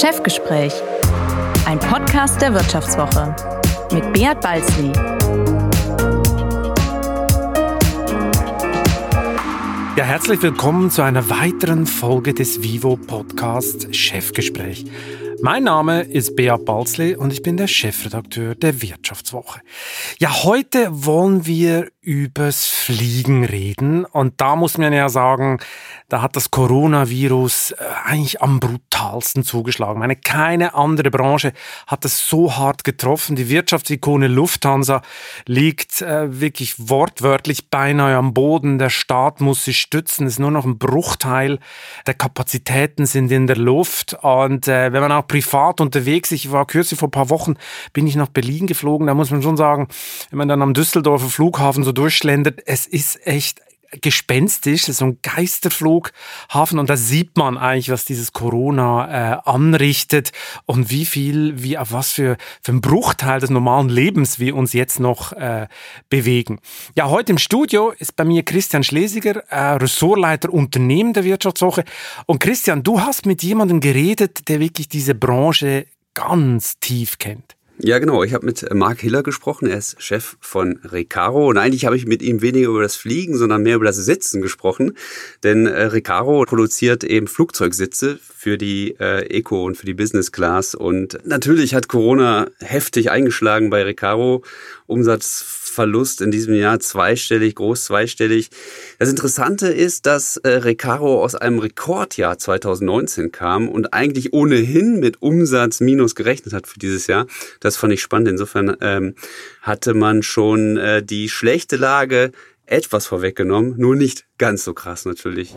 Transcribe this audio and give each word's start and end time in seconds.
Chefgespräch, 0.00 0.72
ein 1.66 1.78
Podcast 1.78 2.42
der 2.42 2.52
Wirtschaftswoche 2.52 3.36
mit 3.92 4.12
Beat 4.12 4.40
Balzli. 4.40 4.90
Ja, 9.96 10.02
herzlich 10.02 10.42
willkommen 10.42 10.90
zu 10.90 11.02
einer 11.02 11.30
weiteren 11.30 11.86
Folge 11.86 12.34
des 12.34 12.64
Vivo 12.64 12.96
Podcast 12.96 13.94
Chefgespräch. 13.94 14.84
Mein 15.44 15.64
Name 15.64 16.00
ist 16.00 16.36
Beat 16.36 16.64
Balzli 16.64 17.16
und 17.16 17.30
ich 17.30 17.42
bin 17.42 17.58
der 17.58 17.66
Chefredakteur 17.66 18.54
der 18.54 18.80
Wirtschaftswoche. 18.80 19.60
Ja, 20.18 20.42
heute 20.42 20.88
wollen 20.90 21.44
wir 21.44 21.88
übers 22.00 22.66
Fliegen 22.66 23.44
reden 23.44 24.06
und 24.06 24.40
da 24.40 24.56
muss 24.56 24.78
man 24.78 24.94
ja 24.94 25.10
sagen, 25.10 25.58
da 26.08 26.22
hat 26.22 26.36
das 26.36 26.50
Coronavirus 26.50 27.72
äh, 27.72 27.76
eigentlich 28.04 28.42
am 28.42 28.60
brutalsten 28.60 29.42
zugeschlagen. 29.42 29.94
Ich 29.94 30.00
meine, 30.00 30.16
keine 30.16 30.74
andere 30.74 31.10
Branche 31.10 31.52
hat 31.86 32.04
es 32.04 32.28
so 32.28 32.56
hart 32.56 32.84
getroffen. 32.84 33.36
Die 33.36 33.48
Wirtschaftsikone 33.48 34.28
Lufthansa 34.28 35.00
liegt 35.46 36.02
äh, 36.02 36.40
wirklich 36.40 36.88
wortwörtlich 36.88 37.70
beinahe 37.70 38.16
am 38.16 38.34
Boden. 38.34 38.78
Der 38.78 38.90
Staat 38.90 39.40
muss 39.40 39.64
sich 39.64 39.80
stützen. 39.80 40.26
Es 40.26 40.34
ist 40.34 40.38
nur 40.38 40.50
noch 40.50 40.66
ein 40.66 40.78
Bruchteil 40.78 41.58
der 42.06 42.14
Kapazitäten 42.14 43.06
sind 43.06 43.32
in 43.32 43.46
der 43.46 43.56
Luft. 43.56 44.14
Und 44.22 44.68
äh, 44.68 44.92
wenn 44.92 45.00
man 45.00 45.12
auch 45.12 45.26
privat 45.34 45.80
unterwegs. 45.80 46.30
Ich 46.30 46.52
war 46.52 46.64
kürzlich 46.64 47.00
vor 47.00 47.08
ein 47.08 47.12
paar 47.12 47.28
Wochen, 47.28 47.54
bin 47.92 48.06
ich 48.06 48.14
nach 48.14 48.28
Berlin 48.28 48.68
geflogen, 48.68 49.08
da 49.08 49.14
muss 49.14 49.30
man 49.30 49.42
schon 49.42 49.56
sagen, 49.56 49.88
wenn 50.30 50.38
man 50.38 50.48
dann 50.48 50.62
am 50.62 50.74
Düsseldorfer 50.74 51.28
Flughafen 51.28 51.82
so 51.82 51.90
durchschlendert, 51.90 52.62
es 52.66 52.86
ist 52.86 53.26
echt 53.26 53.60
gespenstisch, 54.00 54.84
so 54.84 55.04
ein 55.06 55.18
Geisterflughafen 55.22 56.78
und 56.78 56.90
da 56.90 56.96
sieht 56.96 57.36
man 57.36 57.58
eigentlich, 57.58 57.90
was 57.90 58.04
dieses 58.04 58.32
Corona 58.32 59.34
äh, 59.34 59.40
anrichtet 59.44 60.32
und 60.66 60.90
wie 60.90 61.06
viel, 61.06 61.62
wie 61.62 61.78
auf 61.78 61.92
was 61.92 62.12
für, 62.12 62.36
für 62.62 62.72
ein 62.72 62.80
Bruchteil 62.80 63.40
des 63.40 63.50
normalen 63.50 63.88
Lebens 63.88 64.38
wir 64.38 64.56
uns 64.56 64.72
jetzt 64.72 65.00
noch 65.00 65.32
äh, 65.32 65.66
bewegen. 66.08 66.60
Ja, 66.96 67.08
heute 67.08 67.32
im 67.32 67.38
Studio 67.38 67.92
ist 67.98 68.16
bei 68.16 68.24
mir 68.24 68.42
Christian 68.42 68.84
Schlesiger, 68.84 69.44
äh, 69.48 69.76
Ressortleiter 69.76 70.52
Unternehmen 70.52 71.12
der 71.12 71.24
Wirtschaftswoche. 71.24 71.84
Und 72.26 72.40
Christian, 72.40 72.82
du 72.82 73.00
hast 73.00 73.26
mit 73.26 73.42
jemandem 73.42 73.80
geredet, 73.80 74.48
der 74.48 74.60
wirklich 74.60 74.88
diese 74.88 75.14
Branche 75.14 75.86
ganz 76.14 76.78
tief 76.78 77.18
kennt. 77.18 77.56
Ja, 77.78 77.98
genau. 77.98 78.22
Ich 78.22 78.32
habe 78.34 78.46
mit 78.46 78.62
äh, 78.62 78.74
Mark 78.74 79.00
Hiller 79.00 79.22
gesprochen. 79.22 79.66
Er 79.66 79.78
ist 79.78 80.00
Chef 80.00 80.36
von 80.40 80.78
Recaro. 80.84 81.48
Und 81.48 81.58
eigentlich 81.58 81.86
habe 81.86 81.96
ich 81.96 82.06
mit 82.06 82.22
ihm 82.22 82.40
weniger 82.40 82.68
über 82.68 82.82
das 82.82 82.94
Fliegen, 82.94 83.36
sondern 83.36 83.62
mehr 83.62 83.76
über 83.76 83.84
das 83.84 83.96
Sitzen 83.96 84.40
gesprochen. 84.42 84.96
Denn 85.42 85.66
äh, 85.66 85.84
Recaro 85.84 86.44
produziert 86.44 87.02
eben 87.02 87.26
Flugzeugsitze 87.26 88.20
für 88.44 88.58
die 88.58 88.94
äh, 89.00 89.22
Eco 89.38 89.64
und 89.64 89.78
für 89.78 89.86
die 89.86 89.94
Business 89.94 90.30
Class. 90.30 90.74
Und 90.74 91.18
natürlich 91.24 91.74
hat 91.74 91.88
Corona 91.88 92.46
heftig 92.60 93.10
eingeschlagen 93.10 93.70
bei 93.70 93.82
Recaro. 93.82 94.44
Umsatzverlust 94.86 96.20
in 96.20 96.30
diesem 96.30 96.54
Jahr 96.54 96.78
zweistellig, 96.78 97.54
groß 97.54 97.86
zweistellig. 97.86 98.50
Das 98.98 99.08
Interessante 99.08 99.68
ist, 99.68 100.04
dass 100.04 100.36
äh, 100.36 100.50
Recaro 100.50 101.24
aus 101.24 101.34
einem 101.34 101.58
Rekordjahr 101.58 102.36
2019 102.36 103.32
kam 103.32 103.66
und 103.66 103.94
eigentlich 103.94 104.34
ohnehin 104.34 105.00
mit 105.00 105.22
Umsatz 105.22 105.80
minus 105.80 106.14
gerechnet 106.14 106.52
hat 106.52 106.66
für 106.66 106.78
dieses 106.78 107.06
Jahr. 107.06 107.26
Das 107.60 107.78
fand 107.78 107.94
ich 107.94 108.02
spannend. 108.02 108.28
Insofern 108.28 108.76
ähm, 108.82 109.14
hatte 109.62 109.94
man 109.94 110.22
schon 110.22 110.76
äh, 110.76 111.02
die 111.02 111.30
schlechte 111.30 111.76
Lage 111.76 112.30
etwas 112.66 113.06
vorweggenommen, 113.06 113.76
nur 113.78 113.96
nicht 113.96 114.26
ganz 114.36 114.64
so 114.64 114.74
krass 114.74 115.06
natürlich. 115.06 115.54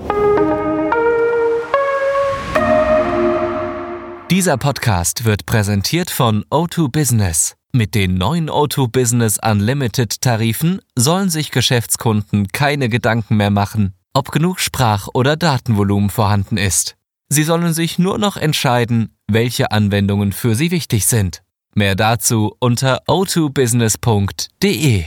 Dieser 4.30 4.58
Podcast 4.58 5.23
wird 5.23 5.45
präsentiert 5.45 6.11
von 6.11 6.44
O2 6.52 6.92
Business. 6.92 7.56
Mit 7.72 7.95
den 7.95 8.16
neuen 8.16 8.50
O2 8.50 8.92
Business 8.92 9.39
Unlimited 9.42 10.20
Tarifen 10.20 10.82
sollen 10.98 11.30
sich 11.30 11.49
Geschäftskunden 11.52 12.49
keine 12.49 12.89
Gedanken 12.89 13.38
mehr 13.38 13.52
machen, 13.52 13.93
ob 14.14 14.33
genug 14.33 14.60
Sprach- 14.60 15.08
oder 15.14 15.38
Datenvolumen 15.38 16.10
vorhanden 16.10 16.58
ist. 16.58 16.98
Sie 17.30 17.43
sollen 17.43 17.73
sich 17.73 17.99
nur 17.99 18.17
noch 18.17 18.36
entscheiden, 18.36 19.15
welche 19.30 19.71
Anwendungen 19.71 20.33
für 20.33 20.55
sie 20.55 20.71
wichtig 20.71 21.05
sind. 21.05 21.42
Mehr 21.73 21.95
dazu 21.95 22.54
unter 22.59 23.04
o2business.de. 23.08 25.05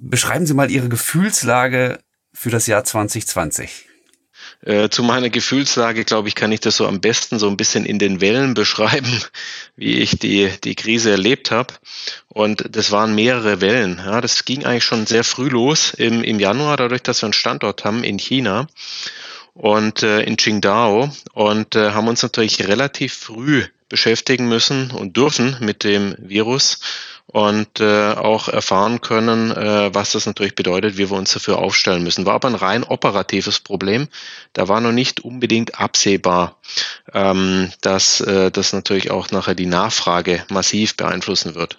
Beschreiben 0.00 0.46
Sie 0.46 0.54
mal 0.54 0.70
Ihre 0.70 0.88
Gefühlslage 0.88 1.98
für 2.32 2.48
das 2.48 2.66
Jahr 2.66 2.82
2020. 2.82 3.90
Äh, 4.62 4.88
zu 4.88 5.02
meiner 5.02 5.30
Gefühlslage, 5.30 6.04
glaube 6.04 6.28
ich, 6.28 6.34
kann 6.34 6.52
ich 6.52 6.60
das 6.60 6.76
so 6.76 6.86
am 6.86 7.00
besten 7.00 7.38
so 7.38 7.48
ein 7.48 7.56
bisschen 7.56 7.84
in 7.84 7.98
den 7.98 8.20
Wellen 8.20 8.54
beschreiben, 8.54 9.22
wie 9.76 9.98
ich 9.98 10.18
die, 10.18 10.50
die 10.64 10.74
Krise 10.74 11.10
erlebt 11.10 11.50
habe. 11.50 11.74
Und 12.28 12.64
das 12.70 12.90
waren 12.90 13.14
mehrere 13.14 13.60
Wellen. 13.60 14.00
Ja, 14.04 14.20
das 14.20 14.44
ging 14.44 14.64
eigentlich 14.64 14.84
schon 14.84 15.06
sehr 15.06 15.24
früh 15.24 15.48
los 15.48 15.92
im, 15.94 16.24
im 16.24 16.40
Januar, 16.40 16.76
dadurch, 16.76 17.02
dass 17.02 17.22
wir 17.22 17.26
einen 17.26 17.32
Standort 17.32 17.84
haben 17.84 18.04
in 18.04 18.18
China 18.18 18.66
und 19.54 20.02
äh, 20.02 20.22
in 20.22 20.36
Qingdao 20.36 21.10
und 21.32 21.76
äh, 21.76 21.92
haben 21.92 22.08
uns 22.08 22.22
natürlich 22.22 22.66
relativ 22.66 23.14
früh 23.14 23.64
beschäftigen 23.88 24.48
müssen 24.48 24.90
und 24.90 25.16
dürfen 25.16 25.56
mit 25.60 25.84
dem 25.84 26.16
Virus 26.18 26.80
und 27.26 27.80
äh, 27.80 28.12
auch 28.12 28.48
erfahren 28.48 29.00
können, 29.00 29.50
äh, 29.50 29.94
was 29.94 30.12
das 30.12 30.26
natürlich 30.26 30.54
bedeutet, 30.54 30.98
wie 30.98 31.10
wir 31.10 31.16
uns 31.16 31.32
dafür 31.32 31.58
aufstellen 31.58 32.02
müssen. 32.02 32.26
War 32.26 32.34
aber 32.34 32.48
ein 32.48 32.54
rein 32.54 32.84
operatives 32.84 33.60
Problem. 33.60 34.08
Da 34.52 34.68
war 34.68 34.80
noch 34.80 34.92
nicht 34.92 35.20
unbedingt 35.20 35.80
absehbar, 35.80 36.58
ähm, 37.12 37.72
dass 37.80 38.20
äh, 38.20 38.50
das 38.50 38.72
natürlich 38.72 39.10
auch 39.10 39.30
nachher 39.30 39.54
die 39.54 39.66
Nachfrage 39.66 40.44
massiv 40.50 40.96
beeinflussen 40.96 41.54
wird. 41.54 41.78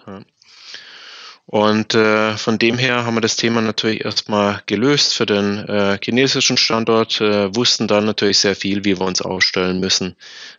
Und 1.48 1.94
äh, 1.94 2.36
von 2.36 2.58
dem 2.58 2.76
her 2.76 3.04
haben 3.06 3.14
wir 3.14 3.20
das 3.20 3.36
Thema 3.36 3.60
natürlich 3.60 4.04
erstmal 4.04 4.62
gelöst 4.66 5.14
für 5.14 5.26
den 5.26 5.58
äh, 5.58 5.96
chinesischen 6.02 6.56
Standort, 6.56 7.20
äh, 7.20 7.54
wussten 7.54 7.86
dann 7.86 8.04
natürlich 8.04 8.40
sehr 8.40 8.56
viel, 8.56 8.84
wie 8.84 8.98
wir 8.98 9.06
uns 9.06 9.22
aufstellen 9.22 9.78
müssen 9.78 10.16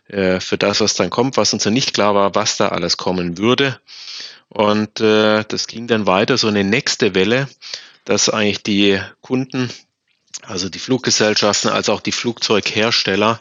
äh, 0.08 0.40
für 0.40 0.56
das, 0.56 0.80
was 0.80 0.94
dann 0.94 1.10
kommt, 1.10 1.36
was 1.36 1.52
uns 1.52 1.64
ja 1.64 1.70
nicht 1.70 1.92
klar 1.92 2.14
war, 2.14 2.34
was 2.34 2.56
da 2.56 2.68
alles 2.68 2.96
kommen 2.96 3.36
würde. 3.36 3.78
Und 4.48 5.00
äh, 5.00 5.44
das 5.44 5.66
ging 5.66 5.86
dann 5.86 6.06
weiter, 6.06 6.38
so 6.38 6.48
eine 6.48 6.64
nächste 6.64 7.14
Welle, 7.14 7.48
dass 8.04 8.28
eigentlich 8.28 8.62
die 8.62 9.00
Kunden, 9.20 9.70
also 10.42 10.68
die 10.68 10.78
Fluggesellschaften, 10.78 11.70
als 11.70 11.88
auch 11.88 12.00
die 12.00 12.12
Flugzeughersteller 12.12 13.40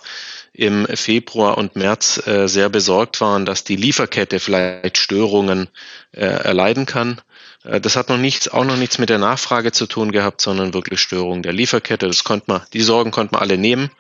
im 0.52 0.88
Februar 0.88 1.58
und 1.58 1.76
März 1.76 2.26
äh, 2.26 2.48
sehr 2.48 2.70
besorgt 2.70 3.22
waren, 3.22 3.46
dass 3.46 3.64
die 3.64 3.76
Lieferkette 3.76 4.40
vielleicht 4.40 4.98
Störungen 4.98 5.70
äh, 6.12 6.26
erleiden 6.26 6.86
kann. 6.86 7.22
Äh, 7.64 7.80
das 7.80 7.96
hat 7.96 8.10
noch 8.10 8.18
nichts, 8.18 8.50
auch 8.50 8.66
noch 8.66 8.76
nichts 8.76 8.98
mit 8.98 9.10
der 9.10 9.20
Nachfrage 9.20 9.72
zu 9.72 9.86
tun 9.86 10.12
gehabt, 10.12 10.42
sondern 10.42 10.74
wirklich 10.74 11.00
Störung 11.00 11.44
der 11.44 11.54
Lieferkette. 11.54 12.08
Das 12.08 12.24
konnte 12.24 12.52
man, 12.52 12.62
die 12.74 12.82
Sorgen 12.82 13.12
konnten 13.12 13.36
wir 13.36 13.42
alle 13.42 13.58
nehmen 13.58 13.92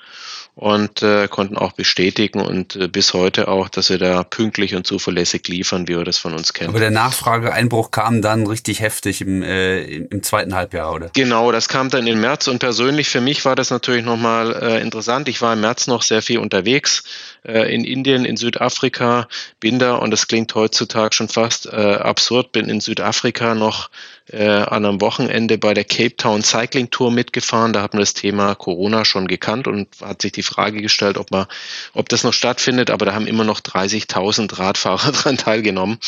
und 0.58 1.04
äh, 1.04 1.28
konnten 1.28 1.56
auch 1.56 1.74
bestätigen 1.74 2.42
und 2.42 2.76
äh, 2.76 2.88
bis 2.88 3.14
heute 3.14 3.48
auch, 3.48 3.70
dass 3.70 3.92
wir 3.92 4.00
da 4.00 4.24
pünktlich 4.24 4.74
und 4.74 4.88
zuverlässig 4.88 5.48
liefern, 5.48 5.88
wie 5.88 5.96
wir 5.96 6.04
das 6.04 6.18
von 6.18 6.34
uns 6.34 6.52
kennen. 6.52 6.72
Aber 6.72 6.80
der 6.80 6.90
Nachfrageeinbruch 6.90 7.92
kam 7.92 8.24
dann 8.24 8.48
richtig 8.48 8.80
heftig 8.80 9.22
im, 9.22 9.44
äh, 9.44 9.84
im 9.84 10.24
zweiten 10.24 10.56
Halbjahr, 10.56 10.96
oder? 10.96 11.12
Genau, 11.14 11.52
das 11.52 11.70
kam 11.70 11.92
dann 11.92 12.08
im 12.08 12.22
März 12.22 12.48
und 12.48 12.58
persönlich 12.58 13.08
für 13.08 13.22
mich 13.22 13.46
war 13.46 13.56
das 13.56 13.70
natürlich 13.70 14.04
nochmal 14.04 14.52
äh, 14.60 14.82
interessant. 14.82 15.30
Ich 15.30 15.44
war 15.44 15.54
im 15.54 15.62
März 15.62 15.86
noch 15.86 16.02
sehr 16.02 16.24
viel 16.24 16.40
unterwegs 16.40 17.04
äh, 17.44 17.72
in 17.72 17.84
Indien, 17.84 18.26
in 18.26 18.36
Südafrika, 18.36 19.28
bin 19.60 19.78
da 19.78 19.98
und 19.98 20.10
das 20.10 20.28
klingt 20.28 20.56
heutzutage 20.56 21.14
schon 21.14 21.30
fast 21.30 21.68
äh, 21.68 21.70
absurd, 21.70 22.52
bin 22.52 22.68
in 22.68 22.82
Südafrika 22.82 23.54
noch 23.54 23.92
äh, 24.32 24.48
an 24.48 24.86
einem 24.86 25.02
Wochenende 25.02 25.58
bei 25.58 25.74
der 25.74 25.84
Cape 25.84 26.16
Town 26.16 26.44
Cycling 26.44 26.90
Tour 26.90 27.12
mitgefahren. 27.12 27.74
Da 27.74 27.82
hat 27.82 27.94
man 27.94 28.02
das 28.02 28.14
Thema 28.14 28.56
Corona 28.56 29.06
schon 29.06 29.28
gekannt 29.28 29.68
und 29.68 29.88
hat 30.02 30.22
sich 30.22 30.32
die 30.32 30.44
Frage 30.44 30.82
gestellt, 30.82 31.18
ob 31.18 31.32
man, 31.32 31.48
ob 31.94 32.10
das 32.10 32.24
noch 32.24 32.34
stattfindet. 32.34 32.90
Aber 32.90 33.06
da 33.06 33.14
haben 33.14 33.28
immer 33.28 33.44
noch 33.44 33.62
30.000 33.62 34.58
Radfahrer 34.58 35.12
dran 35.14 35.38
teilgenommen. 35.38 36.00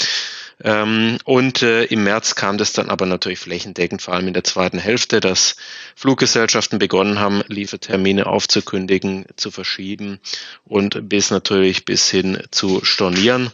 Ähm, 0.61 1.17
und 1.23 1.61
äh, 1.61 1.85
im 1.85 2.03
März 2.03 2.35
kam 2.35 2.57
das 2.57 2.73
dann 2.73 2.89
aber 2.89 3.05
natürlich 3.05 3.39
flächendeckend, 3.39 4.01
vor 4.01 4.13
allem 4.13 4.27
in 4.27 4.33
der 4.33 4.43
zweiten 4.43 4.77
Hälfte, 4.77 5.21
dass 5.21 5.55
Fluggesellschaften 5.95 6.79
begonnen 6.79 7.19
haben, 7.19 7.43
Liefertermine 7.47 8.25
aufzukündigen, 8.25 9.25
zu 9.37 9.51
verschieben 9.51 10.19
und 10.65 11.07
bis 11.07 11.31
natürlich 11.31 11.85
bis 11.85 12.09
hin 12.09 12.43
zu 12.51 12.83
stornieren. 12.83 13.51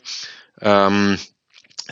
Ähm, 0.62 1.20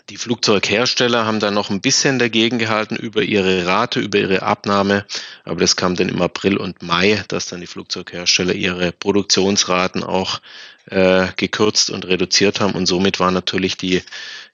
die 0.09 0.17
Flugzeughersteller 0.17 1.25
haben 1.25 1.39
dann 1.39 1.53
noch 1.53 1.69
ein 1.69 1.81
bisschen 1.81 2.17
dagegen 2.17 2.57
gehalten 2.57 2.95
über 2.95 3.21
ihre 3.21 3.65
Rate, 3.65 3.99
über 3.99 4.17
ihre 4.19 4.41
Abnahme, 4.41 5.05
aber 5.43 5.59
das 5.59 5.75
kam 5.75 5.95
dann 5.95 6.09
im 6.09 6.21
April 6.21 6.57
und 6.57 6.81
Mai, 6.81 7.23
dass 7.27 7.45
dann 7.45 7.61
die 7.61 7.67
Flugzeughersteller 7.67 8.53
ihre 8.53 8.91
Produktionsraten 8.91 10.03
auch 10.03 10.41
äh, 10.85 11.27
gekürzt 11.37 11.89
und 11.89 12.07
reduziert 12.07 12.59
haben 12.59 12.73
und 12.73 12.87
somit 12.87 13.19
war 13.19 13.31
natürlich 13.31 13.77
die 13.77 14.01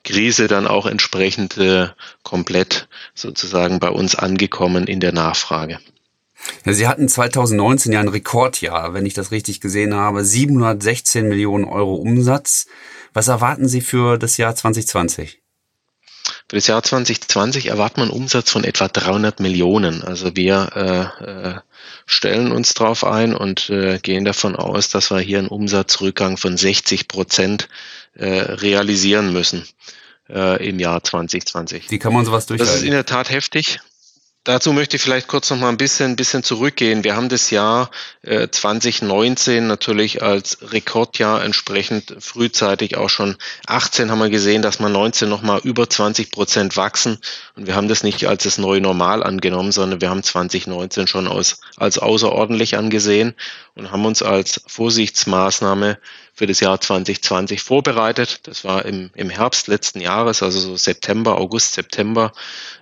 Krise 0.03 0.47
dann 0.47 0.67
auch 0.67 0.85
entsprechend 0.85 1.57
äh, 1.57 1.87
komplett 2.23 2.87
sozusagen 3.15 3.79
bei 3.79 3.89
uns 3.89 4.15
angekommen 4.15 4.87
in 4.87 4.99
der 4.99 5.13
Nachfrage. 5.13 5.79
Ja, 6.65 6.73
Sie 6.73 6.87
hatten 6.87 7.07
2019 7.07 7.91
ja 7.91 7.99
ein 7.99 8.07
Rekordjahr, 8.07 8.93
wenn 8.93 9.05
ich 9.05 9.13
das 9.13 9.31
richtig 9.31 9.59
gesehen 9.59 9.93
habe. 9.93 10.23
716 10.23 11.27
Millionen 11.27 11.65
Euro 11.65 11.95
Umsatz. 11.95 12.67
Was 13.13 13.27
erwarten 13.27 13.67
Sie 13.67 13.81
für 13.81 14.17
das 14.17 14.37
Jahr 14.37 14.55
2020? 14.55 15.41
Für 16.47 16.55
das 16.55 16.67
Jahr 16.67 16.81
2020 16.81 17.67
erwartet 17.67 17.97
man 17.97 18.09
einen 18.09 18.17
Umsatz 18.17 18.49
von 18.49 18.63
etwa 18.63 18.87
300 18.87 19.39
Millionen. 19.39 20.03
Also 20.03 20.35
wir 20.35 20.69
äh, 20.75 21.23
äh, 21.23 21.59
stellen 22.07 22.51
uns 22.51 22.73
darauf 22.73 23.03
ein 23.03 23.35
und 23.35 23.69
äh, 23.69 23.99
gehen 23.99 24.25
davon 24.25 24.55
aus, 24.55 24.89
dass 24.89 25.11
wir 25.11 25.19
hier 25.19 25.39
einen 25.39 25.47
Umsatzrückgang 25.47 26.37
von 26.37 26.57
60 26.57 27.07
Prozent 27.07 27.69
äh, 28.15 28.25
realisieren 28.25 29.31
müssen 29.31 29.67
äh, 30.27 30.67
im 30.67 30.79
Jahr 30.79 31.03
2020. 31.03 31.91
Wie 31.91 31.99
kann 31.99 32.13
man 32.13 32.25
sowas 32.25 32.47
durchhalten? 32.47 32.73
Das 32.73 32.81
ist 32.81 32.85
in 32.85 32.91
der 32.91 33.05
Tat 33.05 33.29
heftig. 33.29 33.79
Dazu 34.45 34.71
möchte 34.71 34.95
ich 34.95 35.01
vielleicht 35.01 35.27
kurz 35.27 35.49
noch 35.49 35.57
mal 35.57 35.67
ein 35.67 35.75
bisschen, 35.75 36.11
ein 36.11 36.15
bisschen 36.15 36.43
zurückgehen. 36.43 37.03
Wir 37.03 37.17
haben 37.17 37.27
das 37.27 37.49
Jahr 37.49 37.91
äh, 38.21 38.47
2019 38.49 39.67
natürlich 39.67 40.23
als 40.23 40.59
Rekordjahr 40.71 41.43
entsprechend 41.43 42.15
frühzeitig 42.19 42.95
auch 42.95 43.09
schon 43.09 43.35
18 43.67 44.09
haben 44.09 44.19
wir 44.19 44.29
gesehen, 44.29 44.61
dass 44.61 44.79
wir 44.79 44.87
19 44.87 45.27
noch 45.27 45.41
mal 45.41 45.59
über 45.59 45.89
20 45.89 46.31
Prozent 46.31 46.77
wachsen. 46.77 47.19
Und 47.57 47.67
wir 47.67 47.75
haben 47.75 47.89
das 47.89 48.01
nicht 48.03 48.25
als 48.27 48.43
das 48.43 48.57
neue 48.57 48.79
Normal 48.79 49.23
angenommen, 49.23 49.73
sondern 49.73 49.99
wir 49.99 50.09
haben 50.09 50.23
2019 50.23 51.07
schon 51.07 51.27
als, 51.27 51.59
als 51.75 51.99
außerordentlich 51.99 52.77
angesehen 52.77 53.35
und 53.75 53.91
haben 53.91 54.05
uns 54.05 54.23
als 54.23 54.61
Vorsichtsmaßnahme 54.67 55.99
für 56.39 56.47
das 56.47 56.61
Jahr 56.61 56.79
2020 56.79 57.61
vorbereitet. 57.61 58.47
Das 58.47 58.63
war 58.63 58.85
im, 58.85 59.09
im 59.13 59.29
Herbst 59.29 59.67
letzten 59.67 59.99
Jahres, 59.99 60.41
also 60.41 60.57
so 60.57 60.77
September, 60.77 61.37
August, 61.37 61.73
September, 61.73 62.31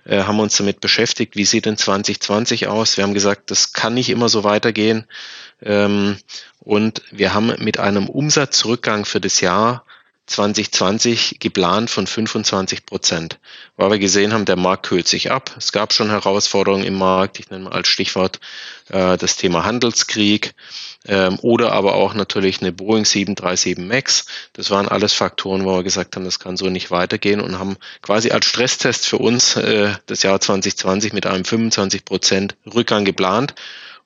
äh, 0.04 0.22
haben 0.22 0.38
uns 0.38 0.56
damit 0.56 0.78
beschäftigt, 0.80 1.34
wie 1.34 1.44
sieht 1.44 1.66
denn 1.66 1.76
2020 1.76 2.68
aus. 2.68 2.96
Wir 2.96 3.02
haben 3.02 3.14
gesagt, 3.14 3.50
das 3.50 3.72
kann 3.72 3.94
nicht 3.94 4.10
immer 4.10 4.28
so 4.28 4.44
weitergehen. 4.44 5.06
Ähm, 5.60 6.18
und 6.60 7.02
wir 7.10 7.34
haben 7.34 7.52
mit 7.58 7.80
einem 7.80 8.08
Umsatzrückgang 8.08 9.04
für 9.04 9.20
das 9.20 9.40
Jahr 9.40 9.84
2020 10.26 11.40
geplant 11.40 11.90
von 11.90 12.06
25 12.06 12.86
Prozent, 12.86 13.40
weil 13.76 13.90
wir 13.90 13.98
gesehen 13.98 14.32
haben, 14.32 14.44
der 14.44 14.54
Markt 14.54 14.86
kühlt 14.86 15.08
sich 15.08 15.32
ab. 15.32 15.52
Es 15.58 15.72
gab 15.72 15.92
schon 15.92 16.10
Herausforderungen 16.10 16.84
im 16.84 16.94
Markt. 16.94 17.40
Ich 17.40 17.50
nenne 17.50 17.64
mal 17.64 17.72
als 17.72 17.88
Stichwort 17.88 18.38
äh, 18.90 19.16
das 19.16 19.36
Thema 19.36 19.64
Handelskrieg 19.64 20.54
ähm, 21.06 21.38
oder 21.42 21.72
aber 21.72 21.94
auch 21.94 22.14
natürlich 22.14 22.60
eine 22.60 22.72
Boeing 22.72 23.04
737 23.04 23.78
MAX. 23.78 24.26
Das 24.52 24.70
waren 24.70 24.88
alles 24.88 25.12
Faktoren, 25.12 25.64
wo 25.64 25.76
wir 25.76 25.82
gesagt 25.82 26.16
haben, 26.16 26.24
das 26.24 26.38
kann 26.38 26.56
so 26.56 26.68
nicht 26.68 26.90
weitergehen 26.90 27.40
und 27.40 27.58
haben 27.58 27.76
quasi 28.02 28.30
als 28.30 28.46
Stresstest 28.46 29.06
für 29.06 29.18
uns 29.18 29.56
äh, 29.56 29.92
das 30.06 30.22
Jahr 30.22 30.40
2020 30.40 31.12
mit 31.12 31.26
einem 31.26 31.44
25 31.44 32.04
Prozent 32.04 32.56
Rückgang 32.66 33.04
geplant. 33.04 33.54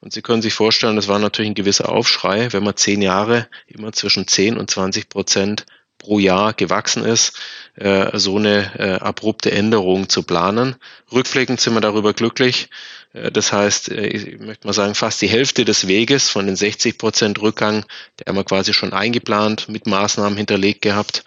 Und 0.00 0.12
Sie 0.12 0.22
können 0.22 0.42
sich 0.42 0.52
vorstellen, 0.52 0.96
das 0.96 1.08
war 1.08 1.20
natürlich 1.20 1.52
ein 1.52 1.54
gewisser 1.54 1.88
Aufschrei, 1.88 2.52
wenn 2.52 2.64
man 2.64 2.76
zehn 2.76 3.02
Jahre 3.02 3.46
immer 3.68 3.92
zwischen 3.92 4.26
10 4.26 4.58
und 4.58 4.68
20 4.70 5.08
Prozent 5.08 5.64
pro 6.02 6.18
Jahr 6.18 6.52
gewachsen 6.52 7.04
ist, 7.04 7.38
äh, 7.76 8.18
so 8.18 8.36
eine 8.36 8.78
äh, 8.78 8.94
abrupte 8.94 9.52
Änderung 9.52 10.08
zu 10.08 10.24
planen. 10.24 10.74
Rückblickend 11.12 11.60
sind 11.60 11.74
wir 11.74 11.80
darüber 11.80 12.12
glücklich. 12.12 12.68
Äh, 13.12 13.30
das 13.30 13.52
heißt, 13.52 13.90
äh, 13.90 14.06
ich 14.06 14.38
möchte 14.40 14.66
mal 14.66 14.72
sagen, 14.72 14.94
fast 14.94 15.20
die 15.22 15.28
Hälfte 15.28 15.64
des 15.64 15.86
Weges 15.88 16.28
von 16.28 16.46
den 16.46 16.56
60 16.56 16.98
Prozent 16.98 17.40
Rückgang, 17.40 17.84
der 18.18 18.26
haben 18.28 18.36
wir 18.36 18.44
quasi 18.44 18.72
schon 18.72 18.92
eingeplant, 18.92 19.68
mit 19.68 19.86
Maßnahmen 19.86 20.36
hinterlegt 20.36 20.82
gehabt 20.82 21.24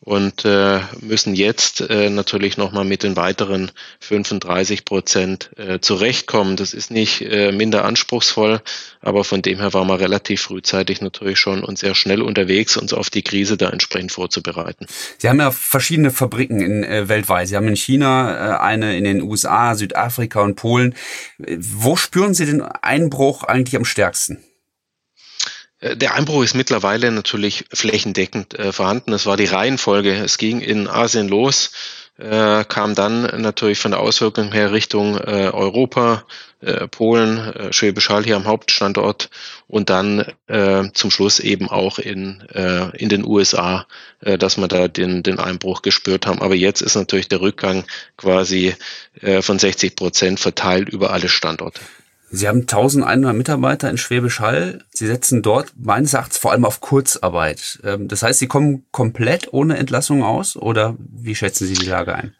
und 0.00 0.44
äh, 0.44 0.80
müssen 1.00 1.34
jetzt 1.34 1.80
natürlich 1.90 2.56
nochmal 2.56 2.84
mit 2.84 3.02
den 3.02 3.16
weiteren 3.16 3.70
35 4.00 4.84
Prozent 4.84 5.50
zurechtkommen. 5.80 6.56
Das 6.56 6.72
ist 6.72 6.90
nicht 6.90 7.20
minder 7.20 7.84
anspruchsvoll, 7.84 8.62
aber 9.00 9.24
von 9.24 9.42
dem 9.42 9.58
her 9.58 9.72
waren 9.72 9.88
wir 9.88 10.00
relativ 10.00 10.42
frühzeitig 10.42 11.00
natürlich 11.00 11.38
schon 11.38 11.64
und 11.64 11.78
sehr 11.78 11.94
schnell 11.94 12.22
unterwegs, 12.22 12.76
uns 12.76 12.92
auf 12.92 13.10
die 13.10 13.22
Krise 13.22 13.56
da 13.56 13.70
entsprechend 13.70 14.12
vorzubereiten. 14.12 14.86
Sie 15.18 15.28
haben 15.28 15.38
ja 15.38 15.50
verschiedene 15.50 16.10
Fabriken 16.10 16.60
in, 16.60 16.84
äh, 16.84 17.08
weltweit. 17.08 17.48
Sie 17.48 17.56
haben 17.56 17.68
in 17.68 17.76
China 17.76 18.56
äh, 18.56 18.58
eine, 18.60 18.96
in 18.96 19.04
den 19.04 19.22
USA, 19.22 19.74
Südafrika 19.74 20.40
und 20.40 20.56
Polen. 20.56 20.94
Wo 21.38 21.96
spüren 21.96 22.34
Sie 22.34 22.46
den 22.46 22.62
Einbruch 22.62 23.44
eigentlich 23.44 23.76
am 23.76 23.84
stärksten? 23.84 24.42
Äh, 25.80 25.96
der 25.96 26.14
Einbruch 26.14 26.42
ist 26.42 26.54
mittlerweile 26.54 27.10
natürlich 27.10 27.64
flächendeckend 27.72 28.58
äh, 28.58 28.72
vorhanden. 28.72 29.10
Das 29.10 29.26
war 29.26 29.36
die 29.36 29.46
Reihenfolge. 29.46 30.14
Es 30.14 30.38
ging 30.38 30.60
in 30.60 30.88
Asien 30.88 31.28
los, 31.28 31.72
äh, 32.18 32.64
kam 32.64 32.94
dann 32.94 33.40
natürlich 33.40 33.78
von 33.78 33.92
der 33.92 34.00
Auswirkung 34.00 34.52
her 34.52 34.72
Richtung 34.72 35.16
äh, 35.16 35.50
Europa, 35.52 36.24
äh, 36.60 36.86
Polen, 36.88 37.38
äh, 37.38 37.72
Schwäbisch 37.72 38.08
Hall 38.08 38.24
hier 38.24 38.36
am 38.36 38.46
Hauptstandort 38.46 39.30
und 39.66 39.90
dann 39.90 40.24
zum 40.94 41.12
Schluss 41.12 41.38
eben 41.38 41.68
auch 41.68 42.00
in, 42.00 42.42
in 42.94 43.08
den 43.08 43.24
USA, 43.24 43.86
dass 44.20 44.58
wir 44.58 44.66
da 44.66 44.88
den, 44.88 45.22
den 45.22 45.38
Einbruch 45.38 45.82
gespürt 45.82 46.26
haben. 46.26 46.42
Aber 46.42 46.56
jetzt 46.56 46.80
ist 46.80 46.96
natürlich 46.96 47.28
der 47.28 47.40
Rückgang 47.40 47.84
quasi 48.16 48.74
von 49.42 49.60
60 49.60 49.94
Prozent 49.94 50.40
verteilt 50.40 50.88
über 50.88 51.12
alle 51.12 51.28
Standorte. 51.28 51.80
Sie 52.32 52.46
haben 52.46 52.60
1100 52.60 53.34
Mitarbeiter 53.34 53.90
in 53.90 53.98
Schwäbisch 53.98 54.38
Hall. 54.38 54.84
Sie 54.90 55.06
setzen 55.08 55.42
dort 55.42 55.72
meines 55.76 56.14
Erachtens 56.14 56.38
vor 56.38 56.52
allem 56.52 56.64
auf 56.64 56.80
Kurzarbeit. 56.80 57.80
Ähm, 57.82 58.06
das 58.06 58.22
heißt, 58.22 58.38
Sie 58.38 58.46
kommen 58.46 58.86
komplett 58.92 59.52
ohne 59.52 59.76
Entlassung 59.76 60.22
aus 60.22 60.56
oder 60.56 60.96
wie 60.98 61.34
schätzen 61.34 61.66
Sie 61.66 61.74
die 61.74 61.86
Lage 61.86 62.14
ein? 62.14 62.34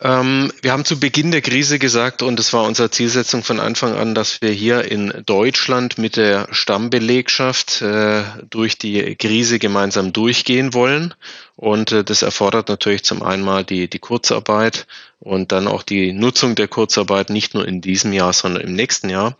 Ähm, 0.00 0.52
wir 0.60 0.72
haben 0.72 0.84
zu 0.84 0.98
Beginn 0.98 1.30
der 1.30 1.40
Krise 1.40 1.78
gesagt, 1.78 2.22
und 2.22 2.40
es 2.40 2.52
war 2.52 2.64
unsere 2.64 2.90
Zielsetzung 2.90 3.44
von 3.44 3.60
Anfang 3.60 3.94
an, 3.94 4.14
dass 4.14 4.40
wir 4.42 4.50
hier 4.50 4.90
in 4.90 5.22
Deutschland 5.24 5.98
mit 5.98 6.16
der 6.16 6.48
Stammbelegschaft 6.50 7.80
äh, 7.82 8.24
durch 8.50 8.76
die 8.76 9.14
Krise 9.14 9.58
gemeinsam 9.58 10.12
durchgehen 10.12 10.74
wollen. 10.74 11.14
Und 11.56 11.92
äh, 11.92 12.02
das 12.02 12.22
erfordert 12.22 12.68
natürlich 12.68 13.04
zum 13.04 13.22
einen 13.22 13.44
mal 13.44 13.64
die, 13.64 13.88
die 13.88 14.00
Kurzarbeit 14.00 14.86
und 15.24 15.52
dann 15.52 15.66
auch 15.66 15.82
die 15.82 16.12
Nutzung 16.12 16.54
der 16.54 16.68
Kurzarbeit 16.68 17.30
nicht 17.30 17.54
nur 17.54 17.66
in 17.66 17.80
diesem 17.80 18.12
Jahr, 18.12 18.32
sondern 18.32 18.62
im 18.62 18.74
nächsten 18.74 19.08
Jahr 19.08 19.36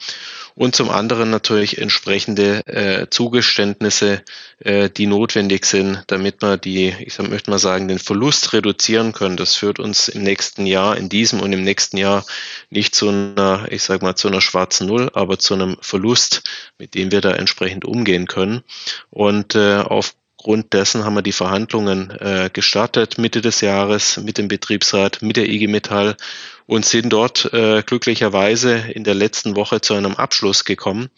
und 0.54 0.76
zum 0.76 0.90
anderen 0.90 1.30
natürlich 1.30 1.78
entsprechende 1.78 2.64
äh, 2.66 3.08
Zugeständnisse, 3.10 4.22
äh, 4.60 4.88
die 4.88 5.06
notwendig 5.06 5.64
sind, 5.66 6.04
damit 6.06 6.42
wir 6.42 6.56
die, 6.56 6.94
ich 7.00 7.18
möchte 7.18 7.50
mal 7.50 7.58
sagen, 7.58 7.88
den 7.88 7.98
Verlust 7.98 8.52
reduzieren 8.52 9.12
können. 9.12 9.36
Das 9.36 9.56
führt 9.56 9.80
uns 9.80 10.08
im 10.08 10.22
nächsten 10.22 10.66
Jahr, 10.66 10.96
in 10.96 11.08
diesem 11.08 11.40
und 11.40 11.52
im 11.52 11.64
nächsten 11.64 11.96
Jahr 11.96 12.24
nicht 12.70 12.94
zu 12.94 13.08
einer, 13.08 13.66
ich 13.70 13.82
sage 13.82 14.04
mal, 14.04 14.14
zu 14.14 14.28
einer 14.28 14.40
schwarzen 14.40 14.86
Null, 14.86 15.10
aber 15.14 15.38
zu 15.38 15.54
einem 15.54 15.76
Verlust, 15.80 16.42
mit 16.78 16.94
dem 16.94 17.10
wir 17.10 17.20
da 17.20 17.32
entsprechend 17.32 17.84
umgehen 17.84 18.26
können. 18.26 18.62
Und 19.10 19.56
äh, 19.56 19.78
auf 19.78 20.14
Aufgrund 20.44 20.74
dessen 20.74 21.06
haben 21.06 21.14
wir 21.14 21.22
die 21.22 21.32
Verhandlungen 21.32 22.10
äh, 22.20 22.50
gestartet 22.52 23.16
Mitte 23.16 23.40
des 23.40 23.62
Jahres 23.62 24.18
mit 24.18 24.36
dem 24.36 24.46
Betriebsrat, 24.46 25.22
mit 25.22 25.38
der 25.38 25.48
IG 25.48 25.68
Metall 25.68 26.18
und 26.66 26.84
sind 26.84 27.10
dort 27.14 27.50
äh, 27.54 27.82
glücklicherweise 27.82 28.74
in 28.76 29.04
der 29.04 29.14
letzten 29.14 29.56
Woche 29.56 29.80
zu 29.80 29.94
einem 29.94 30.16
Abschluss 30.16 30.66
gekommen 30.66 31.08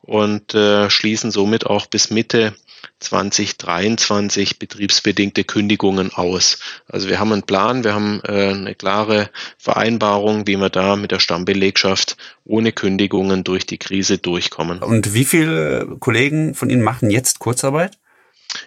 und 0.00 0.56
äh, 0.56 0.90
schließen 0.90 1.30
somit 1.30 1.64
auch 1.64 1.86
bis 1.86 2.10
Mitte 2.10 2.56
2023 2.98 4.58
betriebsbedingte 4.58 5.44
Kündigungen 5.44 6.12
aus. 6.12 6.58
Also 6.88 7.08
wir 7.08 7.20
haben 7.20 7.32
einen 7.32 7.44
Plan, 7.44 7.84
wir 7.84 7.94
haben 7.94 8.20
äh, 8.24 8.48
eine 8.48 8.74
klare 8.74 9.30
Vereinbarung, 9.58 10.48
wie 10.48 10.56
wir 10.56 10.70
da 10.70 10.96
mit 10.96 11.12
der 11.12 11.20
Stammbelegschaft 11.20 12.16
ohne 12.44 12.72
Kündigungen 12.72 13.44
durch 13.44 13.64
die 13.64 13.78
Krise 13.78 14.18
durchkommen. 14.18 14.80
Und 14.80 15.14
wie 15.14 15.24
viele 15.24 15.86
Kollegen 16.00 16.56
von 16.56 16.68
Ihnen 16.68 16.82
machen 16.82 17.08
jetzt 17.08 17.38
Kurzarbeit? 17.38 18.01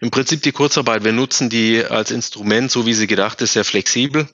Im 0.01 0.12
Prinzip 0.12 0.42
die 0.42 0.51
Kurzarbeit, 0.51 1.04
wir 1.04 1.12
nutzen 1.12 1.50
die 1.50 1.84
als 1.86 2.12
Instrument, 2.12 2.72
so 2.72 2.86
wie 2.86 2.94
sie 2.94 3.08
gedacht 3.08 3.42
ist, 3.42 3.54
sehr 3.54 3.65
flexibel. 3.65 4.27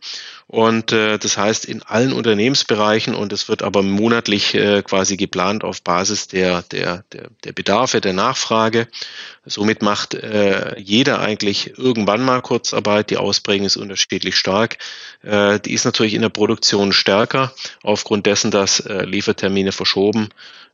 Und 0.48 0.91
äh, 0.91 1.17
das 1.17 1.38
heißt 1.38 1.63
in 1.63 1.81
allen 1.81 2.12
Unternehmensbereichen 2.12 3.15
und 3.15 3.31
es 3.31 3.48
wird 3.48 3.62
aber 3.62 3.84
monatlich 3.84 4.53
äh, 4.53 4.81
quasi 4.81 5.15
geplant 5.15 5.63
auf 5.63 5.81
Basis 5.81 6.27
der, 6.27 6.63
der, 6.63 7.05
der, 7.13 7.29
der 7.46 7.53
Bedarfe, 7.53 8.01
der 8.01 8.12
Nachfrage. 8.12 8.89
Somit 9.46 9.81
macht 9.81 10.13
äh, 10.13 10.77
jeder 10.77 11.22
eigentlich 11.22 11.77
irgendwann 11.77 12.22
mal 12.22 12.41
Kurzarbeit. 12.41 13.12
Die 13.12 13.17
Ausprägung 13.17 13.65
ist 13.65 13.77
unterschiedlich 13.77 14.36
stark. 14.36 14.77
Äh, 15.24 15.60
die 15.62 15.74
ist 15.74 15.86
natürlich 15.86 16.15
in 16.15 16.22
der 16.22 16.29
Produktion 16.29 16.91
stärker, 16.91 17.53
aufgrund 17.81 18.25
dessen, 18.25 18.51
dass 18.51 18.81
äh, 18.81 19.05
Liefertermine 19.05 19.72
verschoben 19.72 20.29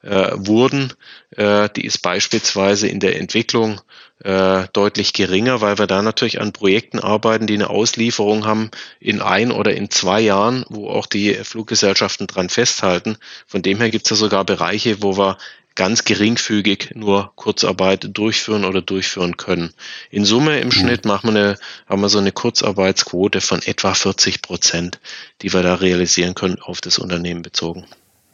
äh, 0.08 0.32
wurden. 0.36 0.94
Äh, 1.32 1.70
die 1.76 1.86
ist 1.86 2.02
beispielsweise 2.02 2.88
in 2.88 3.00
der 3.00 3.20
Entwicklung 3.20 3.82
äh, 4.24 4.64
deutlich 4.74 5.14
geringer, 5.14 5.62
weil 5.62 5.78
wir 5.78 5.88
da 5.88 6.02
natürlich 6.02 6.40
an 6.40 6.54
Projekten 6.54 7.00
arbeiten, 7.00 7.46
die 7.46 7.56
eine 7.56 7.70
Auslieferung 7.70 8.46
haben 8.46 8.72
in 9.00 9.22
ein 9.22 9.52
oder 9.52 9.76
in 9.76 9.92
zwei 9.92 10.22
Jahren, 10.22 10.66
wo 10.70 10.90
auch 10.90 11.06
die 11.06 11.34
Fluggesellschaften 11.34 12.26
dran 12.26 12.50
festhalten. 12.50 13.18
Von 13.46 13.62
dem 13.62 13.78
her 13.80 13.92
gibt 13.92 14.06
es 14.06 14.12
ja 14.12 14.16
sogar 14.16 14.46
Bereiche, 14.46 15.04
wo 15.04 15.18
wir 15.18 15.38
ganz 15.76 16.06
geringfügig 16.06 16.94
nur 16.96 17.32
Kurzarbeit 17.36 18.08
durchführen 18.18 18.66
oder 18.66 18.82
durchführen 18.82 19.38
können. 19.38 19.74
In 20.10 20.26
Summe 20.26 20.60
im 20.60 20.70
mhm. 20.70 20.72
Schnitt 20.72 21.06
machen 21.06 21.34
wir 21.34 21.40
eine, 21.40 21.58
haben 21.88 22.02
wir 22.02 22.10
so 22.10 22.18
eine 22.18 22.32
Kurzarbeitsquote 22.32 23.42
von 23.42 23.62
etwa 23.62 23.94
40 23.94 24.42
Prozent, 24.42 25.00
die 25.44 25.54
wir 25.54 25.62
da 25.62 25.76
realisieren 25.76 26.34
können 26.34 26.60
auf 26.60 26.82
das 26.82 26.98
Unternehmen 26.98 27.44
bezogen. 27.44 27.86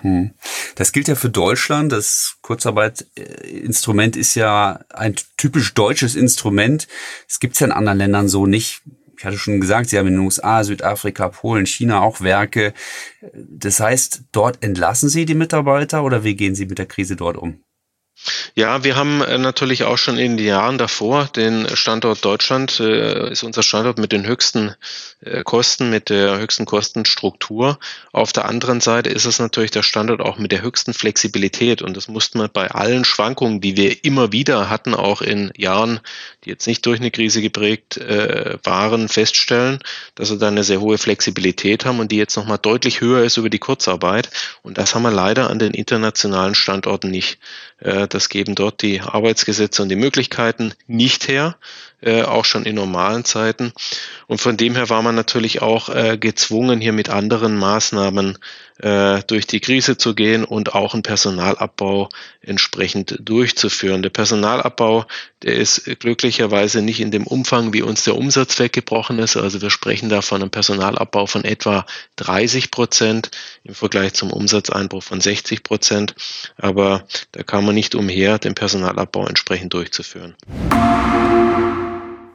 Hm. 0.03 0.31
Das 0.75 0.91
gilt 0.91 1.07
ja 1.07 1.15
für 1.15 1.29
Deutschland. 1.29 1.91
Das 1.91 2.35
Kurzarbeitinstrument 2.41 4.17
ist 4.17 4.35
ja 4.35 4.81
ein 4.93 5.15
typisch 5.37 5.73
deutsches 5.73 6.15
Instrument. 6.15 6.87
Es 7.27 7.39
gibt 7.39 7.53
es 7.53 7.61
ja 7.61 7.67
in 7.67 7.73
anderen 7.73 7.97
Ländern 7.97 8.27
so 8.27 8.45
nicht. 8.45 8.81
Ich 9.17 9.25
hatte 9.25 9.37
schon 9.37 9.61
gesagt, 9.61 9.89
Sie 9.89 9.97
haben 9.97 10.07
in 10.07 10.15
den 10.15 10.25
USA, 10.25 10.63
Südafrika, 10.65 11.29
Polen, 11.29 11.65
China 11.65 12.01
auch 12.01 12.19
Werke. 12.19 12.73
Das 13.33 13.79
heißt, 13.79 14.23
dort 14.33 14.61
entlassen 14.61 15.07
Sie 15.07 15.25
die 15.25 15.35
Mitarbeiter 15.35 16.03
oder 16.03 16.25
wie 16.25 16.35
gehen 16.35 16.55
Sie 16.55 16.65
mit 16.65 16.77
der 16.77 16.87
Krise 16.87 17.15
dort 17.15 17.37
um? 17.37 17.63
Ja, 18.55 18.83
wir 18.83 18.95
haben 18.95 19.21
äh, 19.21 19.37
natürlich 19.37 19.83
auch 19.83 19.97
schon 19.97 20.17
in 20.17 20.37
den 20.37 20.45
Jahren 20.45 20.77
davor 20.77 21.25
den 21.25 21.67
Standort 21.75 22.23
Deutschland, 22.23 22.79
äh, 22.79 23.31
ist 23.31 23.43
unser 23.43 23.63
Standort 23.63 23.97
mit 23.97 24.11
den 24.11 24.25
höchsten 24.25 24.75
äh, 25.21 25.43
Kosten, 25.43 25.89
mit 25.89 26.09
der 26.09 26.39
höchsten 26.39 26.65
Kostenstruktur. 26.65 27.79
Auf 28.11 28.31
der 28.31 28.45
anderen 28.45 28.81
Seite 28.81 29.09
ist 29.09 29.25
es 29.25 29.39
natürlich 29.39 29.71
der 29.71 29.83
Standort 29.83 30.21
auch 30.21 30.37
mit 30.37 30.51
der 30.51 30.61
höchsten 30.61 30.93
Flexibilität 30.93 31.81
und 31.81 31.97
das 31.97 32.07
musste 32.07 32.37
man 32.37 32.49
bei 32.51 32.69
allen 32.71 33.05
Schwankungen, 33.05 33.61
die 33.61 33.77
wir 33.77 34.03
immer 34.05 34.31
wieder 34.31 34.69
hatten, 34.69 34.93
auch 34.93 35.21
in 35.21 35.51
Jahren, 35.57 35.99
die 36.43 36.49
jetzt 36.49 36.67
nicht 36.67 36.85
durch 36.85 36.99
eine 36.99 37.11
Krise 37.11 37.41
geprägt 37.41 37.97
äh, 37.97 38.57
waren, 38.63 39.09
feststellen, 39.09 39.79
dass 40.15 40.29
wir 40.29 40.37
da 40.37 40.47
eine 40.47 40.63
sehr 40.63 40.81
hohe 40.81 40.97
Flexibilität 40.97 41.85
haben 41.85 41.99
und 41.99 42.11
die 42.11 42.17
jetzt 42.17 42.35
nochmal 42.35 42.59
deutlich 42.59 43.01
höher 43.01 43.23
ist 43.23 43.37
über 43.37 43.49
die 43.49 43.59
Kurzarbeit. 43.59 44.29
Und 44.61 44.77
das 44.77 44.95
haben 44.95 45.03
wir 45.03 45.11
leider 45.11 45.49
an 45.49 45.59
den 45.59 45.73
internationalen 45.73 46.55
Standorten 46.55 47.09
nicht. 47.09 47.39
Äh, 47.79 48.07
das 48.13 48.29
geben 48.29 48.55
dort 48.55 48.81
die 48.81 49.01
Arbeitsgesetze 49.01 49.81
und 49.81 49.89
die 49.89 49.95
Möglichkeiten 49.95 50.73
nicht 50.87 51.27
her, 51.27 51.57
äh, 52.03 52.23
auch 52.23 52.45
schon 52.45 52.65
in 52.65 52.75
normalen 52.75 53.25
Zeiten. 53.25 53.73
Und 54.27 54.41
von 54.41 54.57
dem 54.57 54.75
her 54.75 54.89
war 54.89 55.01
man 55.01 55.15
natürlich 55.15 55.61
auch 55.61 55.89
äh, 55.89 56.17
gezwungen, 56.17 56.81
hier 56.81 56.93
mit 56.93 57.09
anderen 57.09 57.55
Maßnahmen 57.55 58.37
äh, 58.79 59.21
durch 59.27 59.47
die 59.47 59.59
Krise 59.59 59.97
zu 59.97 60.15
gehen 60.15 60.43
und 60.43 60.73
auch 60.73 60.93
einen 60.93 61.03
Personalabbau 61.03 62.09
entsprechend 62.41 63.17
durchzuführen. 63.21 64.01
Der 64.01 64.09
Personalabbau, 64.09 65.05
der 65.43 65.55
ist 65.55 65.85
glücklicherweise 65.99 66.81
nicht 66.81 66.99
in 66.99 67.11
dem 67.11 67.27
Umfang, 67.27 67.73
wie 67.73 67.81
uns 67.81 68.03
der 68.03 68.15
Umsatz 68.15 68.59
weggebrochen 68.59 69.19
ist. 69.19 69.37
Also 69.37 69.61
wir 69.61 69.69
sprechen 69.69 70.09
da 70.09 70.21
von 70.21 70.41
einem 70.41 70.51
Personalabbau 70.51 71.25
von 71.25 71.45
etwa 71.45 71.85
30 72.17 72.71
Prozent 72.71 73.31
im 73.63 73.75
Vergleich 73.75 74.13
zum 74.13 74.31
Umsatzeinbruch 74.31 75.03
von 75.03 75.21
60 75.21 75.63
Prozent. 75.63 76.15
Aber 76.57 77.05
da 77.31 77.43
kann 77.43 77.65
man 77.65 77.75
nicht 77.75 77.95
umher, 77.95 78.39
den 78.39 78.55
Personalabbau 78.55 79.27
entsprechend 79.27 79.73
durchzuführen. 79.73 80.35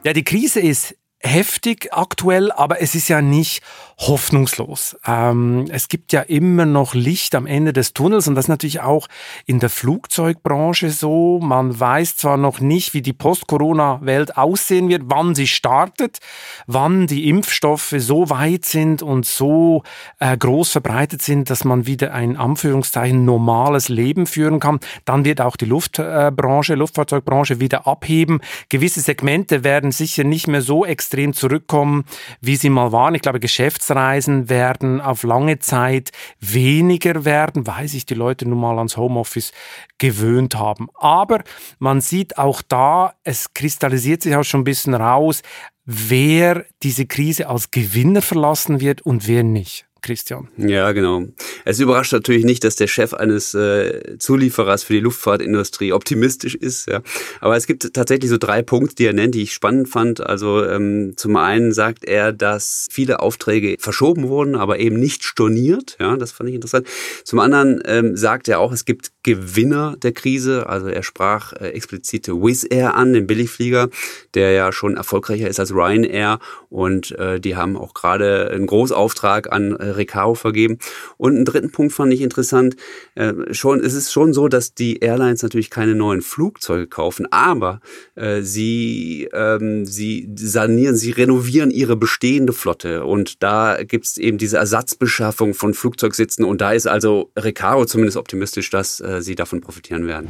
Ja, 0.03 0.13
die 0.13 0.23
Krise 0.23 0.61
ist 0.61 0.95
heftig 1.21 1.89
aktuell, 1.91 2.51
aber 2.51 2.81
es 2.81 2.95
ist 2.95 3.09
ja 3.09 3.21
nicht 3.21 3.61
hoffnungslos. 3.97 4.95
Ähm, 5.05 5.65
es 5.69 5.89
gibt 5.89 6.13
ja 6.13 6.21
immer 6.21 6.65
noch 6.65 6.93
Licht 6.93 7.35
am 7.35 7.45
Ende 7.45 7.73
des 7.73 7.93
Tunnels 7.93 8.29
und 8.29 8.35
das 8.35 8.45
ist 8.45 8.49
natürlich 8.49 8.79
auch 8.79 9.07
in 9.45 9.59
der 9.59 9.69
Flugzeugbranche 9.69 10.89
so. 10.89 11.39
Man 11.41 11.77
weiß 11.77 12.15
zwar 12.15 12.37
noch 12.37 12.61
nicht, 12.61 12.93
wie 12.93 13.01
die 13.01 13.11
Post-Corona-Welt 13.11 14.37
aussehen 14.37 14.87
wird, 14.87 15.03
wann 15.07 15.35
sie 15.35 15.47
startet, 15.47 16.19
wann 16.65 17.07
die 17.07 17.27
Impfstoffe 17.27 17.93
so 17.97 18.29
weit 18.29 18.63
sind 18.63 19.01
und 19.01 19.25
so 19.25 19.83
äh, 20.19 20.37
groß 20.37 20.71
verbreitet 20.71 21.21
sind, 21.21 21.49
dass 21.49 21.65
man 21.65 21.85
wieder 21.85 22.13
ein 22.13 22.37
Anführungszeichen 22.37 23.25
normales 23.25 23.89
Leben 23.89 24.25
führen 24.25 24.61
kann. 24.61 24.79
Dann 25.03 25.25
wird 25.25 25.41
auch 25.41 25.57
die 25.57 25.65
Luftbranche, 25.65 26.75
Luftfahrzeugbranche 26.75 27.59
wieder 27.59 27.85
abheben. 27.85 28.39
Gewisse 28.69 29.01
Segmente 29.01 29.65
werden 29.65 29.91
sicher 29.91 30.23
nicht 30.23 30.47
mehr 30.47 30.61
so 30.61 30.85
extrem 30.85 31.08
zurückkommen, 31.33 32.05
wie 32.41 32.55
sie 32.55 32.69
mal 32.69 32.91
waren. 32.91 33.15
Ich 33.15 33.21
glaube, 33.21 33.39
Geschäfts 33.39 33.79
Geschäftsreisen 33.89 34.49
werden 34.49 35.01
auf 35.01 35.23
lange 35.23 35.59
Zeit 35.59 36.11
weniger 36.39 37.25
werden, 37.25 37.65
weil 37.65 37.87
sich 37.87 38.05
die 38.05 38.13
Leute 38.13 38.47
nun 38.47 38.59
mal 38.59 38.77
ans 38.77 38.97
Homeoffice 38.97 39.51
gewöhnt 39.97 40.55
haben. 40.55 40.89
Aber 40.95 41.43
man 41.79 42.01
sieht 42.01 42.37
auch 42.37 42.61
da, 42.61 43.15
es 43.23 43.53
kristallisiert 43.53 44.21
sich 44.21 44.35
auch 44.35 44.43
schon 44.43 44.61
ein 44.61 44.65
bisschen 44.65 44.93
raus, 44.93 45.41
wer 45.85 46.65
diese 46.83 47.05
Krise 47.05 47.49
als 47.49 47.71
Gewinner 47.71 48.21
verlassen 48.21 48.79
wird 48.79 49.01
und 49.01 49.27
wer 49.27 49.43
nicht. 49.43 49.88
Christian. 50.01 50.47
Ja, 50.57 50.91
genau. 50.91 51.25
Es 51.65 51.79
überrascht 51.79 52.13
natürlich 52.13 52.45
nicht, 52.45 52.63
dass 52.63 52.75
der 52.75 52.87
Chef 52.87 53.13
eines 53.13 53.53
äh, 53.53 54.17
Zulieferers 54.17 54.83
für 54.83 54.93
die 54.93 54.99
Luftfahrtindustrie 54.99 55.93
optimistisch 55.93 56.55
ist. 56.55 56.87
Ja. 56.87 57.01
Aber 57.41 57.55
es 57.55 57.67
gibt 57.67 57.93
tatsächlich 57.93 58.29
so 58.29 58.37
drei 58.37 58.61
Punkte, 58.61 58.95
die 58.95 59.05
er 59.05 59.13
nennt, 59.13 59.35
die 59.35 59.43
ich 59.43 59.53
spannend 59.53 59.89
fand. 59.89 60.25
Also 60.25 60.65
ähm, 60.65 61.13
zum 61.15 61.35
einen 61.35 61.71
sagt 61.71 62.05
er, 62.05 62.31
dass 62.31 62.87
viele 62.91 63.19
Aufträge 63.19 63.77
verschoben 63.79 64.29
wurden, 64.29 64.55
aber 64.55 64.79
eben 64.79 64.99
nicht 64.99 65.23
storniert. 65.23 65.97
Ja, 65.99 66.15
das 66.17 66.31
fand 66.31 66.49
ich 66.49 66.55
interessant. 66.55 66.87
Zum 67.23 67.39
anderen 67.39 67.81
ähm, 67.85 68.15
sagt 68.15 68.47
er 68.47 68.59
auch, 68.59 68.71
es 68.71 68.85
gibt 68.85 69.11
Gewinner 69.29 69.95
der 70.01 70.11
Krise. 70.11 70.67
Also 70.67 70.87
er 70.87 71.03
sprach 71.03 71.53
äh, 71.53 71.69
explizit 71.69 72.27
Wizz 72.29 72.65
Air 72.67 72.95
an, 72.95 73.13
den 73.13 73.27
Billigflieger, 73.27 73.89
der 74.33 74.51
ja 74.53 74.71
schon 74.71 74.97
erfolgreicher 74.97 75.47
ist 75.47 75.59
als 75.59 75.71
Ryanair. 75.71 76.39
Und 76.69 77.11
äh, 77.11 77.39
die 77.39 77.55
haben 77.55 77.77
auch 77.77 77.93
gerade 77.93 78.49
einen 78.49 78.65
Großauftrag 78.65 79.51
an 79.51 79.75
äh, 79.75 79.89
Recaro 79.89 80.33
vergeben. 80.33 80.79
Und 81.17 81.35
einen 81.35 81.45
dritten 81.45 81.71
Punkt 81.71 81.93
fand 81.93 82.11
ich 82.11 82.21
interessant. 82.21 82.75
Äh, 83.13 83.33
schon, 83.51 83.83
es 83.83 83.93
ist 83.93 84.11
schon 84.11 84.33
so, 84.33 84.47
dass 84.47 84.73
die 84.73 84.97
Airlines 84.97 85.43
natürlich 85.43 85.69
keine 85.69 85.93
neuen 85.93 86.21
Flugzeuge 86.21 86.87
kaufen, 86.87 87.27
aber 87.31 87.81
äh, 88.15 88.41
sie, 88.41 89.29
ähm, 89.31 89.85
sie 89.85 90.27
sanieren, 90.35 90.95
sie 90.95 91.11
renovieren 91.11 91.69
ihre 91.69 91.95
bestehende 91.95 92.53
Flotte. 92.53 93.05
Und 93.05 93.43
da 93.43 93.83
gibt 93.83 94.05
es 94.05 94.17
eben 94.17 94.39
diese 94.39 94.57
Ersatzbeschaffung 94.57 95.53
von 95.53 95.75
Flugzeugsitzen. 95.75 96.45
Und 96.45 96.61
da 96.61 96.71
ist 96.71 96.87
also 96.87 97.31
Recaro 97.37 97.85
zumindest 97.85 98.17
optimistisch, 98.17 98.69
dass 98.69 98.99
äh, 98.99 99.18
sie 99.21 99.35
davon 99.35 99.61
profitieren 99.61 100.07
werden. 100.07 100.29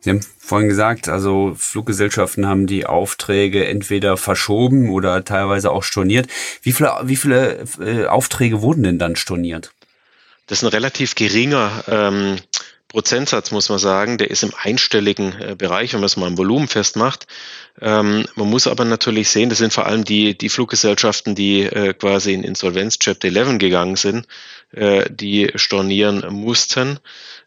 Sie 0.00 0.10
haben 0.10 0.20
vorhin 0.38 0.68
gesagt, 0.68 1.08
also 1.08 1.54
Fluggesellschaften 1.56 2.46
haben 2.46 2.66
die 2.66 2.86
Aufträge 2.86 3.66
entweder 3.66 4.16
verschoben 4.16 4.90
oder 4.90 5.24
teilweise 5.24 5.70
auch 5.70 5.84
storniert. 5.84 6.26
Wie 6.62 6.72
viele, 6.72 6.92
wie 7.04 7.14
viele 7.14 7.64
äh, 7.78 8.06
Aufträge 8.06 8.62
wurden 8.62 8.82
denn 8.82 8.98
dann 8.98 9.14
storniert? 9.14 9.72
Das 10.48 10.58
ist 10.58 10.64
ein 10.64 10.70
relativ 10.70 11.14
geringer 11.14 11.84
ähm, 11.86 12.38
Prozentsatz, 12.92 13.50
muss 13.50 13.70
man 13.70 13.78
sagen. 13.78 14.18
Der 14.18 14.30
ist 14.30 14.42
im 14.42 14.52
einstelligen 14.56 15.34
äh, 15.40 15.54
Bereich, 15.56 15.94
wenn 15.94 16.00
man 16.00 16.06
es 16.06 16.18
mal 16.18 16.28
im 16.28 16.36
Volumen 16.36 16.68
festmacht. 16.68 17.26
Ähm, 17.80 18.26
man 18.34 18.50
muss 18.50 18.66
aber 18.66 18.84
natürlich 18.84 19.30
sehen, 19.30 19.48
das 19.48 19.58
sind 19.58 19.72
vor 19.72 19.86
allem 19.86 20.04
die, 20.04 20.36
die 20.36 20.50
Fluggesellschaften, 20.50 21.34
die 21.34 21.62
äh, 21.62 21.94
quasi 21.94 22.34
in 22.34 22.44
Insolvenz 22.44 22.98
Chapter 22.98 23.28
11 23.28 23.58
gegangen 23.58 23.96
sind, 23.96 24.26
äh, 24.72 25.06
die 25.10 25.50
stornieren 25.54 26.22
mussten. 26.30 27.00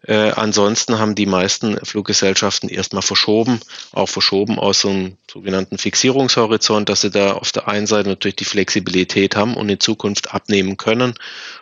Äh, 0.07 0.31
ansonsten 0.31 0.99
haben 0.99 1.15
die 1.15 1.25
meisten 1.25 1.77
Fluggesellschaften 1.83 2.69
erstmal 2.69 3.01
verschoben, 3.01 3.59
auch 3.91 4.07
verschoben 4.07 4.59
aus 4.59 4.81
so 4.81 4.89
einem 4.89 5.17
sogenannten 5.31 5.77
Fixierungshorizont, 5.77 6.89
dass 6.89 7.01
sie 7.01 7.09
da 7.09 7.33
auf 7.33 7.51
der 7.51 7.67
einen 7.67 7.87
Seite 7.87 8.09
natürlich 8.09 8.35
die 8.35 8.45
Flexibilität 8.45 9.35
haben 9.35 9.55
und 9.55 9.67
in 9.67 9.79
Zukunft 9.79 10.33
abnehmen 10.33 10.77
können, 10.77 11.15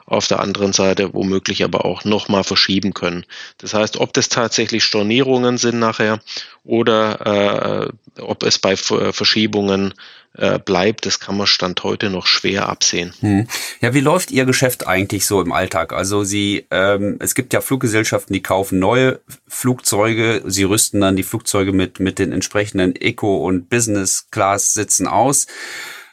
auf 0.05 0.27
der 0.27 0.41
anderen 0.41 0.73
Seite 0.73 1.13
womöglich 1.13 1.63
aber 1.63 1.85
auch 1.85 2.03
nochmal 2.03 2.43
verschieben 2.43 2.93
können. 2.93 3.25
Das 3.59 3.73
heißt, 3.73 3.97
ob 3.97 4.11
das 4.13 4.27
tatsächlich 4.27 4.83
Stornierungen 4.83 5.57
sind 5.57 5.79
nachher 5.79 6.19
oder 6.65 7.87
äh, 8.17 8.21
ob 8.21 8.43
es 8.43 8.59
bei 8.59 8.75
Verschiebungen 8.75 9.93
äh, 10.35 10.59
bleibt, 10.59 11.05
das 11.05 11.19
kann 11.19 11.37
man 11.37 11.47
Stand 11.47 11.83
heute 11.83 12.09
noch 12.09 12.25
schwer 12.25 12.67
absehen. 12.69 13.13
Hm. 13.19 13.47
Ja, 13.81 13.93
wie 13.93 13.99
läuft 13.99 14.31
Ihr 14.31 14.45
Geschäft 14.45 14.87
eigentlich 14.87 15.25
so 15.25 15.41
im 15.41 15.51
Alltag? 15.51 15.93
Also 15.93 16.23
Sie, 16.23 16.65
ähm, 16.71 17.17
es 17.19 17.35
gibt 17.35 17.53
ja 17.53 17.61
Fluggesellschaften, 17.61 18.33
die 18.33 18.41
kaufen 18.41 18.79
neue 18.79 19.21
Flugzeuge, 19.47 20.43
sie 20.45 20.63
rüsten 20.63 21.01
dann 21.01 21.15
die 21.15 21.23
Flugzeuge 21.23 21.71
mit, 21.71 21.99
mit 21.99 22.19
den 22.19 22.31
entsprechenden 22.31 22.95
Eco- 22.95 23.45
und 23.45 23.69
Business-Class-Sitzen 23.69 25.07
aus. 25.07 25.47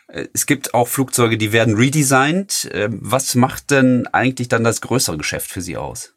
Äh, 0.08 0.26
es 0.32 0.46
gibt 0.46 0.74
auch 0.74 0.88
Flugzeuge, 0.88 1.38
die 1.38 1.52
werden 1.52 1.76
redesigned. 1.76 2.68
Ähm, 2.72 2.98
was 3.02 3.34
macht 3.34 3.70
denn 3.70 4.06
eigentlich 4.08 4.48
dann 4.48 4.64
das 4.64 4.80
größere 4.80 5.16
Geschäft 5.16 5.50
für 5.50 5.62
Sie 5.62 5.76
aus? 5.76 6.14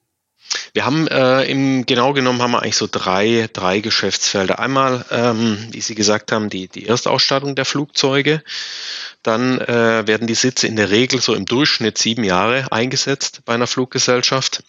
Wir 0.74 0.86
haben 0.86 1.08
äh, 1.08 1.44
im 1.44 1.86
genau 1.86 2.14
genommen 2.14 2.42
haben 2.42 2.52
wir 2.52 2.62
eigentlich 2.62 2.78
so 2.78 2.88
drei, 2.92 3.50
drei 3.54 3.80
Geschäftsfelder. 3.80 4.60
Einmal, 4.60 5.06
ähm, 5.12 5.68
wie 5.72 5.82
Sie 5.82 5.96
gesagt 5.96 6.32
haben, 6.32 6.50
die, 6.50 6.68
die 6.68 6.88
Erstausstattung 6.88 7.56
der 7.56 7.66
Flugzeuge. 7.66 8.44
Dann 9.22 9.62
äh, 9.62 10.06
werden 10.06 10.28
die 10.28 10.36
Sitze 10.36 10.68
in 10.68 10.76
der 10.76 10.90
Regel 10.90 11.22
so 11.22 11.34
im 11.34 11.46
Durchschnitt 11.46 11.98
sieben 11.98 12.24
Jahre 12.24 12.72
eingesetzt 12.72 13.42
bei 13.46 13.54
einer 13.54 13.68
Fluggesellschaft 13.68 14.64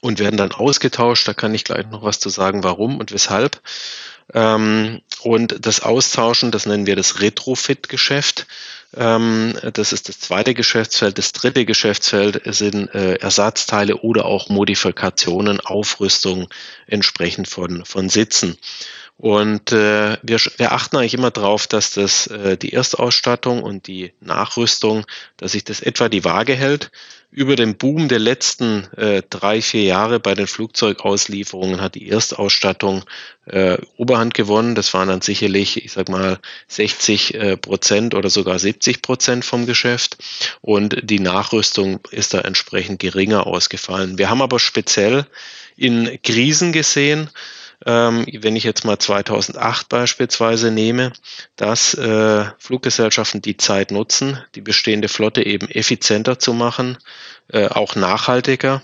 und 0.00 0.18
werden 0.18 0.36
dann 0.36 0.52
ausgetauscht. 0.52 1.26
Da 1.26 1.34
kann 1.34 1.54
ich 1.54 1.64
gleich 1.64 1.86
noch 1.86 2.02
was 2.02 2.20
zu 2.20 2.28
sagen, 2.28 2.62
warum 2.62 2.98
und 2.98 3.12
weshalb. 3.12 3.60
Ähm, 4.34 5.00
und 5.22 5.66
das 5.66 5.80
Austauschen, 5.80 6.50
das 6.50 6.66
nennen 6.66 6.86
wir 6.86 6.96
das 6.96 7.20
Retrofit-Geschäft. 7.20 8.46
Ähm, 8.94 9.54
das 9.72 9.92
ist 9.92 10.08
das 10.08 10.18
zweite 10.18 10.54
Geschäftsfeld. 10.54 11.18
Das 11.18 11.32
dritte 11.32 11.64
Geschäftsfeld 11.64 12.42
sind 12.54 12.94
äh, 12.94 13.14
Ersatzteile 13.14 13.96
oder 13.98 14.26
auch 14.26 14.48
Modifikationen, 14.48 15.60
Aufrüstung 15.60 16.48
entsprechend 16.86 17.48
von, 17.48 17.84
von 17.84 18.08
Sitzen. 18.08 18.58
Und 19.22 19.70
äh, 19.70 20.18
wir, 20.22 20.40
wir 20.56 20.72
achten 20.72 20.96
eigentlich 20.96 21.14
immer 21.14 21.30
darauf, 21.30 21.68
dass 21.68 21.92
das 21.92 22.26
äh, 22.26 22.56
die 22.56 22.72
Erstausstattung 22.72 23.62
und 23.62 23.86
die 23.86 24.10
Nachrüstung, 24.20 25.06
dass 25.36 25.52
sich 25.52 25.62
das 25.62 25.80
etwa 25.80 26.08
die 26.08 26.24
Waage 26.24 26.56
hält. 26.56 26.90
Über 27.30 27.54
den 27.54 27.76
Boom 27.76 28.08
der 28.08 28.18
letzten 28.18 28.92
äh, 28.96 29.22
drei, 29.30 29.62
vier 29.62 29.84
Jahre 29.84 30.18
bei 30.18 30.34
den 30.34 30.48
Flugzeugauslieferungen 30.48 31.80
hat 31.80 31.94
die 31.94 32.08
Erstausstattung 32.08 33.04
äh, 33.46 33.78
Oberhand 33.96 34.34
gewonnen. 34.34 34.74
Das 34.74 34.92
waren 34.92 35.06
dann 35.06 35.20
sicherlich, 35.20 35.84
ich 35.84 35.92
sag 35.92 36.08
mal, 36.08 36.40
60 36.66 37.34
äh, 37.34 37.56
Prozent 37.56 38.16
oder 38.16 38.28
sogar 38.28 38.58
70 38.58 39.02
Prozent 39.02 39.44
vom 39.44 39.66
Geschäft. 39.66 40.16
Und 40.62 40.98
die 41.00 41.20
Nachrüstung 41.20 42.00
ist 42.10 42.34
da 42.34 42.40
entsprechend 42.40 42.98
geringer 42.98 43.46
ausgefallen. 43.46 44.18
Wir 44.18 44.30
haben 44.30 44.42
aber 44.42 44.58
speziell 44.58 45.26
in 45.76 46.18
Krisen 46.24 46.72
gesehen, 46.72 47.30
ähm, 47.86 48.26
wenn 48.40 48.56
ich 48.56 48.64
jetzt 48.64 48.84
mal 48.84 48.98
2008 48.98 49.88
beispielsweise 49.88 50.70
nehme, 50.70 51.12
dass 51.56 51.94
äh, 51.94 52.44
Fluggesellschaften 52.58 53.42
die 53.42 53.56
Zeit 53.56 53.90
nutzen, 53.90 54.38
die 54.54 54.60
bestehende 54.60 55.08
Flotte 55.08 55.44
eben 55.44 55.68
effizienter 55.68 56.38
zu 56.38 56.52
machen, 56.52 56.98
äh, 57.48 57.68
auch 57.68 57.96
nachhaltiger 57.96 58.82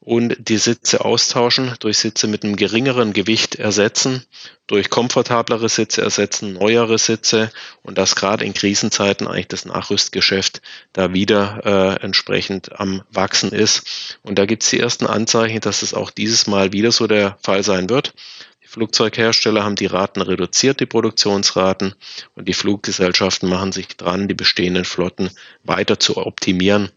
und 0.00 0.36
die 0.38 0.58
Sitze 0.58 1.04
austauschen, 1.04 1.74
durch 1.80 1.98
Sitze 1.98 2.26
mit 2.26 2.42
einem 2.42 2.56
geringeren 2.56 3.12
Gewicht 3.12 3.56
ersetzen, 3.56 4.24
durch 4.66 4.90
komfortablere 4.90 5.68
Sitze 5.68 6.02
ersetzen, 6.02 6.54
neuere 6.54 6.98
Sitze 6.98 7.50
und 7.82 7.98
das 7.98 8.16
gerade 8.16 8.44
in 8.44 8.54
Krisenzeiten 8.54 9.26
eigentlich 9.26 9.48
das 9.48 9.64
Nachrüstgeschäft 9.64 10.62
da 10.92 11.12
wieder 11.12 11.60
äh, 11.64 12.02
entsprechend 12.02 12.80
am 12.80 13.02
Wachsen 13.10 13.52
ist. 13.52 14.18
Und 14.22 14.38
da 14.38 14.46
gibt 14.46 14.62
es 14.62 14.70
die 14.70 14.80
ersten 14.80 15.06
Anzeichen, 15.06 15.60
dass 15.60 15.82
es 15.82 15.94
auch 15.94 16.10
dieses 16.10 16.46
Mal 16.46 16.72
wieder 16.72 16.92
so 16.92 17.06
der 17.06 17.38
Fall 17.42 17.62
sein 17.62 17.90
wird. 17.90 18.14
Die 18.62 18.68
Flugzeughersteller 18.68 19.64
haben 19.64 19.76
die 19.76 19.86
Raten 19.86 20.22
reduziert, 20.22 20.80
die 20.80 20.86
Produktionsraten, 20.86 21.94
und 22.34 22.48
die 22.48 22.54
Fluggesellschaften 22.54 23.48
machen 23.48 23.72
sich 23.72 23.88
dran, 23.88 24.28
die 24.28 24.34
bestehenden 24.34 24.84
Flotten 24.84 25.30
weiter 25.64 25.98
zu 25.98 26.16
optimieren 26.16 26.90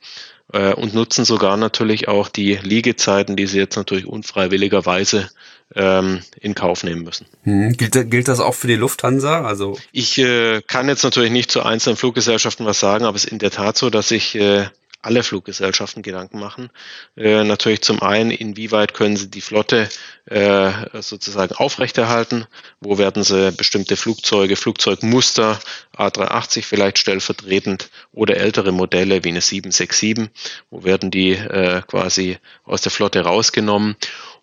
äh, 0.51 0.73
und 0.73 0.93
nutzen 0.93 1.25
sogar 1.25 1.57
natürlich 1.57 2.07
auch 2.07 2.29
die 2.29 2.55
Liegezeiten, 2.55 3.35
die 3.35 3.47
sie 3.47 3.59
jetzt 3.59 3.75
natürlich 3.75 4.05
unfreiwilligerweise 4.05 5.29
ähm, 5.75 6.21
in 6.39 6.55
Kauf 6.55 6.83
nehmen 6.83 7.03
müssen. 7.03 7.25
Hm. 7.43 7.73
Gilt, 7.73 8.11
gilt 8.11 8.27
das 8.27 8.39
auch 8.39 8.53
für 8.53 8.67
die 8.67 8.75
Lufthansa? 8.75 9.43
Also 9.43 9.77
ich 9.91 10.17
äh, 10.17 10.61
kann 10.61 10.87
jetzt 10.87 11.03
natürlich 11.03 11.31
nicht 11.31 11.51
zu 11.51 11.63
einzelnen 11.63 11.97
Fluggesellschaften 11.97 12.65
was 12.65 12.79
sagen, 12.79 13.05
aber 13.05 13.15
es 13.15 13.25
ist 13.25 13.31
in 13.31 13.39
der 13.39 13.51
Tat 13.51 13.77
so, 13.77 13.89
dass 13.89 14.11
ich 14.11 14.35
äh, 14.35 14.67
alle 15.03 15.21
Fluggesellschaften 15.23 16.01
Gedanken 16.01 16.39
machen. 16.39 16.69
Äh, 17.15 17.43
natürlich 17.43 17.81
zum 17.81 18.01
einen, 18.01 18.31
inwieweit 18.31 18.93
können 18.93 19.17
sie 19.17 19.29
die 19.29 19.41
Flotte 19.41 19.89
äh, 20.25 20.71
sozusagen 21.01 21.53
aufrechterhalten? 21.55 22.45
Wo 22.79 22.97
werden 22.97 23.23
sie 23.23 23.51
bestimmte 23.51 23.97
Flugzeuge, 23.97 24.55
Flugzeugmuster, 24.55 25.59
A380 25.95 26.63
vielleicht 26.63 26.97
stellvertretend 26.97 27.89
oder 28.13 28.37
ältere 28.37 28.71
Modelle 28.71 29.23
wie 29.23 29.29
eine 29.29 29.41
767, 29.41 30.29
wo 30.71 30.83
werden 30.83 31.11
die 31.11 31.33
äh, 31.33 31.81
quasi 31.85 32.37
aus 32.63 32.81
der 32.81 32.91
Flotte 32.91 33.21
rausgenommen? 33.21 33.95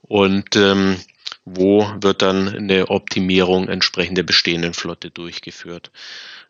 Und 0.03 0.57
ähm, 0.57 0.97
wo 1.45 1.91
wird 2.01 2.23
dann 2.23 2.49
eine 2.49 2.91
Optimierung 2.91 3.69
entsprechend 3.69 4.19
der 4.19 4.23
bestehenden 4.23 4.75
Flotte 4.75 5.11
durchgeführt. 5.11 5.91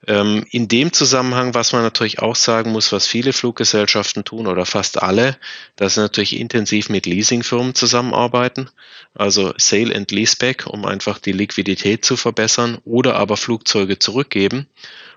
Ähm, 0.06 0.44
in 0.50 0.66
dem 0.66 0.92
Zusammenhang, 0.92 1.54
was 1.54 1.72
man 1.72 1.82
natürlich 1.82 2.20
auch 2.20 2.34
sagen 2.34 2.72
muss, 2.72 2.90
was 2.90 3.06
viele 3.06 3.32
Fluggesellschaften 3.32 4.24
tun 4.24 4.46
oder 4.46 4.66
fast 4.66 5.00
alle, 5.02 5.36
dass 5.76 5.94
sie 5.94 6.00
natürlich 6.00 6.38
intensiv 6.38 6.88
mit 6.88 7.06
Leasingfirmen 7.06 7.74
zusammenarbeiten, 7.74 8.70
also 9.14 9.52
Sale 9.56 9.94
and 9.94 10.10
Leaseback, 10.10 10.66
um 10.66 10.84
einfach 10.84 11.18
die 11.18 11.32
Liquidität 11.32 12.04
zu 12.04 12.16
verbessern 12.16 12.78
oder 12.84 13.16
aber 13.16 13.36
Flugzeuge 13.36 13.98
zurückgeben. 13.98 14.68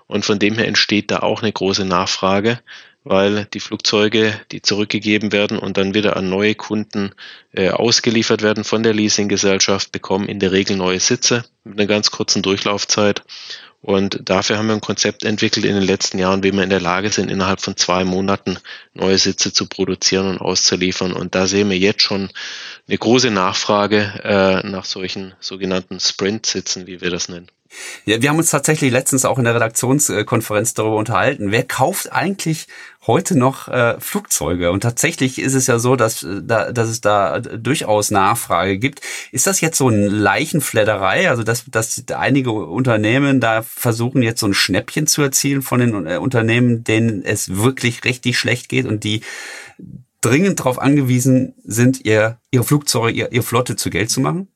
Und 0.06 0.24
von 0.24 0.38
dem 0.38 0.56
her 0.56 0.68
entsteht 0.68 1.10
da 1.10 1.20
auch 1.20 1.42
eine 1.42 1.52
große 1.52 1.86
Nachfrage, 1.86 2.60
weil 3.04 3.44
die 3.52 3.60
Flugzeuge, 3.60 4.40
die 4.50 4.62
zurückgegeben 4.62 5.30
werden 5.30 5.58
und 5.58 5.76
dann 5.76 5.94
wieder 5.94 6.16
an 6.16 6.30
neue 6.30 6.54
Kunden 6.54 7.12
äh, 7.52 7.68
ausgeliefert 7.68 8.42
werden 8.42 8.64
von 8.64 8.82
der 8.82 8.94
Leasinggesellschaft, 8.94 9.92
bekommen 9.92 10.28
in 10.28 10.40
der 10.40 10.52
Regel 10.52 10.76
neue 10.76 11.00
Sitze 11.00 11.44
mit 11.64 11.78
einer 11.78 11.86
ganz 11.86 12.10
kurzen 12.10 12.42
Durchlaufzeit. 12.42 13.22
Und 13.82 14.30
dafür 14.30 14.56
haben 14.56 14.68
wir 14.68 14.74
ein 14.74 14.80
Konzept 14.80 15.24
entwickelt 15.24 15.66
in 15.66 15.74
den 15.74 15.84
letzten 15.84 16.18
Jahren, 16.18 16.42
wie 16.42 16.52
wir 16.52 16.62
in 16.62 16.70
der 16.70 16.80
Lage 16.80 17.10
sind, 17.10 17.30
innerhalb 17.30 17.60
von 17.60 17.76
zwei 17.76 18.02
Monaten 18.04 18.56
neue 18.94 19.18
Sitze 19.18 19.52
zu 19.52 19.66
produzieren 19.66 20.26
und 20.26 20.40
auszuliefern. 20.40 21.12
Und 21.12 21.34
da 21.34 21.46
sehen 21.46 21.68
wir 21.68 21.76
jetzt 21.76 22.00
schon 22.00 22.30
eine 22.88 22.96
große 22.96 23.30
Nachfrage 23.30 24.20
äh, 24.24 24.66
nach 24.66 24.86
solchen 24.86 25.34
sogenannten 25.38 26.00
Sprint-Sitzen, 26.00 26.86
wie 26.86 27.02
wir 27.02 27.10
das 27.10 27.28
nennen. 27.28 27.50
Ja, 28.04 28.20
wir 28.20 28.28
haben 28.28 28.38
uns 28.38 28.50
tatsächlich 28.50 28.90
letztens 28.92 29.24
auch 29.24 29.38
in 29.38 29.44
der 29.44 29.54
Redaktionskonferenz 29.54 30.74
darüber 30.74 30.96
unterhalten. 30.96 31.50
Wer 31.50 31.64
kauft 31.64 32.12
eigentlich 32.12 32.66
heute 33.06 33.38
noch 33.38 33.68
äh, 33.68 33.98
Flugzeuge? 34.00 34.70
Und 34.70 34.80
tatsächlich 34.80 35.38
ist 35.38 35.54
es 35.54 35.66
ja 35.66 35.78
so, 35.78 35.96
dass, 35.96 36.22
äh, 36.22 36.42
da, 36.42 36.72
dass 36.72 36.88
es 36.88 37.00
da 37.00 37.40
durchaus 37.40 38.10
Nachfrage 38.10 38.78
gibt. 38.78 39.00
Ist 39.32 39.46
das 39.46 39.60
jetzt 39.60 39.78
so 39.78 39.88
eine 39.88 40.08
Leichenfledderei? 40.08 41.28
Also, 41.28 41.42
dass, 41.42 41.64
dass 41.66 42.02
einige 42.14 42.52
Unternehmen 42.52 43.40
da 43.40 43.62
versuchen, 43.62 44.22
jetzt 44.22 44.40
so 44.40 44.46
ein 44.46 44.54
Schnäppchen 44.54 45.06
zu 45.06 45.22
erzielen 45.22 45.62
von 45.62 45.80
den 45.80 46.06
äh, 46.06 46.18
Unternehmen, 46.18 46.84
denen 46.84 47.24
es 47.24 47.56
wirklich 47.56 48.04
richtig 48.04 48.38
schlecht 48.38 48.68
geht 48.68 48.86
und 48.86 49.04
die 49.04 49.22
dringend 50.20 50.60
darauf 50.60 50.78
angewiesen 50.78 51.54
sind, 51.64 52.04
ihr, 52.04 52.38
ihre 52.50 52.64
Flugzeuge, 52.64 53.12
ihr, 53.12 53.32
ihre 53.32 53.42
Flotte 53.42 53.76
zu 53.76 53.90
Geld 53.90 54.10
zu 54.10 54.20
machen? 54.20 54.48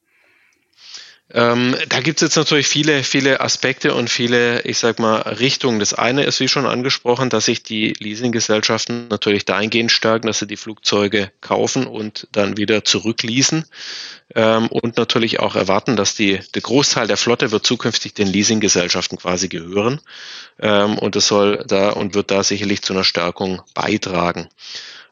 Ähm, 1.31 1.77
da 1.91 2.01
gibt 2.01 2.19
es 2.19 2.29
jetzt 2.29 2.37
natürlich 2.37 2.69
viele, 2.69 3.03
viele 3.03 3.43
Aspekte 3.43 3.95
und 3.95 4.09
viele, 4.09 4.63
ich 4.63 4.79
sag 4.79 4.99
mal, 4.99 5.19
Richtungen. 5.21 5.79
Das 5.79 5.93
eine 5.93 6.25
ist, 6.25 6.41
wie 6.41 6.49
schon 6.49 6.65
angesprochen, 6.65 7.29
dass 7.29 7.45
sich 7.45 7.63
die 7.63 7.93
Leasinggesellschaften 7.99 9.09
natürlich 9.09 9.45
dahingehend 9.45 9.93
stärken, 9.93 10.27
dass 10.27 10.39
sie 10.39 10.47
die 10.47 10.57
Flugzeuge 10.57 11.31
kaufen 11.43 11.87
und 11.87 12.29
dann 12.33 12.57
wieder 12.57 12.83
zurückleasen 12.83 13.67
ähm, 14.35 14.69
und 14.69 14.97
natürlich 14.97 15.39
auch 15.39 15.55
erwarten, 15.55 15.97
dass 15.97 16.15
die, 16.15 16.41
der 16.55 16.63
Großteil 16.63 17.07
der 17.07 17.19
Flotte 17.19 17.51
wird 17.51 17.67
zukünftig 17.67 18.15
den 18.15 18.29
Leasinggesellschaften 18.29 19.19
quasi 19.19 19.49
gehören 19.49 20.01
ähm, 20.59 20.99
und 20.99 21.15
es 21.15 21.29
soll 21.29 21.63
da 21.67 21.91
und 21.91 22.15
wird 22.15 22.31
da 22.31 22.43
sicherlich 22.43 22.81
zu 22.81 22.95
einer 22.95 23.05
Stärkung 23.05 23.61
beitragen. 23.75 24.49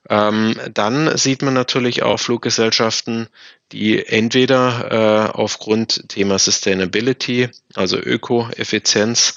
Ähm, 0.09 0.55
dann 0.73 1.17
sieht 1.17 1.43
man 1.43 1.55
natürlich 1.55 2.03
auch 2.03 2.19
Fluggesellschaften, 2.19 3.29
die 3.73 4.07
entweder 4.07 5.31
äh, 5.33 5.37
aufgrund 5.37 6.09
Thema 6.09 6.39
Sustainability, 6.39 7.49
also 7.75 7.99
Ökoeffizienz, 7.99 9.35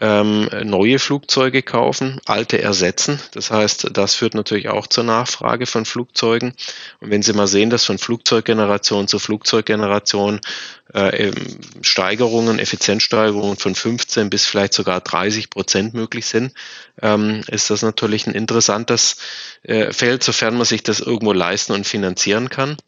ähm, 0.00 0.48
neue 0.64 0.98
Flugzeuge 0.98 1.62
kaufen, 1.62 2.20
alte 2.24 2.60
ersetzen. 2.62 3.20
Das 3.32 3.50
heißt, 3.50 3.90
das 3.92 4.14
führt 4.14 4.34
natürlich 4.34 4.68
auch 4.68 4.86
zur 4.86 5.04
Nachfrage 5.04 5.66
von 5.66 5.84
Flugzeugen. 5.84 6.54
Und 7.00 7.10
wenn 7.10 7.22
Sie 7.22 7.34
mal 7.34 7.46
sehen, 7.46 7.68
dass 7.68 7.84
von 7.84 7.98
Flugzeuggeneration 7.98 9.06
zu 9.06 9.18
Flugzeuggeneration 9.18 10.40
äh, 10.94 11.32
Steigerungen, 11.82 12.58
Effizienzsteigerungen 12.58 13.56
von 13.56 13.74
15 13.74 14.30
bis 14.30 14.46
vielleicht 14.46 14.72
sogar 14.72 15.00
30 15.00 15.50
Prozent 15.50 15.94
möglich 15.94 16.26
sind, 16.26 16.52
ähm, 17.00 17.42
ist 17.48 17.68
das 17.68 17.82
natürlich 17.82 18.26
ein 18.26 18.34
interessantes 18.34 19.18
äh, 19.62 19.92
Feld, 19.92 20.22
sofern 20.22 20.56
man 20.56 20.64
sich 20.64 20.82
das 20.82 21.00
irgendwo 21.00 21.32
leisten 21.32 21.72
und 21.72 21.86
finanzieren 21.86 22.48
kann. 22.48 22.78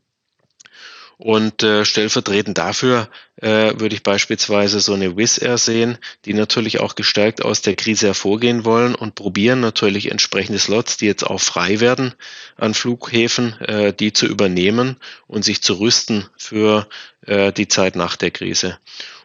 Und 1.17 1.63
äh, 1.63 1.85
stellvertretend 1.85 2.59
dafür 2.59 3.09
äh, 3.37 3.79
würde 3.79 3.95
ich 3.95 4.03
beispielsweise 4.03 4.81
so 4.81 4.95
eine 4.95 5.17
Wizz 5.17 5.41
Air 5.41 5.59
sehen, 5.59 5.99
die 6.25 6.35
natürlich 6.35 6.81
auch 6.81 6.97
gestärkt 6.97 7.45
aus 7.45 7.63
der 7.63 7.77
Krise 7.77 8.09
hervorgehen 8.09 8.65
wollen 8.65 8.95
und 8.95 9.15
probieren 9.15 9.61
natürlich 9.61 10.11
entsprechende 10.11 10.59
Slots, 10.59 10.97
die 10.97 11.07
jetzt 11.07 11.25
auch 11.25 11.41
frei 11.41 11.81
werden 11.81 12.15
an 12.57 12.75
Flughäfen, 12.75 13.61
äh, 13.61 13.93
die 13.93 14.13
zu 14.13 14.27
übernehmen 14.27 14.97
und 15.27 15.45
sich 15.45 15.63
zu 15.63 15.75
rüsten 15.75 16.27
für 16.37 16.89
äh, 17.27 17.53
die 17.53 17.69
Zeit 17.69 17.95
nach 17.95 18.17
der 18.17 18.33
Krise. 18.33 18.79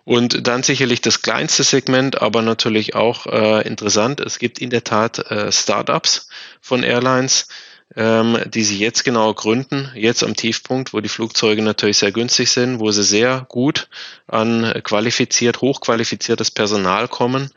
Und 0.06 0.48
dann 0.48 0.64
sicherlich 0.64 1.02
das 1.02 1.22
kleinste 1.22 1.64
Segment, 1.64 2.22
aber 2.22 2.42
natürlich 2.42 2.96
auch 2.96 3.28
äh, 3.28 3.68
interessant. 3.68 4.20
Es 4.20 4.40
gibt 4.40 4.60
in 4.60 4.72
der 4.72 4.84
Tat 4.84 5.20
äh, 5.30 5.52
Startups 5.52 6.30
von 6.62 6.82
Airlines, 6.82 7.48
ähm, 7.96 8.38
die 8.46 8.64
sie 8.64 8.78
jetzt 8.78 9.04
genau 9.04 9.34
gründen, 9.34 9.92
jetzt 9.96 10.24
am 10.24 10.36
Tiefpunkt, 10.36 10.94
wo 10.94 11.00
die 11.00 11.10
Flugzeuge 11.10 11.62
natürlich 11.62 11.98
sehr 11.98 12.12
günstig 12.12 12.52
sind, 12.52 12.80
wo 12.80 12.92
sie 12.92 13.04
sehr 13.04 13.46
gut 13.50 13.88
an 14.28 14.82
qualifiziert, 14.84 15.62
hochqualifiziertes 15.62 16.52
Personal 16.52 17.08
kommen 17.08 17.52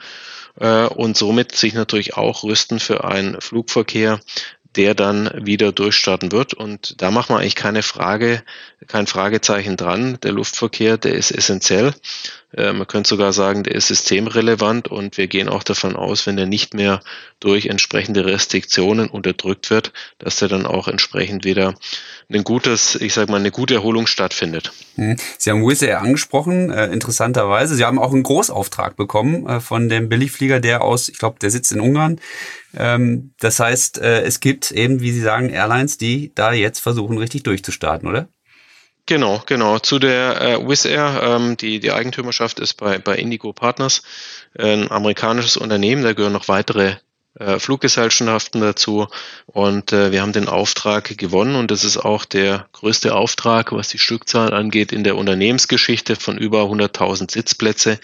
äh, 0.58 0.86
und 0.86 1.16
somit 1.16 1.54
sich 1.54 1.74
natürlich 1.74 2.16
auch 2.16 2.44
rüsten 2.44 2.80
für 2.80 3.04
einen 3.04 3.40
Flugverkehr, 3.40 4.20
der 4.76 4.94
dann 4.94 5.30
wieder 5.34 5.70
durchstarten 5.70 6.32
wird. 6.32 6.54
Und 6.54 7.02
da 7.02 7.10
machen 7.10 7.34
wir 7.34 7.40
eigentlich 7.40 7.54
keine 7.54 7.82
Frage, 7.82 8.42
kein 8.86 9.06
Fragezeichen 9.06 9.76
dran. 9.76 10.18
Der 10.22 10.32
Luftverkehr, 10.32 10.96
der 10.96 11.14
ist 11.14 11.30
essentiell. 11.30 11.94
Äh, 12.56 12.72
man 12.72 12.86
könnte 12.86 13.08
sogar 13.08 13.32
sagen, 13.32 13.62
der 13.62 13.74
ist 13.74 13.88
systemrelevant 13.88 14.88
und 14.88 15.16
wir 15.16 15.26
gehen 15.26 15.48
auch 15.48 15.62
davon 15.62 15.96
aus, 15.96 16.26
wenn 16.26 16.38
er 16.38 16.46
nicht 16.46 16.74
mehr 16.74 17.00
durch 17.40 17.66
entsprechende 17.66 18.24
Restriktionen 18.24 19.08
unterdrückt 19.08 19.70
wird, 19.70 19.92
dass 20.18 20.40
er 20.42 20.48
dann 20.48 20.66
auch 20.66 20.88
entsprechend 20.88 21.44
wieder 21.44 21.74
ein 22.30 22.44
gutes, 22.44 22.94
ich 22.96 23.14
sage 23.14 23.30
mal, 23.30 23.40
eine 23.40 23.50
gute 23.50 23.74
Erholung 23.74 24.06
stattfindet. 24.06 24.72
Hm. 24.96 25.16
Sie 25.38 25.50
haben 25.50 25.68
Air 25.82 26.00
angesprochen, 26.00 26.70
äh, 26.70 26.86
interessanterweise. 26.86 27.74
Sie 27.74 27.84
haben 27.84 27.98
auch 27.98 28.12
einen 28.12 28.22
Großauftrag 28.22 28.96
bekommen 28.96 29.46
äh, 29.46 29.60
von 29.60 29.88
dem 29.88 30.08
Billigflieger, 30.08 30.60
der 30.60 30.82
aus, 30.82 31.08
ich 31.08 31.18
glaube, 31.18 31.38
der 31.40 31.50
sitzt 31.50 31.72
in 31.72 31.80
Ungarn. 31.80 32.20
Ähm, 32.76 33.32
das 33.40 33.60
heißt, 33.60 33.98
äh, 33.98 34.22
es 34.22 34.40
gibt 34.40 34.70
eben, 34.70 35.00
wie 35.00 35.12
Sie 35.12 35.20
sagen, 35.20 35.50
Airlines, 35.50 35.98
die 35.98 36.32
da 36.34 36.52
jetzt 36.52 36.80
versuchen, 36.80 37.18
richtig 37.18 37.42
durchzustarten, 37.42 38.08
oder? 38.08 38.28
Genau, 39.06 39.42
genau. 39.46 39.78
Zu 39.80 39.98
der 39.98 40.40
äh, 40.40 40.68
Wizz 40.68 40.84
Air, 40.84 41.20
ähm, 41.24 41.56
die, 41.56 41.80
die 41.80 41.90
Eigentümerschaft 41.92 42.60
ist 42.60 42.74
bei, 42.74 42.98
bei 42.98 43.16
Indigo 43.16 43.52
Partners, 43.52 44.02
ein 44.56 44.90
amerikanisches 44.90 45.56
Unternehmen, 45.56 46.04
da 46.04 46.12
gehören 46.12 46.32
noch 46.32 46.48
weitere 46.48 46.96
äh, 47.38 47.58
Fluggesellschaften 47.58 48.60
dazu. 48.60 49.08
Und 49.46 49.92
äh, 49.92 50.12
wir 50.12 50.22
haben 50.22 50.32
den 50.32 50.48
Auftrag 50.48 51.16
gewonnen. 51.16 51.56
Und 51.56 51.70
das 51.70 51.82
ist 51.82 51.96
auch 51.96 52.24
der 52.24 52.68
größte 52.72 53.14
Auftrag, 53.14 53.72
was 53.72 53.88
die 53.88 53.98
Stückzahl 53.98 54.52
angeht 54.52 54.92
in 54.92 55.02
der 55.02 55.16
Unternehmensgeschichte 55.16 56.16
von 56.16 56.38
über 56.38 56.64
100.000 56.64 57.30
Sitzplätze, 57.30 57.98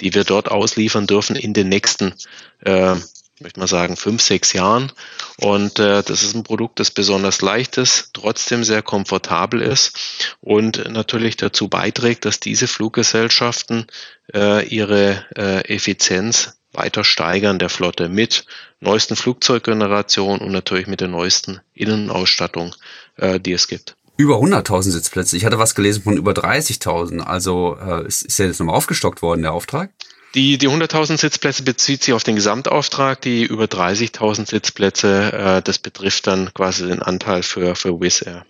die 0.00 0.14
wir 0.14 0.24
dort 0.24 0.50
ausliefern 0.50 1.06
dürfen 1.06 1.34
in 1.34 1.54
den 1.54 1.68
nächsten 1.68 2.14
äh, 2.60 2.96
ich 3.36 3.42
möchte 3.42 3.58
mal 3.58 3.66
sagen, 3.66 3.96
fünf, 3.96 4.22
sechs 4.22 4.52
Jahren. 4.52 4.92
Und 5.38 5.78
äh, 5.80 6.02
das 6.02 6.22
ist 6.22 6.34
ein 6.34 6.44
Produkt, 6.44 6.78
das 6.78 6.90
besonders 6.90 7.42
leicht 7.42 7.78
ist, 7.78 8.10
trotzdem 8.12 8.62
sehr 8.62 8.82
komfortabel 8.82 9.60
ist 9.60 10.36
und 10.40 10.88
natürlich 10.88 11.36
dazu 11.36 11.68
beiträgt, 11.68 12.24
dass 12.24 12.38
diese 12.38 12.68
Fluggesellschaften 12.68 13.86
äh, 14.32 14.64
ihre 14.66 15.24
äh, 15.36 15.74
Effizienz 15.74 16.56
weiter 16.72 17.04
steigern 17.04 17.58
der 17.58 17.70
Flotte 17.70 18.08
mit 18.08 18.46
neuesten 18.80 19.16
Flugzeuggenerationen 19.16 20.40
und 20.40 20.52
natürlich 20.52 20.86
mit 20.86 21.00
der 21.00 21.08
neuesten 21.08 21.60
Innenausstattung, 21.72 22.74
äh, 23.16 23.40
die 23.40 23.52
es 23.52 23.66
gibt. 23.66 23.96
Über 24.16 24.36
100.000 24.36 24.90
Sitzplätze. 24.90 25.36
Ich 25.36 25.44
hatte 25.44 25.58
was 25.58 25.74
gelesen 25.74 26.04
von 26.04 26.16
über 26.16 26.32
30.000. 26.32 27.20
Also 27.20 27.76
äh, 27.80 28.06
ist, 28.06 28.22
ist 28.22 28.38
ja 28.38 28.46
jetzt 28.46 28.60
nochmal 28.60 28.76
aufgestockt 28.76 29.22
worden, 29.22 29.42
der 29.42 29.52
Auftrag? 29.52 29.90
Die, 30.34 30.58
die 30.58 30.68
100.000 30.68 31.18
Sitzplätze 31.18 31.62
bezieht 31.62 32.02
sich 32.02 32.12
auf 32.12 32.24
den 32.24 32.34
Gesamtauftrag. 32.34 33.20
Die 33.20 33.44
über 33.44 33.64
30.000 33.64 34.48
Sitzplätze, 34.50 35.32
äh, 35.32 35.62
das 35.62 35.78
betrifft 35.78 36.26
dann 36.26 36.52
quasi 36.52 36.86
den 36.86 37.02
Anteil 37.02 37.42
für, 37.42 37.76
für 37.76 38.00
Wizz 38.00 38.22
Air. 38.22 38.44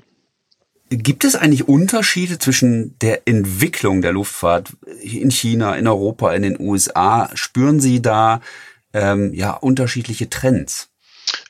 Gibt 0.88 1.24
es 1.24 1.34
eigentlich 1.34 1.68
Unterschiede 1.68 2.38
zwischen 2.38 2.98
der 3.00 3.26
Entwicklung 3.26 4.00
der 4.00 4.12
Luftfahrt 4.12 4.70
in 5.00 5.30
China, 5.30 5.74
in 5.76 5.86
Europa, 5.86 6.32
in 6.32 6.42
den 6.42 6.58
USA? 6.58 7.30
Spüren 7.34 7.80
Sie 7.80 8.00
da 8.00 8.40
ähm, 8.92 9.34
ja 9.34 9.52
unterschiedliche 9.52 10.30
Trends? 10.30 10.93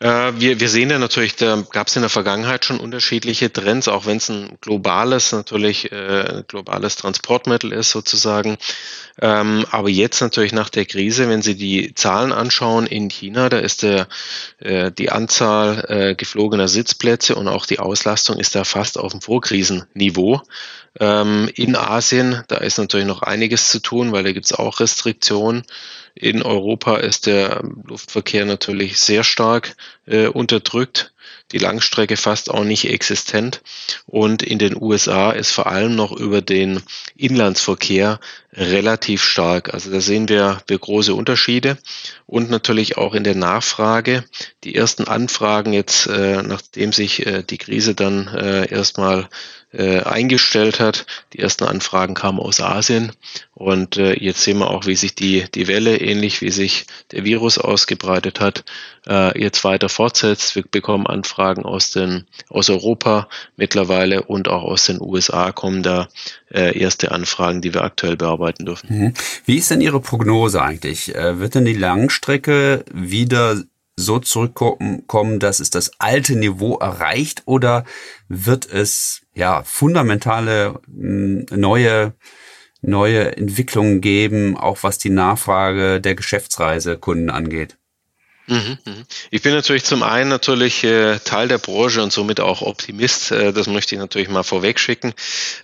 Äh, 0.00 0.32
wir, 0.36 0.60
wir 0.60 0.68
sehen 0.68 0.90
ja 0.90 0.98
natürlich, 0.98 1.36
da 1.36 1.62
gab 1.70 1.88
es 1.88 1.96
in 1.96 2.02
der 2.02 2.10
Vergangenheit 2.10 2.64
schon 2.64 2.80
unterschiedliche 2.80 3.52
Trends, 3.52 3.88
auch 3.88 4.06
wenn 4.06 4.18
es 4.18 4.28
ein 4.28 4.58
globales, 4.60 5.32
natürlich 5.32 5.90
äh, 5.92 6.42
globales 6.48 6.96
Transportmittel 6.96 7.72
ist 7.72 7.90
sozusagen. 7.90 8.56
Ähm, 9.20 9.64
aber 9.70 9.88
jetzt 9.88 10.20
natürlich 10.20 10.52
nach 10.52 10.70
der 10.70 10.86
Krise, 10.86 11.28
wenn 11.28 11.42
Sie 11.42 11.54
die 11.54 11.94
Zahlen 11.94 12.32
anschauen 12.32 12.86
in 12.86 13.08
China, 13.08 13.48
da 13.48 13.58
ist 13.58 13.82
der, 13.82 14.08
äh, 14.58 14.90
die 14.90 15.10
Anzahl 15.10 15.84
äh, 15.88 16.14
geflogener 16.14 16.68
Sitzplätze 16.68 17.36
und 17.36 17.48
auch 17.48 17.66
die 17.66 17.78
Auslastung 17.78 18.38
ist 18.38 18.54
da 18.54 18.64
fast 18.64 18.98
auf 18.98 19.12
dem 19.12 19.20
Vorkrisenniveau. 19.20 20.42
Ähm, 21.00 21.50
in 21.54 21.76
Asien, 21.76 22.42
da 22.48 22.58
ist 22.58 22.78
natürlich 22.78 23.06
noch 23.06 23.22
einiges 23.22 23.68
zu 23.68 23.80
tun, 23.80 24.12
weil 24.12 24.24
da 24.24 24.32
gibt 24.32 24.46
es 24.46 24.52
auch 24.52 24.80
Restriktionen. 24.80 25.64
In 26.14 26.42
Europa 26.42 26.96
ist 26.98 27.26
der 27.26 27.62
Luftverkehr 27.84 28.44
natürlich 28.44 29.00
sehr 29.00 29.24
stark 29.24 29.76
äh, 30.06 30.26
unterdrückt 30.28 31.12
die 31.52 31.58
Langstrecke 31.58 32.16
fast 32.16 32.50
auch 32.50 32.64
nicht 32.64 32.88
existent. 32.88 33.62
Und 34.06 34.42
in 34.42 34.58
den 34.58 34.80
USA 34.80 35.30
ist 35.30 35.52
vor 35.52 35.66
allem 35.66 35.94
noch 35.94 36.12
über 36.12 36.42
den 36.42 36.82
Inlandsverkehr 37.16 38.18
relativ 38.52 39.22
stark. 39.22 39.72
Also 39.74 39.90
da 39.90 40.00
sehen 40.00 40.28
wir, 40.28 40.62
wir 40.66 40.78
große 40.78 41.14
Unterschiede 41.14 41.78
und 42.26 42.50
natürlich 42.50 42.96
auch 42.96 43.14
in 43.14 43.24
der 43.24 43.34
Nachfrage. 43.34 44.24
Die 44.64 44.74
ersten 44.74 45.04
Anfragen 45.04 45.72
jetzt, 45.72 46.06
äh, 46.06 46.42
nachdem 46.42 46.92
sich 46.92 47.26
äh, 47.26 47.42
die 47.42 47.58
Krise 47.58 47.94
dann 47.94 48.28
äh, 48.28 48.68
erstmal 48.70 49.28
äh, 49.74 50.00
eingestellt 50.00 50.80
hat. 50.80 51.06
Die 51.32 51.40
ersten 51.40 51.64
Anfragen 51.64 52.14
kamen 52.14 52.38
aus 52.38 52.60
Asien 52.60 53.12
und 53.54 53.96
äh, 53.96 54.14
jetzt 54.14 54.42
sehen 54.42 54.58
wir 54.58 54.70
auch, 54.70 54.86
wie 54.86 54.94
sich 54.94 55.14
die, 55.14 55.44
die 55.54 55.66
Welle, 55.66 56.00
ähnlich 56.00 56.40
wie 56.40 56.50
sich 56.50 56.86
der 57.12 57.24
Virus 57.24 57.58
ausgebreitet 57.58 58.40
hat, 58.40 58.64
äh, 59.06 59.38
jetzt 59.40 59.64
weiter 59.64 59.88
fortsetzt. 59.88 60.54
Wir 60.54 60.64
bekommen 60.68 61.06
Anfragen 61.06 61.64
aus, 61.64 61.90
den, 61.90 62.26
aus 62.48 62.70
Europa 62.70 63.28
mittlerweile 63.56 64.22
und 64.22 64.48
auch 64.48 64.62
aus 64.62 64.86
den 64.86 65.00
USA 65.00 65.52
kommen 65.52 65.82
da 65.82 66.08
äh, 66.52 66.78
erste 66.78 67.10
Anfragen, 67.12 67.60
die 67.60 67.74
wir 67.74 67.82
aktuell 67.82 68.16
bearbeiten 68.16 68.66
dürfen. 68.66 68.86
Mhm. 68.90 69.14
Wie 69.44 69.56
ist 69.56 69.70
denn 69.70 69.80
Ihre 69.80 70.00
Prognose 70.00 70.62
eigentlich? 70.62 71.14
Äh, 71.14 71.40
wird 71.40 71.54
denn 71.56 71.64
die 71.64 71.74
Langstrecke 71.74 72.84
wieder 72.92 73.62
so 73.96 74.18
zurückkommen, 74.18 75.38
dass 75.38 75.60
es 75.60 75.70
das 75.70 75.92
alte 75.98 76.36
Niveau 76.36 76.78
erreicht 76.78 77.42
oder 77.46 77.84
wird 78.28 78.66
es 78.66 79.23
ja 79.34 79.62
fundamentale 79.64 80.80
neue 80.86 82.14
neue 82.86 83.36
Entwicklungen 83.36 84.00
geben, 84.00 84.56
auch 84.56 84.82
was 84.82 84.98
die 84.98 85.10
Nachfrage 85.10 86.00
der 86.00 86.14
Geschäftsreisekunden 86.14 87.30
angeht? 87.30 87.78
Mhm, 88.46 88.76
mhm. 88.84 89.04
Ich 89.30 89.40
bin 89.40 89.54
natürlich 89.54 89.84
zum 89.84 90.02
einen 90.02 90.28
natürlich 90.28 90.84
äh, 90.84 91.18
Teil 91.18 91.48
der 91.48 91.56
Branche 91.56 92.02
und 92.02 92.12
somit 92.12 92.40
auch 92.40 92.60
Optimist. 92.60 93.30
Äh, 93.30 93.54
das 93.54 93.68
möchte 93.68 93.94
ich 93.94 93.98
natürlich 93.98 94.28
mal 94.28 94.42
vorweg 94.42 94.78
schicken. 94.78 95.14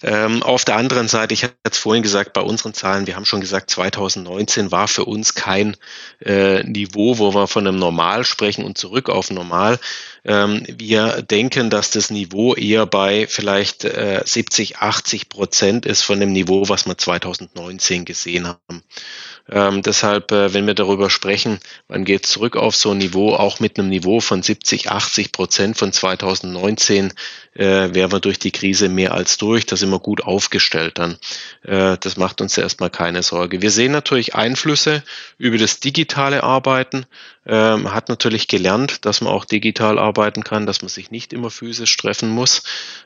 Ähm, 0.03 0.43
auf 0.43 0.65
der 0.65 0.77
anderen 0.77 1.07
Seite, 1.07 1.35
ich 1.35 1.45
hatte 1.45 1.55
es 1.71 1.77
vorhin 1.77 2.03
gesagt, 2.03 2.33
bei 2.33 2.41
unseren 2.41 2.73
Zahlen, 2.73 3.07
wir 3.07 3.17
haben 3.17 3.27
schon 3.27 3.43
gesagt, 3.43 3.69
2019 3.69 4.71
war 4.71 4.89
für 4.89 5.05
uns 5.05 5.35
kein 5.35 5.77
äh, 6.25 6.63
Niveau, 6.63 7.19
wo 7.19 7.35
wir 7.35 7.49
von 7.49 7.67
einem 7.67 7.79
Normal 7.79 8.25
sprechen 8.25 8.65
und 8.65 8.79
zurück 8.79 9.11
auf 9.11 9.31
Normal. 9.31 9.79
Ähm, 10.25 10.65
wir 10.67 11.21
denken, 11.21 11.69
dass 11.69 11.91
das 11.91 12.09
Niveau 12.09 12.55
eher 12.55 12.87
bei 12.87 13.27
vielleicht 13.27 13.83
70, 13.83 14.79
80 14.79 15.29
Prozent 15.29 15.87
ist 15.87 16.03
von 16.03 16.21
dem 16.21 16.33
Niveau, 16.33 16.69
was 16.69 16.87
wir 16.87 16.97
2019 16.97 18.05
gesehen 18.05 18.47
haben. 18.47 18.83
Ähm, 19.53 19.83
deshalb, 19.83 20.31
äh, 20.31 20.55
wenn 20.55 20.67
wir 20.67 20.75
darüber 20.75 21.11
sprechen, 21.11 21.59
wann 21.89 22.05
geht 22.05 22.25
zurück 22.25 22.57
auf 22.57 22.77
so 22.77 22.93
ein 22.93 22.99
Niveau, 22.99 23.35
auch 23.35 23.59
mit 23.59 23.79
einem 23.79 23.89
Niveau 23.89 24.21
von 24.21 24.43
70, 24.43 24.91
80 24.91 25.33
Prozent 25.33 25.77
von 25.77 25.93
2019, 25.93 27.13
äh, 27.55 27.93
wären 27.93 28.13
wir 28.13 28.21
durch 28.21 28.39
die 28.39 28.53
Krise 28.53 28.89
mehr 28.89 29.13
als 29.13 29.39
durch. 29.39 29.67
Da 29.67 29.77
sind 29.77 29.91
wir 29.91 29.99
gut 29.99 30.23
aufgestellt 30.23 30.99
dann. 30.99 31.19
Äh, 31.63 31.97
das 31.99 32.17
macht 32.17 32.41
uns 32.41 32.57
erstmal 32.57 32.91
keine 32.91 33.25
Sorge. 33.25 33.61
Wir 33.61 33.73
sehen 33.73 33.91
natürlich 33.91 34.37
Einflüsse 34.37 35.03
über 35.37 35.59
das 35.59 35.81
digitale 35.81 36.45
Arbeiten. 36.45 37.07
Ähm, 37.47 37.95
hat 37.95 38.11
natürlich 38.11 38.49
gelernt, 38.49 39.07
dass 39.07 39.23
man 39.23 39.33
auch 39.33 39.47
digital 39.47 39.99
arbeiten 39.99 40.45
kann, 40.45 40.67
dass 40.67 40.83
man 40.83 40.91
sich 40.91 41.11
nicht 41.11 41.33
immer 41.33 41.51
physisch 41.51 41.97
treffen 41.97 42.29
muss. 42.29 42.63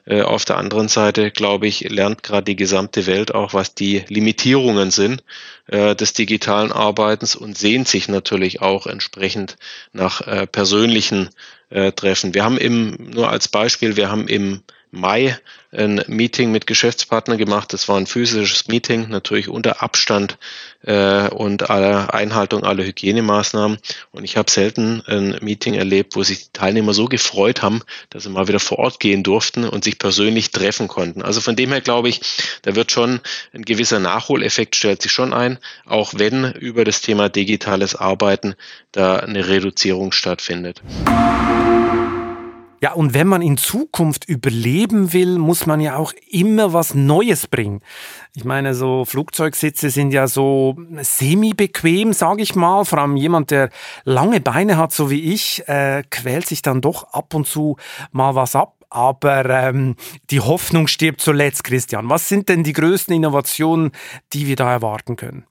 Äh, 0.07 0.23
auf 0.23 0.44
der 0.44 0.57
anderen 0.57 0.88
Seite, 0.88 1.31
glaube 1.31 1.68
ich, 1.68 1.88
lernt 1.88 2.25
gerade 2.25 2.44
die 2.44 2.57
gesamte 2.57 3.07
Welt 3.07 3.33
auch, 3.33 3.55
was 3.55 3.77
die 3.77 4.05
Limitierungen 4.09 4.90
sind 4.90 5.23
äh, 5.68 5.94
des 5.94 6.14
digitalen 6.14 6.73
Arbeitens 6.73 7.37
und 7.37 7.57
sehnt 7.57 7.87
sich 7.87 8.09
natürlich 8.09 8.61
auch 8.61 8.88
entsprechend 8.88 9.57
nach 9.92 10.20
äh, 10.23 10.49
persönlichen 10.49 11.31
äh, 11.70 11.92
Treffen. 11.92 12.35
Wir 12.35 12.44
haben 12.44 12.59
im, 12.59 13.11
nur 13.11 13.31
als 13.31 13.47
Beispiel, 13.47 13.97
wir 13.97 14.11
haben 14.11 14.27
im 14.27 14.62
Mai 14.95 15.39
ein 15.75 16.03
Meeting 16.07 16.53
mit 16.53 16.67
Geschäftspartnern 16.67 17.39
gemacht. 17.39 17.73
Das 17.73 17.89
war 17.89 17.97
ein 17.97 18.07
physisches 18.07 18.69
Meeting, 18.69 19.09
natürlich 19.09 19.49
unter 19.49 19.83
Abstand 19.83 20.39
äh, 20.83 21.29
und 21.29 21.69
aller 21.71 22.15
Einhaltung 22.15 22.65
aller 22.65 22.85
Hygienemaßnahmen. 22.85 23.79
Und 24.13 24.25
ich 24.25 24.37
habe 24.37 24.51
selten 24.51 25.03
ein 25.07 25.39
Meeting 25.41 25.75
erlebt, 25.75 26.17
wo 26.17 26.23
sich 26.23 26.45
die 26.45 26.53
Teilnehmer 26.53 26.95
so 26.95 27.07
gefreut 27.07 27.63
haben, 27.63 27.83
dass 28.11 28.23
sie 28.23 28.31
mal 28.31 28.49
wieder 28.49 28.61
vor 28.61 28.79
Ort 28.79 29.01
gehen 29.01 29.23
durften 29.23 29.69
und 29.69 29.85
sich 29.85 29.99
persönlich 29.99 30.51
treffen 30.53 30.89
konnten. 30.89 31.23
Also 31.23 31.41
von 31.41 31.57
dem 31.57 31.71
her 31.71 31.81
glaube 31.81 32.09
ich, 32.09 32.21
da 32.63 32.75
wird 32.75 32.93
schon 32.93 33.21
ein 33.53 33.65
gewisser 33.65 33.99
Nachholeffekt 33.99 34.77
stellt 34.77 35.03
sich 35.03 35.13
schon 35.13 35.33
ein, 35.33 35.59
auch 35.87 36.15
wenn 36.17 36.53
über 36.53 36.85
das 36.85 37.01
Thema 37.01 37.29
digitales 37.29 37.97
Arbeiten 37.97 38.55
da 38.93 39.17
eine 39.17 39.49
Reduzierung 39.49 40.13
stattfindet. 40.13 40.83
Ja, 42.85 42.92
und 42.92 43.14
wenn 43.14 43.29
man 43.29 43.40
in 43.40 43.57
Zukunft 43.57 44.29
überleben 44.29 45.14
will, 45.14 45.38
muss 45.38 45.64
man 45.64 45.81
ja 45.81 45.97
auch 45.97 46.12
immer 46.31 46.75
was 46.75 46.92
Neues 46.92 47.47
bringen. 47.47 47.81
Ich 48.37 48.44
meine, 48.44 48.75
so 48.75 49.07
Flugzeugsitze 49.07 49.88
sind 49.88 50.12
ja 50.12 50.27
so 50.27 50.77
semi-bequem, 51.01 52.12
sage 52.12 52.42
ich 52.42 52.55
mal. 52.55 52.85
Vor 52.85 52.99
allem 52.99 53.16
jemand, 53.16 53.51
der 53.51 53.70
lange 54.05 54.42
Beine 54.42 54.77
hat, 54.77 54.92
so 54.92 55.09
wie 55.09 55.33
ich, 55.33 55.66
äh, 55.66 56.03
quält 56.11 56.47
sich 56.47 56.61
dann 56.61 56.83
doch 56.83 57.05
ab 57.14 57.33
und 57.33 57.47
zu 57.47 57.79
mal 58.12 58.35
was 58.35 58.55
ab 58.55 58.75
aber 58.90 59.47
ähm, 59.47 59.97
die 60.31 60.40
Hoffnung 60.40 60.87
stirbt 60.87 61.20
zuletzt, 61.20 61.64
Christian. 61.64 62.11
Was 62.11 62.29
sind 62.29 62.49
denn 62.49 62.62
die 62.62 62.75
größten 62.75 63.12
Innovationen, 63.12 63.90
die 64.33 64.47
wir 64.47 64.55
da 64.55 64.70
erwarten 64.70 65.16
können? 65.16 65.47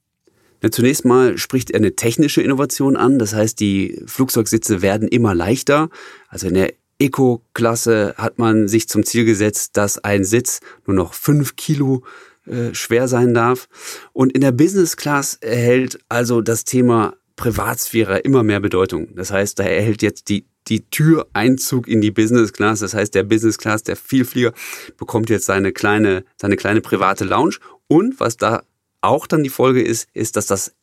Ja, 0.62 0.72
zunächst 0.72 1.04
mal 1.04 1.38
spricht 1.38 1.72
er 1.72 1.80
eine 1.80 1.96
technische 1.98 2.42
Innovation 2.42 2.96
an. 2.96 3.20
Das 3.20 3.34
heißt, 3.34 3.60
die 3.60 4.02
Flugzeugsitze 4.06 4.82
werden 4.82 5.10
immer 5.10 5.36
leichter. 5.36 5.90
Also 6.30 6.48
in 6.48 6.54
der 6.54 6.74
Eco-Klasse 7.04 8.16
hat 8.18 8.40
man 8.40 8.68
sich 8.68 8.88
zum 8.88 9.04
Ziel 9.04 9.26
gesetzt, 9.26 9.78
dass 9.78 10.04
ein 10.04 10.24
Sitz 10.24 10.60
nur 10.86 10.96
noch 10.96 11.14
fünf 11.14 11.56
Kilo 11.56 12.04
äh, 12.46 12.74
schwer 12.74 13.08
sein 13.08 13.34
darf. 13.34 13.68
Und 14.14 14.32
in 14.34 14.42
der 14.42 14.52
Business 14.52 14.98
Class 14.98 15.38
erhält 15.42 16.00
also 16.10 16.42
das 16.42 16.64
Thema 16.64 17.14
Privatsphäre 17.36 18.20
immer 18.20 18.44
mehr 18.44 18.60
Bedeutung. 18.60 19.16
Das 19.16 19.32
heißt, 19.32 19.60
da 19.60 19.64
erhält 19.64 20.02
jetzt 20.02 20.30
die 20.30 20.46
die 20.68 20.90
Tür 20.90 21.28
Einzug 21.34 21.88
in 21.88 22.02
die 22.02 22.12
Business 22.12 22.54
Class. 22.54 22.80
Das 22.80 22.94
heißt, 22.94 23.14
der 23.16 23.24
Business 23.24 23.58
Class, 23.58 23.84
der 23.84 23.96
Vielflieger, 23.96 24.54
bekommt 24.98 25.30
jetzt 25.30 25.46
seine 25.46 25.74
kleine, 25.74 26.24
seine 26.38 26.56
kleine 26.56 26.82
private 26.82 27.26
Lounge. 27.26 27.56
Und 27.88 28.20
was 28.20 28.38
da 28.38 28.64
auch 29.02 29.28
dann 29.28 29.44
die 29.44 29.50
Folge 29.50 29.82
ist, 29.82 30.08
ist, 30.14 30.38
dass 30.38 30.48
das 30.48 30.74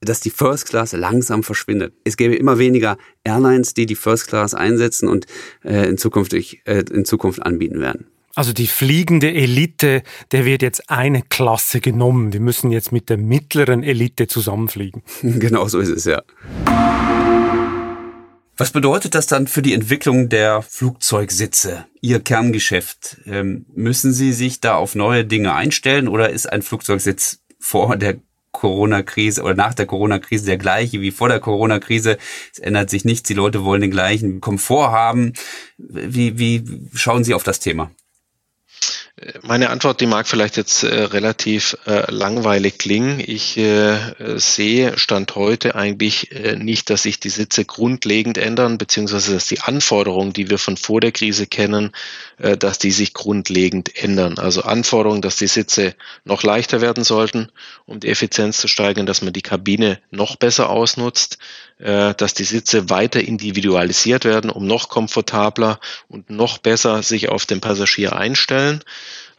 dass 0.00 0.20
die 0.20 0.30
First 0.30 0.68
Class 0.68 0.92
langsam 0.92 1.42
verschwindet. 1.42 1.94
Es 2.04 2.16
gäbe 2.16 2.36
immer 2.36 2.58
weniger 2.58 2.98
Airlines, 3.24 3.74
die 3.74 3.86
die 3.86 3.96
First 3.96 4.28
Class 4.28 4.54
einsetzen 4.54 5.08
und 5.08 5.26
äh, 5.64 5.88
in, 5.88 5.98
Zukunft, 5.98 6.32
äh, 6.32 6.80
in 6.92 7.04
Zukunft 7.04 7.42
anbieten 7.42 7.80
werden. 7.80 8.06
Also 8.34 8.52
die 8.52 8.66
fliegende 8.66 9.32
Elite, 9.32 10.02
der 10.30 10.44
wird 10.44 10.60
jetzt 10.60 10.90
eine 10.90 11.22
Klasse 11.22 11.80
genommen. 11.80 12.30
Die 12.30 12.38
müssen 12.38 12.70
jetzt 12.70 12.92
mit 12.92 13.08
der 13.08 13.16
mittleren 13.16 13.82
Elite 13.82 14.26
zusammenfliegen. 14.26 15.02
genau 15.22 15.66
so 15.68 15.78
ist 15.78 15.88
es, 15.88 16.04
ja. 16.04 16.22
Was 18.58 18.70
bedeutet 18.70 19.14
das 19.14 19.26
dann 19.26 19.46
für 19.46 19.62
die 19.62 19.72
Entwicklung 19.72 20.28
der 20.28 20.62
Flugzeugsitze? 20.62 21.86
Ihr 22.02 22.20
Kerngeschäft. 22.20 23.18
Ähm, 23.26 23.66
müssen 23.74 24.12
Sie 24.12 24.34
sich 24.34 24.60
da 24.60 24.76
auf 24.76 24.94
neue 24.94 25.24
Dinge 25.24 25.54
einstellen 25.54 26.06
oder 26.08 26.30
ist 26.30 26.50
ein 26.50 26.62
Flugzeugsitz 26.62 27.40
vor 27.58 27.96
der 27.96 28.16
Corona-Krise 28.56 29.42
oder 29.42 29.54
nach 29.54 29.74
der 29.74 29.86
Corona-Krise 29.86 30.46
der 30.46 30.58
gleiche 30.58 31.00
wie 31.00 31.10
vor 31.10 31.28
der 31.28 31.40
Corona-Krise. 31.40 32.18
Es 32.52 32.58
ändert 32.58 32.90
sich 32.90 33.04
nichts. 33.04 33.28
Die 33.28 33.34
Leute 33.34 33.64
wollen 33.64 33.82
den 33.82 33.90
gleichen 33.90 34.40
Komfort 34.40 34.90
haben. 34.90 35.32
Wie, 35.78 36.38
wie 36.38 36.64
schauen 36.94 37.24
Sie 37.24 37.34
auf 37.34 37.42
das 37.42 37.60
Thema? 37.60 37.90
Meine 39.40 39.70
Antwort, 39.70 40.02
die 40.02 40.06
mag 40.06 40.28
vielleicht 40.28 40.58
jetzt 40.58 40.82
äh, 40.82 41.04
relativ 41.04 41.78
äh, 41.86 42.10
langweilig 42.12 42.76
klingen. 42.76 43.18
Ich 43.18 43.56
äh, 43.56 43.96
sehe 44.36 44.98
Stand 44.98 45.34
heute 45.36 45.74
eigentlich 45.74 46.32
äh, 46.32 46.56
nicht, 46.56 46.90
dass 46.90 47.04
sich 47.04 47.18
die 47.18 47.30
Sitze 47.30 47.64
grundlegend 47.64 48.36
ändern, 48.36 48.76
beziehungsweise 48.76 49.32
dass 49.32 49.46
die 49.46 49.60
Anforderungen, 49.60 50.34
die 50.34 50.50
wir 50.50 50.58
von 50.58 50.76
vor 50.76 51.00
der 51.00 51.12
Krise 51.12 51.46
kennen, 51.46 51.92
äh, 52.36 52.58
dass 52.58 52.78
die 52.78 52.90
sich 52.90 53.14
grundlegend 53.14 53.96
ändern. 53.96 54.38
Also 54.38 54.64
Anforderungen, 54.64 55.22
dass 55.22 55.36
die 55.36 55.46
Sitze 55.46 55.94
noch 56.24 56.42
leichter 56.42 56.82
werden 56.82 57.02
sollten, 57.02 57.48
um 57.86 58.00
die 58.00 58.08
Effizienz 58.08 58.58
zu 58.58 58.68
steigern, 58.68 59.06
dass 59.06 59.22
man 59.22 59.32
die 59.32 59.40
Kabine 59.40 59.98
noch 60.10 60.36
besser 60.36 60.68
ausnutzt, 60.68 61.38
äh, 61.78 62.14
dass 62.14 62.34
die 62.34 62.44
Sitze 62.44 62.90
weiter 62.90 63.20
individualisiert 63.20 64.26
werden, 64.26 64.50
um 64.50 64.66
noch 64.66 64.90
komfortabler 64.90 65.80
und 66.08 66.28
noch 66.28 66.58
besser 66.58 67.02
sich 67.02 67.30
auf 67.30 67.46
den 67.46 67.62
Passagier 67.62 68.14
einstellen. 68.14 68.84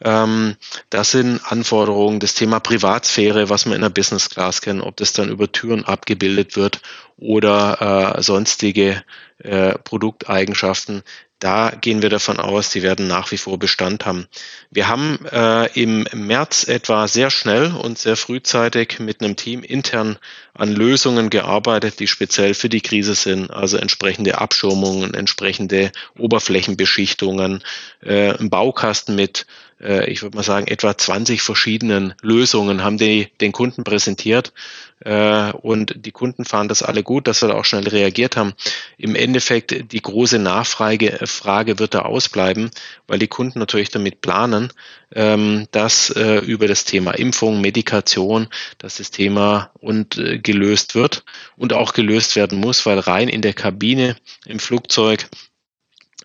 Ähm, 0.00 0.56
das 0.90 1.10
sind 1.10 1.40
Anforderungen, 1.44 2.20
das 2.20 2.34
Thema 2.34 2.60
Privatsphäre, 2.60 3.50
was 3.50 3.66
man 3.66 3.76
in 3.76 3.82
der 3.82 3.88
Business 3.88 4.30
Class 4.30 4.60
kennt, 4.60 4.82
ob 4.82 4.96
das 4.96 5.12
dann 5.12 5.28
über 5.28 5.50
Türen 5.50 5.84
abgebildet 5.84 6.56
wird 6.56 6.80
oder 7.16 8.16
äh, 8.16 8.22
sonstige 8.22 9.02
äh, 9.38 9.78
Produkteigenschaften, 9.78 11.02
da 11.38 11.70
gehen 11.70 12.02
wir 12.02 12.10
davon 12.10 12.40
aus, 12.40 12.70
die 12.70 12.82
werden 12.82 13.06
nach 13.06 13.30
wie 13.30 13.38
vor 13.38 13.58
Bestand 13.58 14.04
haben. 14.06 14.26
Wir 14.70 14.88
haben 14.88 15.24
äh, 15.30 15.66
im 15.80 16.06
März 16.12 16.66
etwa 16.66 17.06
sehr 17.06 17.30
schnell 17.30 17.72
und 17.72 17.98
sehr 17.98 18.16
frühzeitig 18.16 18.98
mit 18.98 19.22
einem 19.22 19.36
Team 19.36 19.62
intern 19.62 20.18
an 20.54 20.72
Lösungen 20.72 21.30
gearbeitet, 21.30 22.00
die 22.00 22.08
speziell 22.08 22.54
für 22.54 22.68
die 22.68 22.80
Krise 22.80 23.14
sind, 23.14 23.52
also 23.52 23.76
entsprechende 23.76 24.38
Abschirmungen, 24.38 25.14
entsprechende 25.14 25.92
Oberflächenbeschichtungen, 26.18 27.62
äh, 28.02 28.36
ein 28.36 28.50
Baukasten 28.50 29.14
mit 29.14 29.46
äh, 29.80 30.10
ich 30.10 30.22
würde 30.22 30.36
mal 30.36 30.42
sagen, 30.42 30.66
etwa 30.66 30.96
20 30.96 31.42
verschiedenen 31.42 32.14
Lösungen 32.22 32.82
haben 32.82 32.98
die 32.98 33.28
den 33.40 33.52
Kunden 33.52 33.84
präsentiert. 33.84 34.52
Äh, 35.00 35.52
und 35.52 35.94
die 36.04 36.10
Kunden 36.10 36.44
fanden 36.44 36.68
das 36.68 36.82
alle 36.82 37.02
gut, 37.02 37.28
dass 37.28 37.42
wir 37.42 37.48
da 37.48 37.54
auch 37.54 37.64
schnell 37.64 37.86
reagiert 37.86 38.36
haben. 38.36 38.54
Im 38.96 39.14
Endeffekt, 39.14 39.92
die 39.92 40.02
große 40.02 40.38
Nachfrage 40.38 41.20
Frage 41.26 41.78
wird 41.78 41.94
da 41.94 42.00
ausbleiben, 42.00 42.70
weil 43.06 43.18
die 43.20 43.28
Kunden 43.28 43.60
natürlich 43.60 43.90
damit 43.90 44.20
planen, 44.20 44.72
ähm, 45.14 45.68
dass 45.70 46.10
äh, 46.10 46.38
über 46.38 46.66
das 46.66 46.84
Thema 46.84 47.12
Impfung, 47.12 47.60
Medikation, 47.60 48.48
dass 48.78 48.96
das 48.96 49.10
Thema 49.10 49.70
und 49.78 50.20
gelöst 50.42 50.94
wird 50.94 51.24
und 51.56 51.72
auch 51.72 51.92
gelöst 51.92 52.34
werden 52.34 52.58
muss, 52.58 52.84
weil 52.84 52.98
rein 52.98 53.28
in 53.28 53.42
der 53.42 53.54
Kabine 53.54 54.16
im 54.46 54.58
Flugzeug 54.58 55.28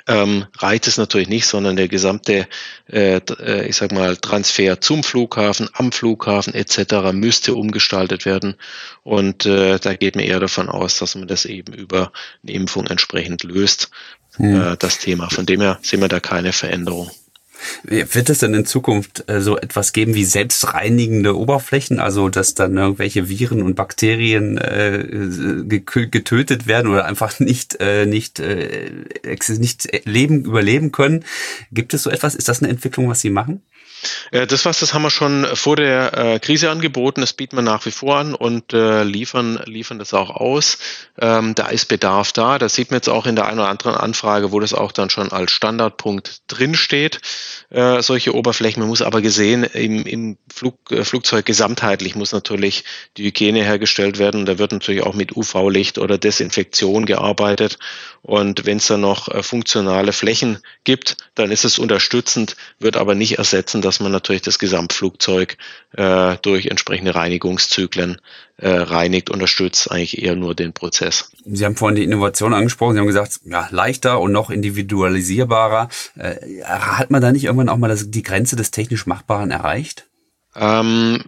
ähm, 0.07 0.45
reicht 0.57 0.87
es 0.87 0.97
natürlich 0.97 1.29
nicht, 1.29 1.45
sondern 1.45 1.75
der 1.75 1.87
gesamte, 1.87 2.47
äh, 2.91 3.17
äh, 3.17 3.67
ich 3.67 3.75
sag 3.75 3.91
mal, 3.91 4.17
Transfer 4.17 4.81
zum 4.81 5.03
Flughafen, 5.03 5.69
am 5.73 5.91
Flughafen 5.91 6.53
etc. 6.53 7.13
müsste 7.13 7.55
umgestaltet 7.55 8.25
werden. 8.25 8.55
Und 9.03 9.45
äh, 9.45 9.79
da 9.79 9.93
geht 9.93 10.15
mir 10.15 10.25
eher 10.25 10.39
davon 10.39 10.69
aus, 10.69 10.97
dass 10.99 11.15
man 11.15 11.27
das 11.27 11.45
eben 11.45 11.73
über 11.73 12.11
eine 12.43 12.53
Impfung 12.53 12.87
entsprechend 12.87 13.43
löst, 13.43 13.91
mhm. 14.37 14.61
äh, 14.61 14.77
das 14.77 14.99
Thema. 14.99 15.29
Von 15.29 15.45
dem 15.45 15.61
her 15.61 15.79
sehen 15.81 16.01
wir 16.01 16.09
da 16.09 16.19
keine 16.19 16.51
Veränderung. 16.51 17.09
Wird 17.84 18.30
es 18.30 18.39
denn 18.39 18.54
in 18.54 18.65
Zukunft 18.65 19.30
äh, 19.30 19.41
so 19.41 19.58
etwas 19.58 19.93
geben 19.93 20.15
wie 20.15 20.26
selbstreinigende 20.26 21.38
Oberflächen, 21.38 21.99
also 21.99 22.30
dass 22.30 22.54
dann 22.54 22.78
irgendwelche 22.78 23.30
Viren 23.30 23.62
und 23.62 23.76
Bakterien 23.76 24.58
äh, 24.58 25.63
getötet 25.67 26.67
werden 26.67 26.91
oder 26.91 27.06
einfach 27.06 27.39
nicht 27.39 27.78
äh, 27.80 28.06
nicht 28.06 28.39
äh, 28.39 28.91
nicht 29.58 30.06
leben 30.06 30.45
überleben 30.45 30.91
können? 30.91 31.26
Gibt 31.71 31.93
es 31.93 32.04
so 32.04 32.10
etwas? 32.10 32.36
Ist 32.36 32.47
das 32.47 32.62
eine 32.62 32.71
Entwicklung, 32.71 33.10
was 33.10 33.21
Sie 33.21 33.30
machen? 33.30 33.62
Äh, 34.31 34.47
das 34.47 34.65
was, 34.65 34.79
das 34.79 34.93
haben 34.93 35.03
wir 35.03 35.09
schon 35.09 35.45
vor 35.55 35.75
der 35.75 36.17
äh, 36.17 36.39
Krise 36.39 36.69
angeboten. 36.69 37.21
Das 37.21 37.33
bieten 37.33 37.55
wir 37.55 37.61
nach 37.61 37.85
wie 37.85 37.91
vor 37.91 38.17
an 38.17 38.35
und 38.35 38.73
äh, 38.73 39.03
liefern, 39.03 39.61
liefern 39.65 39.99
das 39.99 40.13
auch 40.13 40.29
aus. 40.29 40.77
Ähm, 41.19 41.55
da 41.55 41.67
ist 41.67 41.87
Bedarf 41.87 42.31
da. 42.31 42.59
Das 42.59 42.75
sieht 42.75 42.91
man 42.91 42.97
jetzt 42.97 43.09
auch 43.09 43.25
in 43.25 43.35
der 43.35 43.47
einen 43.47 43.59
oder 43.59 43.69
anderen 43.69 43.95
Anfrage, 43.95 44.51
wo 44.51 44.59
das 44.59 44.73
auch 44.73 44.91
dann 44.91 45.09
schon 45.09 45.31
als 45.31 45.51
Standardpunkt 45.51 46.41
drinsteht. 46.47 47.19
Solche 47.99 48.35
Oberflächen. 48.35 48.81
Man 48.81 48.89
muss 48.89 49.01
aber 49.01 49.21
gesehen, 49.21 49.63
im, 49.63 50.05
im 50.05 50.37
Flug, 50.53 50.77
Flugzeug 51.03 51.45
gesamtheitlich 51.45 52.15
muss 52.15 52.31
natürlich 52.31 52.83
die 53.17 53.23
Hygiene 53.25 53.63
hergestellt 53.63 54.19
werden. 54.19 54.45
Da 54.45 54.59
wird 54.59 54.71
natürlich 54.71 55.01
auch 55.01 55.15
mit 55.15 55.35
UV-Licht 55.35 55.97
oder 55.97 56.17
Desinfektion 56.17 57.05
gearbeitet. 57.05 57.79
Und 58.21 58.65
wenn 58.65 58.77
es 58.77 58.87
dann 58.87 59.01
noch 59.01 59.43
funktionale 59.43 60.13
Flächen 60.13 60.59
gibt, 60.83 61.17
dann 61.35 61.51
ist 61.51 61.65
es 61.65 61.79
unterstützend, 61.79 62.55
wird 62.79 62.97
aber 62.97 63.15
nicht 63.15 63.37
ersetzen, 63.37 63.81
dass 63.81 63.92
man 63.99 64.12
natürlich 64.12 64.41
das 64.41 64.60
Gesamtflugzeug 64.60 65.58
äh, 65.91 66.38
durch 66.41 66.67
entsprechende 66.67 67.15
Reinigungszyklen 67.15 68.21
äh, 68.58 68.69
reinigt, 68.69 69.29
unterstützt 69.29 69.91
eigentlich 69.91 70.21
eher 70.21 70.36
nur 70.36 70.56
den 70.56 70.73
Prozess. 70.73 71.32
Sie 71.45 71.65
haben 71.65 71.75
vorhin 71.75 71.95
die 71.95 72.03
Innovation 72.03 72.53
angesprochen. 72.53 72.93
Sie 72.93 72.99
haben 72.99 73.08
gesagt, 73.08 73.41
ja, 73.45 73.67
leichter 73.71 74.19
und 74.19 74.32
noch 74.32 74.49
individualisierbarer. 74.49 75.89
Äh, 76.17 76.63
hat 76.63 77.12
man 77.12 77.21
da 77.21 77.32
nicht 77.32 77.45
irgendwann 77.45 77.69
auch 77.69 77.77
mal 77.77 77.88
das, 77.88 78.10
die 78.10 78.23
Grenze 78.23 78.56
des 78.56 78.71
technisch 78.71 79.06
Machbaren 79.06 79.51
erreicht? 79.51 80.08
Ähm, 80.56 81.23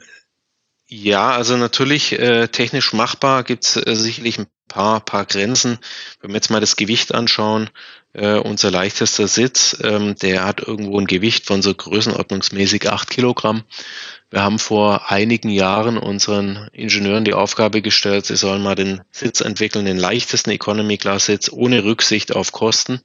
ja, 0.87 1.31
also 1.31 1.57
natürlich 1.57 2.17
äh, 2.19 2.47
technisch 2.47 2.93
machbar 2.93 3.43
gibt 3.43 3.65
es 3.65 3.75
äh, 3.75 3.95
sicherlich 3.95 4.39
ein 4.39 4.47
paar, 4.75 4.99
paar 4.99 5.25
Grenzen. 5.25 5.79
Wenn 6.19 6.31
wir 6.31 6.35
jetzt 6.35 6.51
mal 6.51 6.59
das 6.59 6.75
Gewicht 6.75 7.15
anschauen, 7.15 7.69
äh, 8.11 8.33
unser 8.33 8.71
leichtester 8.71 9.29
Sitz, 9.29 9.77
ähm, 9.81 10.15
der 10.15 10.43
hat 10.43 10.59
irgendwo 10.59 10.99
ein 10.99 11.07
Gewicht 11.07 11.45
von 11.45 11.61
so 11.61 11.73
größenordnungsmäßig 11.73 12.89
acht 12.91 13.09
Kilogramm. 13.09 13.63
Wir 14.29 14.43
haben 14.43 14.59
vor 14.59 15.09
einigen 15.09 15.49
Jahren 15.49 15.97
unseren 15.97 16.67
Ingenieuren 16.73 17.23
die 17.23 17.33
Aufgabe 17.33 17.81
gestellt, 17.81 18.25
sie 18.25 18.35
sollen 18.35 18.61
mal 18.61 18.75
den 18.75 19.01
Sitz 19.11 19.39
entwickeln, 19.39 19.85
den 19.85 19.97
leichtesten 19.97 20.49
Economy-Class-Sitz 20.51 21.49
ohne 21.53 21.85
Rücksicht 21.85 22.35
auf 22.35 22.51
Kosten. 22.51 22.99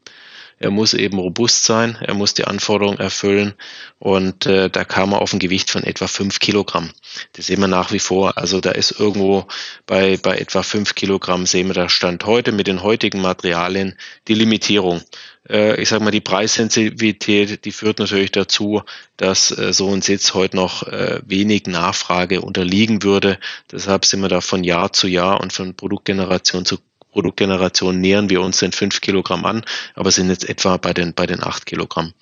Er 0.61 0.71
muss 0.71 0.93
eben 0.93 1.19
robust 1.19 1.65
sein, 1.65 1.97
er 2.03 2.13
muss 2.13 2.35
die 2.35 2.45
Anforderungen 2.45 2.99
erfüllen 2.99 3.55
und 3.99 4.45
äh, 4.45 4.69
da 4.69 4.85
kam 4.85 5.13
er 5.13 5.23
auf 5.23 5.33
ein 5.33 5.39
Gewicht 5.39 5.71
von 5.71 5.85
etwa 5.85 6.07
fünf 6.07 6.39
Kilogramm. 6.39 6.91
Das 7.33 7.47
sehen 7.47 7.61
wir 7.61 7.67
nach 7.67 7.93
wie 7.93 7.99
vor. 7.99 8.37
Also 8.37 8.61
da 8.61 8.73
ist 8.73 9.01
irgendwo 9.01 9.47
bei, 9.87 10.19
bei 10.19 10.37
etwa 10.37 10.63
fünf 10.63 10.95
Kilogramm 10.95 11.47
sehen 11.47 11.69
wir 11.69 11.75
da 11.75 11.89
Stand 11.89 12.27
heute 12.27 12.53
mit 12.53 12.67
den 12.67 12.83
heutigen 12.83 13.23
Materialien 13.23 13.97
die 14.29 14.35
Limitierung. 14.35 15.01
Äh, 15.49 15.81
ich 15.81 15.89
sage 15.89 16.05
mal, 16.05 16.11
die 16.11 16.21
Preissensitivität, 16.21 17.65
die 17.65 17.73
führt 17.73 17.99
natürlich 17.99 18.33
dazu, 18.33 18.83
dass 19.17 19.57
äh, 19.57 19.73
so 19.73 19.91
ein 19.91 20.03
Sitz 20.03 20.35
heute 20.35 20.57
noch 20.57 20.83
äh, 20.83 21.23
wenig 21.25 21.69
Nachfrage 21.69 22.43
unterliegen 22.43 23.03
würde. 23.03 23.39
Deshalb 23.73 24.05
sind 24.05 24.21
wir 24.21 24.29
da 24.29 24.43
von 24.43 24.63
Jahr 24.63 24.93
zu 24.93 25.09
Jahr 25.09 25.41
und 25.41 25.55
von 25.55 25.75
Produktgeneration 25.75 26.67
zu 26.67 26.77
Produktgeneration 27.13 28.01
nähern 28.01 28.31
wir 28.31 28.41
uns 28.41 28.59
den 28.59 28.73
5 28.73 29.01
Kilogramm 29.01 29.45
an, 29.45 29.65
aber 29.95 30.11
sind 30.11 30.29
jetzt 30.29 30.49
etwa 30.49 30.77
bei 30.77 30.93
den, 30.93 31.15
bei 31.15 31.27
den 31.27 31.43
8 31.43 31.67
Kilogramm. 31.67 32.13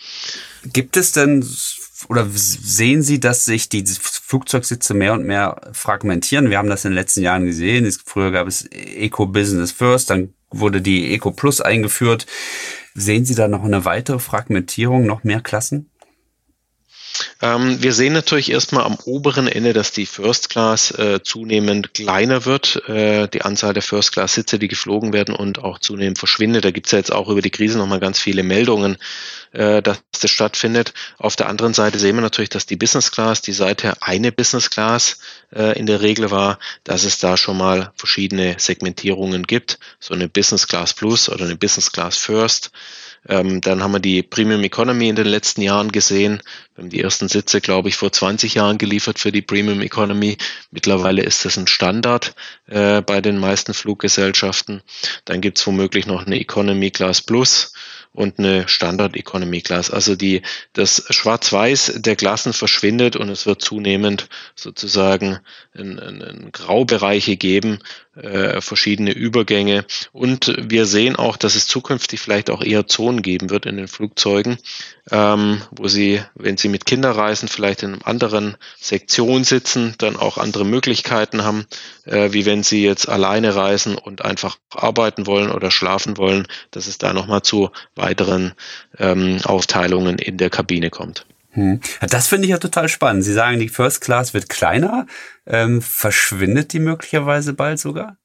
Gibt 0.65 0.97
es 0.97 1.13
denn 1.13 1.45
oder 2.09 2.27
sehen 2.31 3.03
Sie, 3.03 3.19
dass 3.19 3.45
sich 3.45 3.69
die 3.69 3.85
Flugzeugsitze 3.85 4.95
mehr 4.95 5.15
und 5.15 5.27
mehr 5.27 5.61
fragmentieren? 5.73 6.49
Wir 6.51 6.59
haben 6.59 6.69
das 6.69 6.85
in 6.85 6.93
den 6.93 6.97
letzten 6.97 7.23
Jahren 7.23 7.45
gesehen. 7.45 7.91
Früher 8.05 8.31
gab 8.31 8.47
es 8.47 8.67
Eco 8.71 9.27
Business 9.27 9.73
First, 9.73 10.11
dann 10.11 10.33
wurde 10.51 10.81
die 10.81 11.13
Eco 11.13 11.33
Plus 11.33 11.61
eingeführt. 11.61 12.27
Sehen 12.95 13.25
Sie 13.25 13.35
da 13.35 13.49
noch 13.49 13.65
eine 13.65 13.85
weitere 13.85 14.19
Fragmentierung, 14.19 15.07
noch 15.07 15.25
mehr 15.25 15.41
Klassen? 15.41 15.91
Ähm, 17.41 17.83
wir 17.83 17.93
sehen 17.93 18.13
natürlich 18.13 18.51
erstmal 18.51 18.85
am 18.85 18.97
oberen 19.05 19.49
Ende, 19.49 19.73
dass 19.73 19.93
die 19.93 20.07
First 20.07 20.51
Class 20.51 20.91
äh, 20.93 21.21
zunehmend 21.23 21.95
kleiner 21.95 22.45
wird, 22.45 22.89
äh, 22.89 23.29
die 23.29 23.43
Anzahl 23.43 23.75
der 23.75 23.83
First 23.83 24.13
Class 24.13 24.35
Sitze, 24.35 24.59
die 24.59 24.69
geflogen 24.69 25.13
werden 25.13 25.35
und 25.35 25.59
auch 25.59 25.79
zunehmend 25.79 26.19
verschwindet. 26.19 26.65
Da 26.65 26.71
gibt 26.71 26.87
es 26.87 26.93
ja 26.93 26.99
jetzt 26.99 27.13
auch 27.13 27.29
über 27.29 27.43
die 27.43 27.51
Krise 27.51 27.79
nochmal 27.79 28.01
ganz 28.01 28.19
viele 28.19 28.43
Meldungen, 28.43 28.99
äh, 29.53 29.83
dass 29.83 30.01
das 30.21 30.31
stattfindet. 30.31 30.95
Auf 31.19 31.37
der 31.37 31.49
anderen 31.49 31.75
Seite 31.75 31.99
sehen 31.99 32.17
wir 32.17 32.23
natürlich, 32.23 32.51
dass 32.51 32.67
die 32.67 32.77
Business 32.77 33.11
Class, 33.11 33.43
die 33.43 33.53
seither 33.53 33.97
eine 34.01 34.33
Business 34.33 34.71
Class 34.71 35.19
äh, 35.55 35.79
in 35.79 35.87
der 35.87 36.01
Regel 36.01 36.31
war, 36.31 36.59
dass 36.85 37.05
es 37.05 37.19
da 37.19 37.37
schon 37.37 37.57
mal 37.57 37.93
verschiedene 37.97 38.57
Segmentierungen 38.59 39.45
gibt, 39.45 39.79
so 40.01 40.15
eine 40.15 40.29
Business 40.29 40.67
Class 40.67 40.95
Plus 40.95 41.29
oder 41.29 41.45
eine 41.45 41.57
Business 41.57 41.93
Class 41.93 42.19
First. 42.19 42.71
Ähm, 43.27 43.61
dann 43.61 43.83
haben 43.83 43.93
wir 43.93 44.01
die 44.01 44.23
Premium 44.23 44.63
Economy 44.63 45.09
in 45.09 45.17
den 45.17 45.27
letzten 45.27 45.63
Jahren 45.63 45.91
gesehen. 45.93 46.43
Wir 46.75 46.85
haben 46.85 46.91
die 46.91 47.01
ersten 47.01 47.29
Sitze, 47.29 47.61
glaube 47.61 47.89
ich, 47.89 47.97
vor 47.97 48.13
20 48.13 48.55
Jahren 48.55 48.79
geliefert 48.79 49.19
für 49.19 49.33
die 49.33 49.43
Premium 49.43 49.81
Economy. 49.81 50.37
Mittlerweile 50.71 51.23
ist 51.23 51.45
das 51.45 51.57
ein 51.57 51.67
Standard 51.67 52.35
äh, 52.67 53.03
bei 53.03 53.21
den 53.21 53.39
meisten 53.39 53.75
Fluggesellschaften. 53.75 54.83
Dann 55.25 55.41
gibt 55.41 55.59
es 55.59 55.67
womöglich 55.67 56.07
noch 56.07 56.27
eine 56.27 56.39
Economy 56.39 56.91
Class 56.91 57.23
Plus 57.23 57.73
und 58.13 58.39
eine 58.39 58.67
Standard 58.69 59.17
Economy 59.17 59.61
Class. 59.61 59.91
Also 59.91 60.17
die, 60.17 60.43
das 60.73 61.05
Schwarz-Weiß 61.11 61.95
der 61.97 62.17
Klassen 62.17 62.53
verschwindet 62.53 63.17
und 63.17 63.29
es 63.29 63.47
wird 63.47 63.63
zunehmend 63.63 64.29
sozusagen 64.55 65.39
in, 65.75 65.99
in, 65.99 66.21
in 66.21 66.53
Graubereiche 66.53 67.37
geben, 67.37 67.79
äh, 68.23 68.61
verschiedene 68.61 69.13
Übergänge. 69.13 69.85
Und 70.13 70.55
wir 70.59 70.87
sehen 70.87 71.17
auch, 71.17 71.37
dass 71.37 71.55
es 71.55 71.67
zukünftig 71.67 72.21
vielleicht 72.21 72.51
auch 72.51 72.63
eher 72.63 72.87
Zonen 72.87 73.23
geben 73.23 73.51
wird 73.51 73.67
in 73.67 73.77
den 73.77 73.89
Flugzeugen, 73.89 74.59
ähm, 75.11 75.63
wo 75.71 75.89
sie, 75.89 76.21
wenn 76.35 76.57
sie 76.57 76.69
mit 76.69 76.85
Kindern 76.85 77.15
reisen, 77.15 77.49
vielleicht 77.49 77.83
in 77.83 77.95
einer 77.95 78.07
anderen 78.07 78.57
Sektion 78.79 79.45
sitzen, 79.45 79.95
dann 79.99 80.17
auch 80.17 80.39
andere 80.39 80.65
Möglichkeiten 80.65 81.45
haben, 81.45 81.67
äh, 82.05 82.33
wie 82.33 82.47
wenn 82.47 82.63
sie 82.63 82.85
jetzt 82.85 83.09
alleine 83.09 83.55
reisen 83.55 83.97
und 83.97 84.25
einfach 84.25 84.59
arbeiten 84.71 85.27
wollen 85.27 85.51
oder 85.51 85.71
schlafen 85.71 86.17
wollen, 86.17 86.47
dass 86.71 86.87
es 86.87 86.99
da 86.99 87.13
nochmal 87.13 87.43
zu 87.43 87.71
weiteren 87.95 88.53
ähm, 88.99 89.39
Aufteilungen 89.45 90.19
in 90.19 90.37
der 90.37 90.51
Kabine 90.51 90.91
kommt. 90.91 91.25
Hm. 91.59 91.81
Das 92.09 92.29
finde 92.29 92.45
ich 92.45 92.51
ja 92.51 92.59
total 92.59 92.89
spannend. 92.89 93.25
Sie 93.25 93.33
sagen, 93.33 93.59
die 93.59 93.69
First 93.69 94.01
Class 94.01 94.33
wird 94.33 94.49
kleiner. 94.49 95.07
Ähm, 95.45 95.83
verschwindet 95.83 96.73
die 96.73 96.79
möglicherweise 96.79 97.53
bald 97.53 97.81
sogar? 97.81 98.17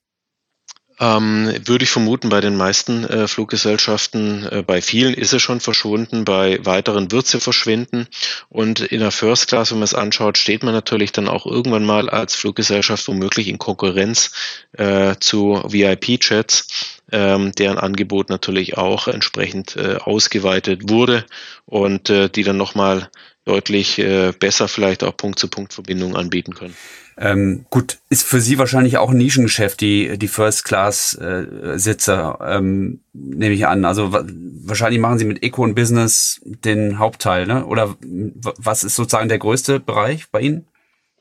Ähm, 0.99 1.51
würde 1.65 1.83
ich 1.83 1.89
vermuten, 1.89 2.29
bei 2.29 2.39
den 2.39 2.55
meisten 2.55 3.03
äh, 3.05 3.27
Fluggesellschaften, 3.27 4.45
äh, 4.45 4.61
bei 4.61 4.79
vielen 4.79 5.15
ist 5.15 5.33
es 5.33 5.41
schon 5.41 5.59
verschwunden, 5.59 6.23
bei 6.23 6.63
weiteren 6.63 7.11
wird 7.11 7.25
sie 7.25 7.39
verschwinden. 7.39 8.07
Und 8.49 8.81
in 8.81 8.99
der 8.99 9.09
First 9.09 9.47
Class, 9.47 9.71
wenn 9.71 9.79
man 9.79 9.85
es 9.85 9.95
anschaut, 9.95 10.37
steht 10.37 10.61
man 10.61 10.75
natürlich 10.75 11.11
dann 11.11 11.27
auch 11.27 11.47
irgendwann 11.47 11.85
mal 11.85 12.09
als 12.11 12.35
Fluggesellschaft 12.35 13.07
womöglich 13.07 13.47
in 13.47 13.57
Konkurrenz 13.57 14.31
äh, 14.73 15.15
zu 15.19 15.63
VIP-Chats, 15.65 17.01
ähm, 17.13 17.53
deren 17.53 17.77
Angebot 17.77 18.29
natürlich 18.29 18.77
auch 18.77 19.07
entsprechend 19.07 19.77
äh, 19.77 19.97
ausgeweitet 19.97 20.89
wurde 20.89 21.25
und 21.65 22.09
äh, 22.09 22.29
die 22.29 22.43
dann 22.43 22.57
nochmal 22.57 23.09
deutlich 23.45 23.99
äh, 23.99 24.33
besser 24.37 24.67
vielleicht 24.67 25.03
auch 25.03 25.15
Punkt-zu-Punkt-Verbindungen 25.15 26.15
anbieten 26.15 26.55
können. 26.55 26.75
Ähm, 27.15 27.65
gut, 27.69 27.99
ist 28.09 28.23
für 28.23 28.41
Sie 28.41 28.57
wahrscheinlich 28.57 28.97
auch 28.97 29.11
ein 29.11 29.17
Nischengeschäft, 29.17 29.81
die, 29.81 30.17
die 30.17 30.27
First-Class-Sitze, 30.27 32.37
äh, 32.39 32.55
ähm, 32.55 33.01
nehme 33.13 33.53
ich 33.53 33.67
an. 33.67 33.85
Also 33.85 34.11
wahrscheinlich 34.11 34.99
machen 34.99 35.19
Sie 35.19 35.25
mit 35.25 35.43
Eco 35.43 35.63
und 35.63 35.75
Business 35.75 36.41
den 36.43 36.97
Hauptteil, 36.97 37.45
ne? 37.45 37.67
Oder 37.67 37.95
was 38.01 38.83
ist 38.83 38.95
sozusagen 38.95 39.29
der 39.29 39.37
größte 39.37 39.79
Bereich 39.79 40.31
bei 40.31 40.41
Ihnen? 40.41 40.65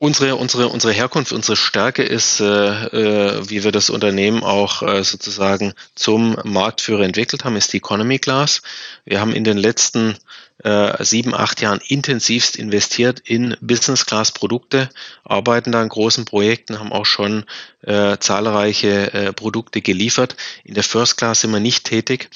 Unsere, 0.03 0.35
unsere, 0.35 0.67
unsere 0.67 0.91
Herkunft, 0.91 1.31
unsere 1.31 1.55
Stärke 1.55 2.03
ist, 2.03 2.41
äh, 2.41 2.45
äh, 2.45 3.49
wie 3.49 3.63
wir 3.63 3.71
das 3.71 3.89
Unternehmen 3.89 4.43
auch 4.43 4.81
äh, 4.81 5.01
sozusagen 5.01 5.73
zum 5.95 6.35
Marktführer 6.43 7.05
entwickelt 7.05 7.45
haben, 7.45 7.55
ist 7.55 7.71
die 7.71 7.77
Economy 7.77 8.19
Class. 8.19 8.63
Wir 9.05 9.21
haben 9.21 9.31
in 9.31 9.45
den 9.45 9.57
letzten 9.57 10.17
äh, 10.57 11.01
sieben, 11.05 11.33
acht 11.33 11.61
Jahren 11.61 11.79
intensivst 11.87 12.57
investiert 12.57 13.21
in 13.21 13.55
Business 13.61 14.05
Class 14.05 14.33
Produkte, 14.33 14.89
arbeiten 15.23 15.71
da 15.71 15.81
an 15.81 15.87
großen 15.87 16.25
Projekten, 16.25 16.79
haben 16.79 16.91
auch 16.91 17.05
schon 17.05 17.45
äh, 17.83 18.17
zahlreiche 18.17 19.13
äh, 19.13 19.31
Produkte 19.31 19.81
geliefert. 19.81 20.35
In 20.65 20.73
der 20.73 20.83
First 20.83 21.15
Class 21.15 21.39
sind 21.39 21.51
wir 21.51 21.61
nicht 21.61 21.85
tätig, 21.85 22.29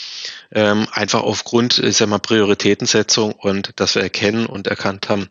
ähm, 0.53 0.87
einfach 0.93 1.21
aufgrund, 1.21 1.79
ich 1.79 1.97
sag 1.97 2.07
mal, 2.07 2.19
Prioritätensetzung 2.19 3.33
und 3.33 3.73
dass 3.75 3.95
wir 3.95 4.03
erkennen 4.03 4.45
und 4.45 4.67
erkannt 4.67 5.09
haben, 5.09 5.27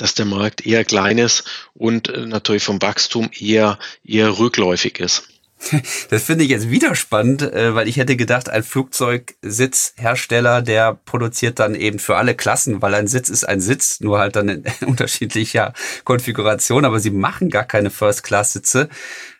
dass 0.00 0.14
der 0.14 0.26
Markt 0.26 0.66
eher 0.66 0.84
klein 0.84 1.18
ist 1.18 1.44
und 1.74 2.08
äh, 2.08 2.26
natürlich 2.26 2.64
vom 2.64 2.80
Wachstum 2.80 3.30
eher, 3.38 3.78
eher 4.04 4.38
rückläufig 4.38 5.00
ist. 5.00 5.28
Das 6.10 6.24
finde 6.24 6.44
ich 6.44 6.50
jetzt 6.50 6.70
wieder 6.70 6.94
spannend, 6.94 7.42
äh, 7.42 7.74
weil 7.74 7.88
ich 7.88 7.96
hätte 7.96 8.16
gedacht, 8.16 8.48
ein 8.48 8.62
Flugzeugsitzhersteller, 8.62 10.62
der 10.62 10.94
produziert 10.94 11.58
dann 11.58 11.74
eben 11.74 11.98
für 11.98 12.16
alle 12.16 12.34
Klassen, 12.34 12.82
weil 12.82 12.94
ein 12.94 13.08
Sitz 13.08 13.28
ist 13.28 13.44
ein 13.44 13.60
Sitz, 13.60 14.00
nur 14.00 14.18
halt 14.18 14.36
dann 14.36 14.48
in 14.48 14.64
unterschiedlicher 14.86 15.74
Konfiguration, 16.04 16.84
aber 16.84 17.00
sie 17.00 17.10
machen 17.10 17.50
gar 17.50 17.64
keine 17.64 17.90
First-Class-Sitze, 17.90 18.88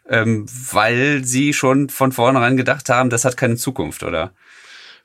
ähm, 0.09 0.47
weil 0.71 1.25
sie 1.25 1.55
schon 1.55 1.89
von 1.89 2.13
vornherein 2.13 2.57
gedacht 2.57 2.89
haben, 2.89 3.11
das 3.11 3.25
hat 3.25 3.37
keine 3.37 3.57
Zukunft, 3.57 4.03
oder? 4.03 4.33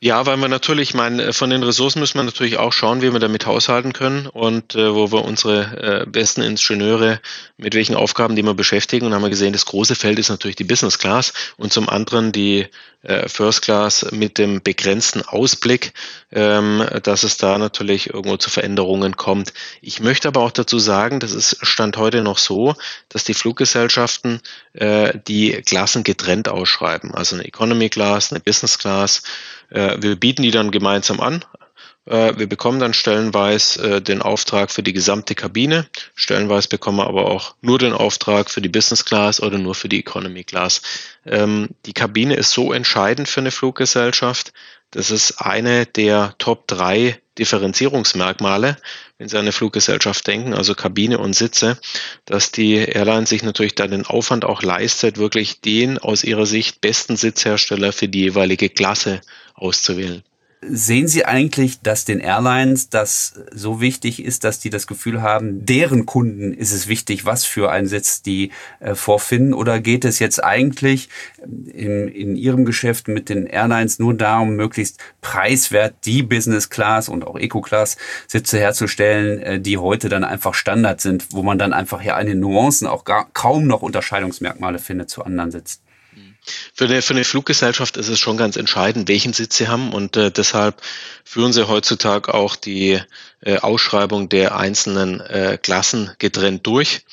Ja, 0.01 0.25
weil 0.25 0.37
wir 0.37 0.47
natürlich, 0.47 0.93
mein, 0.93 1.33
von 1.33 1.49
den 1.49 1.63
Ressourcen 1.63 1.99
müssen 1.99 2.19
wir 2.19 2.23
natürlich 2.23 2.57
auch 2.57 2.73
schauen, 2.73 3.01
wie 3.01 3.11
wir 3.11 3.19
damit 3.19 3.45
haushalten 3.45 3.93
können 3.93 4.27
und 4.27 4.75
äh, 4.75 4.93
wo 4.93 5.11
wir 5.11 5.23
unsere 5.23 6.03
äh, 6.03 6.05
besten 6.05 6.41
Ingenieure 6.41 7.19
mit 7.57 7.73
welchen 7.73 7.95
Aufgaben 7.95 8.35
die 8.35 8.43
wir 8.43 8.53
beschäftigen. 8.53 9.05
Und 9.05 9.13
haben 9.13 9.21
wir 9.21 9.29
gesehen, 9.29 9.53
das 9.53 9.65
große 9.65 9.95
Feld 9.95 10.19
ist 10.19 10.29
natürlich 10.29 10.57
die 10.57 10.65
Business 10.65 10.99
Class 10.99 11.33
und 11.57 11.71
zum 11.71 11.87
anderen 11.87 12.31
die 12.31 12.67
äh, 13.05 13.29
First 13.29 13.61
Class 13.61 14.07
mit 14.11 14.37
dem 14.37 14.61
begrenzten 14.61 15.21
Ausblick, 15.21 15.93
ähm, 16.31 16.83
dass 17.03 17.23
es 17.23 17.37
da 17.37 17.57
natürlich 17.57 18.09
irgendwo 18.13 18.37
zu 18.37 18.49
Veränderungen 18.49 19.15
kommt. 19.15 19.53
Ich 19.81 19.99
möchte 19.99 20.27
aber 20.27 20.41
auch 20.41 20.51
dazu 20.51 20.79
sagen, 20.79 21.19
das 21.19 21.33
ist 21.33 21.57
Stand 21.61 21.97
heute 21.97 22.21
noch 22.21 22.37
so, 22.37 22.75
dass 23.09 23.23
die 23.23 23.33
Fluggesellschaften 23.33 24.41
äh, 24.73 25.17
die 25.27 25.51
Klassen 25.65 26.03
getrennt 26.03 26.49
ausschreiben. 26.49 27.13
Also 27.13 27.35
eine 27.35 27.45
Economy 27.45 27.89
Class, 27.89 28.31
eine 28.31 28.39
Business 28.41 28.77
Class. 28.77 29.23
Äh, 29.69 29.97
wir 30.01 30.15
bieten 30.15 30.43
die 30.43 30.51
dann 30.51 30.71
gemeinsam 30.71 31.19
an. 31.19 31.43
Äh, 32.05 32.37
wir 32.37 32.47
bekommen 32.47 32.79
dann 32.79 32.93
stellenweise 32.93 33.97
äh, 33.97 34.01
den 34.01 34.21
Auftrag 34.21 34.71
für 34.71 34.83
die 34.83 34.93
gesamte 34.93 35.35
Kabine. 35.35 35.87
Stellenweise 36.15 36.69
bekommen 36.69 36.97
wir 36.97 37.07
aber 37.07 37.25
auch 37.25 37.55
nur 37.61 37.79
den 37.79 37.93
Auftrag 37.93 38.49
für 38.49 38.61
die 38.61 38.69
Business 38.69 39.05
Class 39.05 39.41
oder 39.41 39.57
nur 39.57 39.75
für 39.75 39.89
die 39.89 39.99
Economy 39.99 40.43
Class. 40.43 40.81
Ähm, 41.25 41.69
die 41.85 41.93
Kabine 41.93 42.35
ist 42.35 42.51
so 42.51 42.73
entscheidend 42.73 43.27
für 43.27 43.41
eine 43.41 43.51
Fluggesellschaft. 43.51 44.53
Das 44.91 45.11
ist 45.11 45.41
eine 45.41 45.85
der 45.85 46.35
Top 46.37 46.67
drei 46.67 47.19
Differenzierungsmerkmale, 47.37 48.77
wenn 49.17 49.27
Sie 49.27 49.35
an 49.35 49.41
eine 49.41 49.51
Fluggesellschaft 49.51 50.25
denken, 50.25 50.53
also 50.53 50.73
Kabine 50.73 51.17
und 51.17 51.33
Sitze, 51.33 51.77
dass 52.23 52.51
die 52.51 52.75
Airline 52.75 53.25
sich 53.25 53.43
natürlich 53.43 53.75
da 53.75 53.87
den 53.87 54.05
Aufwand 54.05 54.45
auch 54.45 54.61
leistet, 54.61 55.17
wirklich 55.17 55.59
den 55.59 55.97
aus 55.97 56.23
ihrer 56.23 56.45
Sicht 56.45 56.79
besten 56.79 57.17
Sitzhersteller 57.17 57.91
für 57.91 58.07
die 58.07 58.21
jeweilige 58.21 58.69
Klasse 58.69 59.19
auszuwählen. 59.53 60.23
Sehen 60.61 61.07
Sie 61.07 61.25
eigentlich, 61.25 61.81
dass 61.81 62.05
den 62.05 62.19
Airlines 62.19 62.89
das 62.89 63.33
so 63.53 63.81
wichtig 63.81 64.23
ist, 64.23 64.43
dass 64.43 64.59
die 64.59 64.69
das 64.69 64.87
Gefühl 64.87 65.21
haben, 65.21 65.65
deren 65.65 66.05
Kunden 66.05 66.53
ist 66.53 66.71
es 66.71 66.87
wichtig, 66.87 67.25
was 67.25 67.45
für 67.45 67.71
einen 67.71 67.87
Sitz 67.87 68.21
die 68.23 68.51
äh, 68.79 68.95
vorfinden? 68.95 69.53
Oder 69.53 69.79
geht 69.79 70.05
es 70.05 70.17
jetzt 70.19 70.43
eigentlich 70.43 71.09
in, 71.43 72.07
in 72.07 72.35
Ihrem 72.35 72.65
Geschäft 72.65 73.07
mit 73.07 73.29
den 73.29 73.45
Airlines 73.45 73.99
nur 73.99 74.15
darum, 74.15 74.55
möglichst 74.55 74.99
preiswert 75.21 75.93
die 76.05 76.23
Business 76.23 76.69
Class 76.69 77.09
und 77.09 77.27
auch 77.27 77.37
Eco 77.37 77.61
Class 77.61 77.97
Sitze 78.27 78.57
herzustellen, 78.57 79.39
äh, 79.41 79.59
die 79.59 79.77
heute 79.77 80.09
dann 80.09 80.23
einfach 80.23 80.53
Standard 80.55 80.99
sind, 80.99 81.27
wo 81.31 81.43
man 81.43 81.59
dann 81.59 81.73
einfach 81.73 82.01
ja 82.01 82.15
eine 82.15 82.33
Nuancen 82.33 82.87
auch 82.87 83.03
gar, 83.03 83.29
kaum 83.33 83.67
noch 83.67 83.81
Unterscheidungsmerkmale 83.83 84.79
findet 84.79 85.09
zu 85.09 85.23
anderen 85.23 85.51
Sitzen? 85.51 85.84
Für 86.73 86.85
eine, 86.85 87.01
für 87.01 87.13
eine 87.13 87.23
Fluggesellschaft 87.23 87.97
ist 87.97 88.09
es 88.09 88.19
schon 88.19 88.37
ganz 88.37 88.55
entscheidend, 88.55 89.07
welchen 89.07 89.33
Sitz 89.33 89.57
sie 89.57 89.67
haben 89.67 89.93
und 89.93 90.15
äh, 90.17 90.31
deshalb 90.31 90.81
führen 91.23 91.53
sie 91.53 91.67
heutzutage 91.67 92.33
auch 92.33 92.55
die 92.55 93.01
äh, 93.41 93.57
Ausschreibung 93.57 94.29
der 94.29 94.57
einzelnen 94.57 95.19
äh, 95.21 95.57
Klassen 95.61 96.11
getrennt 96.19 96.65
durch 96.67 97.05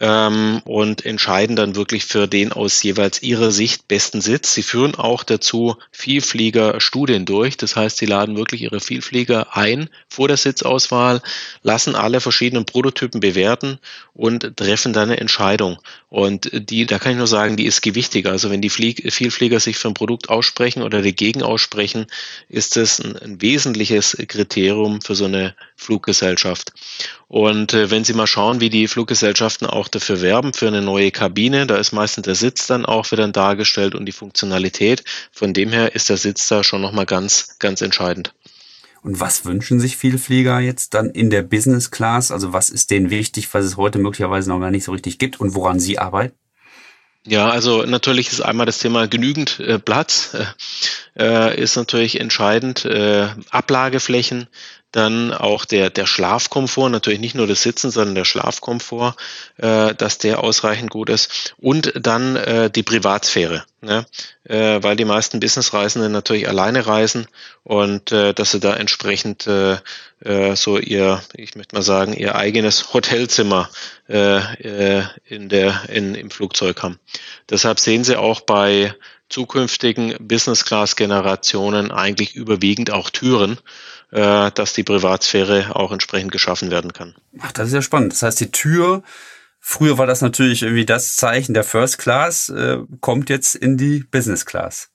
ähm, 0.00 0.62
und 0.64 1.04
entscheiden 1.04 1.56
dann 1.56 1.76
wirklich 1.76 2.04
für 2.04 2.26
den 2.26 2.52
aus 2.52 2.82
jeweils 2.82 3.22
ihrer 3.22 3.50
Sicht 3.50 3.88
besten 3.88 4.20
Sitz. 4.20 4.54
Sie 4.54 4.62
führen 4.62 4.94
auch 4.94 5.24
dazu 5.24 5.76
Vielflieger-Studien 5.90 7.24
durch. 7.24 7.56
Das 7.56 7.76
heißt, 7.76 7.98
sie 7.98 8.06
laden 8.06 8.36
wirklich 8.36 8.62
ihre 8.62 8.80
Vielflieger 8.80 9.56
ein 9.56 9.90
vor 10.08 10.28
der 10.28 10.36
Sitzauswahl, 10.36 11.20
lassen 11.62 11.94
alle 11.94 12.20
verschiedenen 12.20 12.64
Prototypen 12.64 13.20
bewerten 13.20 13.78
und 14.14 14.56
treffen 14.56 14.92
dann 14.92 15.10
eine 15.10 15.20
Entscheidung. 15.20 15.78
Und 16.12 16.50
die, 16.52 16.84
da 16.84 16.98
kann 16.98 17.12
ich 17.12 17.16
nur 17.16 17.26
sagen, 17.26 17.56
die 17.56 17.64
ist 17.64 17.80
gewichtiger. 17.80 18.32
Also 18.32 18.50
wenn 18.50 18.60
die 18.60 18.68
Flieg 18.68 19.10
Vielflieger 19.10 19.60
sich 19.60 19.78
für 19.78 19.88
ein 19.88 19.94
Produkt 19.94 20.28
aussprechen 20.28 20.82
oder 20.82 21.00
dagegen 21.00 21.42
aussprechen, 21.42 22.06
ist 22.50 22.76
das 22.76 23.00
ein, 23.00 23.16
ein 23.16 23.40
wesentliches 23.40 24.18
Kriterium 24.28 25.00
für 25.00 25.14
so 25.14 25.24
eine 25.24 25.54
Fluggesellschaft. 25.74 26.74
Und 27.28 27.72
äh, 27.72 27.90
wenn 27.90 28.04
Sie 28.04 28.12
mal 28.12 28.26
schauen, 28.26 28.60
wie 28.60 28.68
die 28.68 28.88
Fluggesellschaften 28.88 29.66
auch 29.66 29.88
dafür 29.88 30.20
werben, 30.20 30.52
für 30.52 30.68
eine 30.68 30.82
neue 30.82 31.12
Kabine, 31.12 31.66
da 31.66 31.76
ist 31.76 31.92
meistens 31.92 32.26
der 32.26 32.34
Sitz 32.34 32.66
dann 32.66 32.84
auch 32.84 33.10
wieder 33.10 33.26
dargestellt 33.28 33.94
und 33.94 34.04
die 34.04 34.12
Funktionalität. 34.12 35.04
Von 35.32 35.54
dem 35.54 35.70
her 35.70 35.94
ist 35.94 36.10
der 36.10 36.18
Sitz 36.18 36.46
da 36.46 36.62
schon 36.62 36.82
nochmal 36.82 37.06
ganz, 37.06 37.56
ganz 37.58 37.80
entscheidend. 37.80 38.34
Und 39.02 39.18
was 39.18 39.44
wünschen 39.44 39.80
sich 39.80 39.96
viele 39.96 40.18
Flieger 40.18 40.60
jetzt 40.60 40.94
dann 40.94 41.10
in 41.10 41.28
der 41.28 41.42
Business 41.42 41.90
Class? 41.90 42.30
Also 42.30 42.52
was 42.52 42.70
ist 42.70 42.90
denen 42.90 43.10
wichtig, 43.10 43.52
was 43.52 43.64
es 43.64 43.76
heute 43.76 43.98
möglicherweise 43.98 44.48
noch 44.48 44.60
gar 44.60 44.70
nicht 44.70 44.84
so 44.84 44.92
richtig 44.92 45.18
gibt 45.18 45.40
und 45.40 45.54
woran 45.54 45.80
Sie 45.80 45.98
arbeiten? 45.98 46.36
Ja, 47.26 47.50
also 47.50 47.84
natürlich 47.84 48.32
ist 48.32 48.40
einmal 48.40 48.66
das 48.66 48.78
Thema 48.78 49.06
genügend 49.06 49.60
äh, 49.60 49.78
Platz, 49.78 50.36
äh, 51.16 51.60
ist 51.60 51.76
natürlich 51.76 52.20
entscheidend. 52.20 52.84
Äh, 52.84 53.28
Ablageflächen, 53.50 54.48
dann 54.92 55.32
auch 55.32 55.64
der, 55.64 55.90
der 55.90 56.06
Schlafkomfort, 56.06 56.90
natürlich 56.90 57.20
nicht 57.20 57.34
nur 57.34 57.46
das 57.46 57.62
Sitzen, 57.62 57.90
sondern 57.90 58.14
der 58.14 58.24
Schlafkomfort, 58.24 59.16
äh, 59.56 59.94
dass 59.94 60.18
der 60.18 60.44
ausreichend 60.44 60.90
gut 60.90 61.08
ist. 61.08 61.54
Und 61.58 61.92
dann 61.94 62.36
äh, 62.36 62.70
die 62.70 62.82
Privatsphäre, 62.82 63.64
ne? 63.80 64.06
äh, 64.44 64.82
weil 64.82 64.96
die 64.96 65.06
meisten 65.06 65.40
Businessreisenden 65.40 66.12
natürlich 66.12 66.46
alleine 66.46 66.86
reisen 66.86 67.26
und 67.64 68.12
äh, 68.12 68.34
dass 68.34 68.52
sie 68.52 68.60
da 68.60 68.74
entsprechend 68.74 69.46
äh, 69.46 69.78
äh, 70.20 70.56
so 70.56 70.78
ihr, 70.78 71.22
ich 71.34 71.56
möchte 71.56 71.74
mal 71.74 71.82
sagen, 71.82 72.12
ihr 72.12 72.34
eigenes 72.34 72.92
Hotelzimmer 72.92 73.70
äh, 74.08 74.98
äh, 74.98 75.04
in 75.24 75.48
der, 75.48 75.88
in, 75.88 76.14
im 76.14 76.30
Flugzeug 76.30 76.82
haben. 76.82 76.98
Deshalb 77.48 77.80
sehen 77.80 78.04
Sie 78.04 78.16
auch 78.16 78.42
bei 78.42 78.94
zukünftigen 79.28 80.14
Business-Class-Generationen 80.20 81.90
eigentlich 81.90 82.34
überwiegend 82.34 82.90
auch 82.90 83.10
Türen, 83.10 83.58
äh, 84.12 84.50
dass 84.52 84.74
die 84.74 84.84
Privatsphäre 84.84 85.74
auch 85.74 85.90
entsprechend 85.90 86.32
geschaffen 86.32 86.70
werden 86.70 86.92
kann. 86.92 87.14
Ach, 87.40 87.52
das 87.52 87.68
ist 87.68 87.74
ja 87.74 87.82
spannend. 87.82 88.12
Das 88.12 88.22
heißt, 88.22 88.40
die 88.40 88.52
Tür, 88.52 89.02
früher 89.58 89.98
war 89.98 90.06
das 90.06 90.20
natürlich 90.20 90.62
irgendwie 90.62 90.86
das 90.86 91.16
Zeichen 91.16 91.54
der 91.54 91.64
First 91.64 91.98
Class, 91.98 92.48
äh, 92.50 92.78
kommt 93.00 93.30
jetzt 93.30 93.54
in 93.54 93.76
die 93.76 94.04
Business 94.10 94.46
Class. 94.46 94.90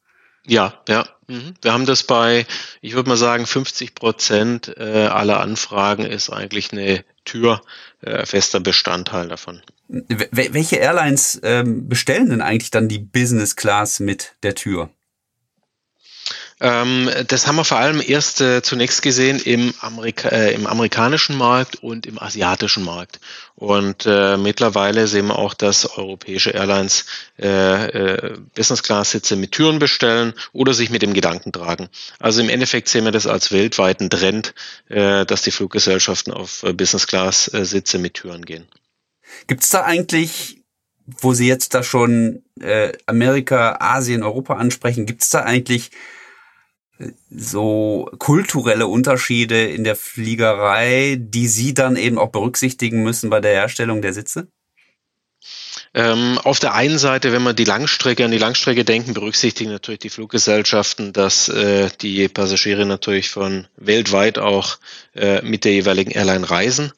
Ja, 0.45 0.81
ja. 0.87 1.07
Mhm. 1.27 1.55
Wir 1.61 1.73
haben 1.73 1.85
das 1.85 2.03
bei, 2.03 2.45
ich 2.79 2.93
würde 2.93 3.09
mal 3.09 3.17
sagen, 3.17 3.45
50 3.45 3.95
Prozent 3.95 4.73
äh, 4.77 5.07
aller 5.07 5.41
Anfragen 5.41 6.05
ist 6.05 6.29
eigentlich 6.29 6.71
eine 6.71 7.03
Tür 7.25 7.61
äh, 8.01 8.25
fester 8.25 8.61
Bestandteil 8.61 9.27
davon. 9.27 9.61
Welche 9.89 10.77
Airlines 10.77 11.39
ähm, 11.43 11.89
bestellen 11.89 12.29
denn 12.29 12.41
eigentlich 12.41 12.71
dann 12.71 12.87
die 12.87 12.99
Business 12.99 13.55
Class 13.57 13.99
mit 13.99 14.35
der 14.43 14.55
Tür? 14.55 14.89
Ähm, 16.59 17.09
das 17.27 17.45
haben 17.45 17.57
wir 17.57 17.63
vor 17.63 17.77
allem 17.77 18.01
erst 18.05 18.41
äh, 18.41 18.63
zunächst 18.63 19.03
gesehen 19.03 19.39
im, 19.39 19.75
Amerika 19.79 20.29
äh, 20.29 20.53
im 20.53 20.65
amerikanischen 20.65 21.37
Markt 21.37 21.75
und 21.83 22.07
im 22.07 22.19
asiatischen 22.19 22.83
Markt. 22.83 23.19
Und 23.55 24.07
äh, 24.07 24.37
mittlerweile 24.37 25.07
sehen 25.07 25.27
wir 25.27 25.37
auch, 25.37 25.53
dass 25.53 25.97
europäische 25.97 26.51
Airlines 26.51 27.05
äh, 27.39 27.85
äh, 27.85 28.37
Business-Class-Sitze 28.55 29.35
mit 29.35 29.51
Türen 29.51 29.77
bestellen 29.77 30.33
oder 30.51 30.73
sich 30.73 30.89
mit 30.89 31.03
dem 31.03 31.13
Gedanken 31.13 31.51
tragen. 31.51 31.89
Also 32.19 32.41
im 32.41 32.49
Endeffekt 32.49 32.89
sehen 32.89 33.05
wir 33.05 33.11
das 33.11 33.27
als 33.27 33.51
weltweiten 33.51 34.09
Trend, 34.09 34.55
äh, 34.89 35.25
dass 35.27 35.43
die 35.43 35.51
Fluggesellschaften 35.51 36.33
auf 36.33 36.63
äh, 36.63 36.73
Business-Class-Sitze 36.73 37.99
mit 37.99 38.15
Türen 38.15 38.45
gehen. 38.45 38.67
Gibt 39.45 39.63
es 39.63 39.69
da 39.69 39.83
eigentlich 39.83 40.57
wo 41.21 41.33
Sie 41.33 41.47
jetzt 41.47 41.73
da 41.73 41.83
schon 41.83 42.43
äh, 42.59 42.91
Amerika, 43.05 43.77
Asien, 43.79 44.23
Europa 44.23 44.55
ansprechen, 44.55 45.05
gibt 45.05 45.23
es 45.23 45.29
da 45.29 45.43
eigentlich 45.43 45.89
so 47.29 48.09
kulturelle 48.17 48.87
Unterschiede 48.87 49.67
in 49.67 49.83
der 49.83 49.95
Fliegerei, 49.95 51.17
die 51.19 51.47
Sie 51.47 51.73
dann 51.73 51.95
eben 51.95 52.17
auch 52.17 52.31
berücksichtigen 52.31 53.03
müssen 53.03 53.29
bei 53.29 53.39
der 53.39 53.51
Herstellung 53.53 54.01
der 54.01 54.13
Sitze? 54.13 54.47
Ähm, 55.93 56.37
auf 56.43 56.59
der 56.59 56.73
einen 56.73 56.97
Seite, 56.97 57.31
wenn 57.31 57.41
man 57.41 57.55
die 57.55 57.63
Langstrecke 57.63 58.25
an 58.25 58.31
die 58.31 58.37
Langstrecke 58.37 58.83
denken, 58.83 59.13
berücksichtigen 59.13 59.71
natürlich 59.71 59.99
die 59.99 60.09
Fluggesellschaften, 60.09 61.13
dass 61.13 61.49
äh, 61.49 61.89
die 62.01 62.27
Passagiere 62.27 62.85
natürlich 62.85 63.29
von 63.29 63.67
weltweit 63.77 64.37
auch 64.37 64.77
äh, 65.15 65.41
mit 65.41 65.65
der 65.65 65.73
jeweiligen 65.73 66.11
Airline 66.11 66.49
reisen. 66.49 66.91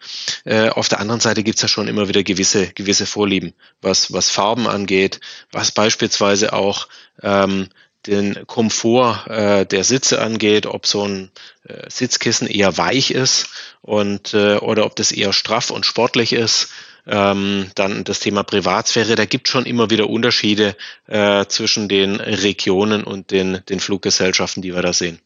Äh, 0.43 0.69
auf 0.69 0.89
der 0.89 0.99
anderen 0.99 1.21
Seite 1.21 1.43
gibt's 1.43 1.61
ja 1.61 1.67
schon 1.67 1.87
immer 1.87 2.07
wieder 2.07 2.23
gewisse, 2.23 2.67
gewisse 2.67 3.05
Vorlieben, 3.05 3.53
was, 3.81 4.11
was 4.11 4.29
Farben 4.29 4.67
angeht, 4.67 5.19
was 5.51 5.71
beispielsweise 5.71 6.53
auch 6.53 6.87
ähm, 7.21 7.69
den 8.09 8.47
Komfort 8.47 9.27
äh, 9.27 9.65
der 9.65 9.83
Sitze 9.83 10.21
angeht, 10.21 10.65
ob 10.65 10.87
so 10.87 11.07
ein 11.07 11.31
äh, 11.63 11.89
Sitzkissen 11.89 12.47
eher 12.47 12.77
weich 12.77 13.11
ist 13.11 13.47
und 13.81 14.33
äh, 14.33 14.57
oder 14.57 14.85
ob 14.85 14.95
das 14.95 15.11
eher 15.11 15.33
straff 15.33 15.69
und 15.69 15.85
sportlich 15.85 16.33
ist. 16.33 16.69
Ähm, 17.07 17.71
dann 17.75 18.03
das 18.03 18.19
Thema 18.19 18.43
Privatsphäre, 18.43 19.15
da 19.15 19.25
gibt 19.25 19.47
schon 19.47 19.65
immer 19.65 19.89
wieder 19.89 20.09
Unterschiede 20.09 20.75
äh, 21.07 21.45
zwischen 21.45 21.87
den 21.87 22.17
Regionen 22.17 23.03
und 23.03 23.31
den, 23.31 23.61
den 23.69 23.79
Fluggesellschaften, 23.79 24.61
die 24.61 24.75
wir 24.75 24.81
da 24.81 24.93
sehen. 24.93 25.19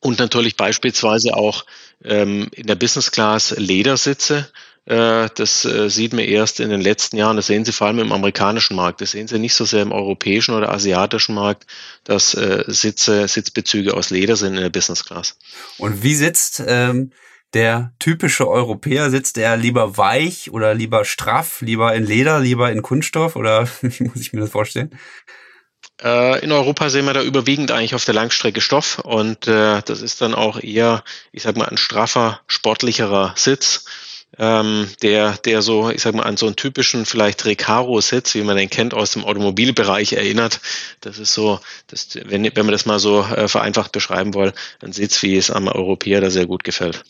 Und 0.00 0.18
natürlich 0.18 0.56
beispielsweise 0.56 1.34
auch 1.34 1.64
ähm, 2.04 2.48
in 2.52 2.66
der 2.66 2.74
Business 2.74 3.10
Class 3.10 3.54
Ledersitze. 3.56 4.50
Äh, 4.86 5.28
das 5.34 5.64
äh, 5.64 5.90
sieht 5.90 6.12
man 6.12 6.24
erst 6.24 6.60
in 6.60 6.70
den 6.70 6.80
letzten 6.80 7.16
Jahren. 7.16 7.36
Das 7.36 7.48
sehen 7.48 7.64
Sie 7.64 7.72
vor 7.72 7.88
allem 7.88 7.98
im 7.98 8.12
amerikanischen 8.12 8.76
Markt. 8.76 9.00
Das 9.00 9.10
sehen 9.10 9.26
Sie 9.26 9.38
nicht 9.38 9.54
so 9.54 9.64
sehr 9.64 9.82
im 9.82 9.92
europäischen 9.92 10.54
oder 10.54 10.70
asiatischen 10.72 11.34
Markt, 11.34 11.66
dass 12.04 12.34
äh, 12.34 12.64
Sitze, 12.68 13.26
Sitzbezüge 13.26 13.94
aus 13.94 14.10
Leder 14.10 14.36
sind 14.36 14.54
in 14.54 14.62
der 14.62 14.70
Business 14.70 15.04
Class. 15.04 15.38
Und 15.78 16.04
wie 16.04 16.14
sitzt 16.14 16.62
ähm, 16.64 17.10
der 17.52 17.92
typische 17.98 18.48
Europäer? 18.48 19.10
Sitzt 19.10 19.38
er 19.38 19.56
lieber 19.56 19.96
weich 19.96 20.52
oder 20.52 20.72
lieber 20.72 21.04
straff, 21.04 21.62
lieber 21.62 21.92
in 21.92 22.04
Leder, 22.04 22.38
lieber 22.38 22.70
in 22.70 22.82
Kunststoff 22.82 23.34
oder 23.34 23.68
wie 23.82 24.04
muss 24.04 24.20
ich 24.20 24.32
mir 24.32 24.40
das 24.40 24.50
vorstellen? 24.50 24.96
In 25.98 26.52
Europa 26.52 26.90
sehen 26.90 27.06
wir 27.06 27.14
da 27.14 27.22
überwiegend 27.22 27.70
eigentlich 27.70 27.94
auf 27.94 28.04
der 28.04 28.12
Langstrecke 28.12 28.60
Stoff 28.60 28.98
und 28.98 29.48
äh, 29.48 29.80
das 29.80 30.02
ist 30.02 30.20
dann 30.20 30.34
auch 30.34 30.60
eher, 30.60 31.02
ich 31.32 31.44
sag 31.44 31.56
mal, 31.56 31.68
ein 31.68 31.78
straffer, 31.78 32.40
sportlicherer 32.48 33.32
Sitz 33.34 33.86
ähm, 34.38 34.88
der, 35.02 35.32
der 35.38 35.62
so, 35.62 35.90
ich 35.90 36.02
sag 36.02 36.14
mal, 36.14 36.24
an 36.24 36.36
so 36.36 36.46
einen 36.46 36.56
typischen 36.56 37.06
vielleicht 37.06 37.44
Recaro-Sitz, 37.44 38.34
wie 38.34 38.42
man 38.42 38.56
den 38.56 38.70
kennt 38.70 38.94
aus 38.94 39.12
dem 39.12 39.24
Automobilbereich, 39.24 40.12
erinnert. 40.12 40.60
Das 41.00 41.18
ist 41.18 41.32
so, 41.32 41.60
das, 41.86 42.18
wenn, 42.26 42.44
wenn 42.44 42.66
man 42.66 42.72
das 42.72 42.86
mal 42.86 42.98
so 42.98 43.22
äh, 43.22 43.48
vereinfacht 43.48 43.92
beschreiben 43.92 44.34
will, 44.34 44.52
ein 44.82 44.92
Sitz, 44.92 45.22
wie 45.22 45.36
es 45.36 45.50
am 45.50 45.68
Europäer 45.68 46.20
da 46.20 46.30
sehr 46.30 46.46
gut 46.46 46.64
gefällt. 46.64 47.04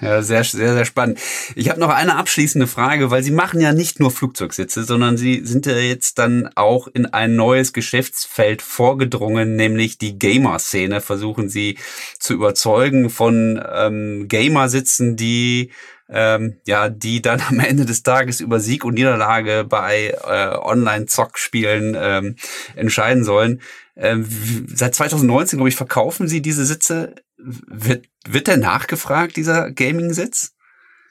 Ja, 0.00 0.22
sehr, 0.22 0.44
sehr, 0.44 0.72
sehr 0.72 0.86
spannend. 0.86 1.18
Ich 1.54 1.68
habe 1.68 1.78
noch 1.78 1.90
eine 1.90 2.16
abschließende 2.16 2.66
Frage, 2.66 3.10
weil 3.10 3.22
Sie 3.22 3.30
machen 3.30 3.60
ja 3.60 3.74
nicht 3.74 4.00
nur 4.00 4.10
Flugzeugsitze, 4.10 4.84
sondern 4.84 5.18
Sie 5.18 5.44
sind 5.44 5.66
ja 5.66 5.76
jetzt 5.76 6.18
dann 6.18 6.48
auch 6.54 6.88
in 6.88 7.04
ein 7.04 7.36
neues 7.36 7.74
Geschäftsfeld 7.74 8.62
vorgedrungen, 8.62 9.56
nämlich 9.56 9.98
die 9.98 10.18
Gamer-Szene. 10.18 11.02
Versuchen 11.02 11.50
Sie 11.50 11.76
zu 12.18 12.32
überzeugen 12.32 13.10
von 13.10 13.62
ähm, 13.70 14.26
Gamer-Sitzen, 14.26 15.16
die 15.16 15.70
ähm, 16.10 16.60
ja, 16.66 16.88
die 16.88 17.22
dann 17.22 17.40
am 17.48 17.60
Ende 17.60 17.86
des 17.86 18.02
Tages 18.02 18.40
über 18.40 18.60
Sieg 18.60 18.84
und 18.84 18.94
Niederlage 18.94 19.64
bei 19.68 20.14
äh, 20.24 20.56
Online-Zock-Spielen 20.56 21.96
ähm, 21.98 22.36
entscheiden 22.76 23.24
sollen. 23.24 23.60
Ähm, 23.96 24.26
seit 24.74 24.94
2019, 24.94 25.58
glaube 25.58 25.68
ich, 25.68 25.76
verkaufen 25.76 26.28
sie 26.28 26.42
diese 26.42 26.64
Sitze. 26.64 27.14
Wird, 27.36 28.06
wird 28.26 28.46
der 28.46 28.56
nachgefragt, 28.56 29.36
dieser 29.36 29.70
Gaming-Sitz? 29.70 30.52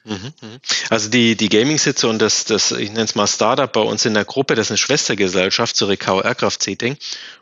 Mhm, 0.05 0.33
mhm. 0.41 0.59
Also 0.89 1.09
die, 1.09 1.35
die 1.35 1.49
Gaming-Sitze 1.49 2.07
und 2.07 2.19
das, 2.19 2.45
das, 2.45 2.71
ich 2.71 2.89
nenne 2.89 3.03
es 3.03 3.15
mal 3.15 3.27
Startup 3.27 3.71
bei 3.71 3.81
uns 3.81 4.05
in 4.05 4.13
der 4.13 4.25
Gruppe, 4.25 4.55
das 4.55 4.67
ist 4.67 4.71
eine 4.71 4.77
Schwestergesellschaft 4.77 5.75
zu 5.75 5.85
Recao 5.85 6.21
Aircraft 6.21 6.57
Seating. 6.61 6.97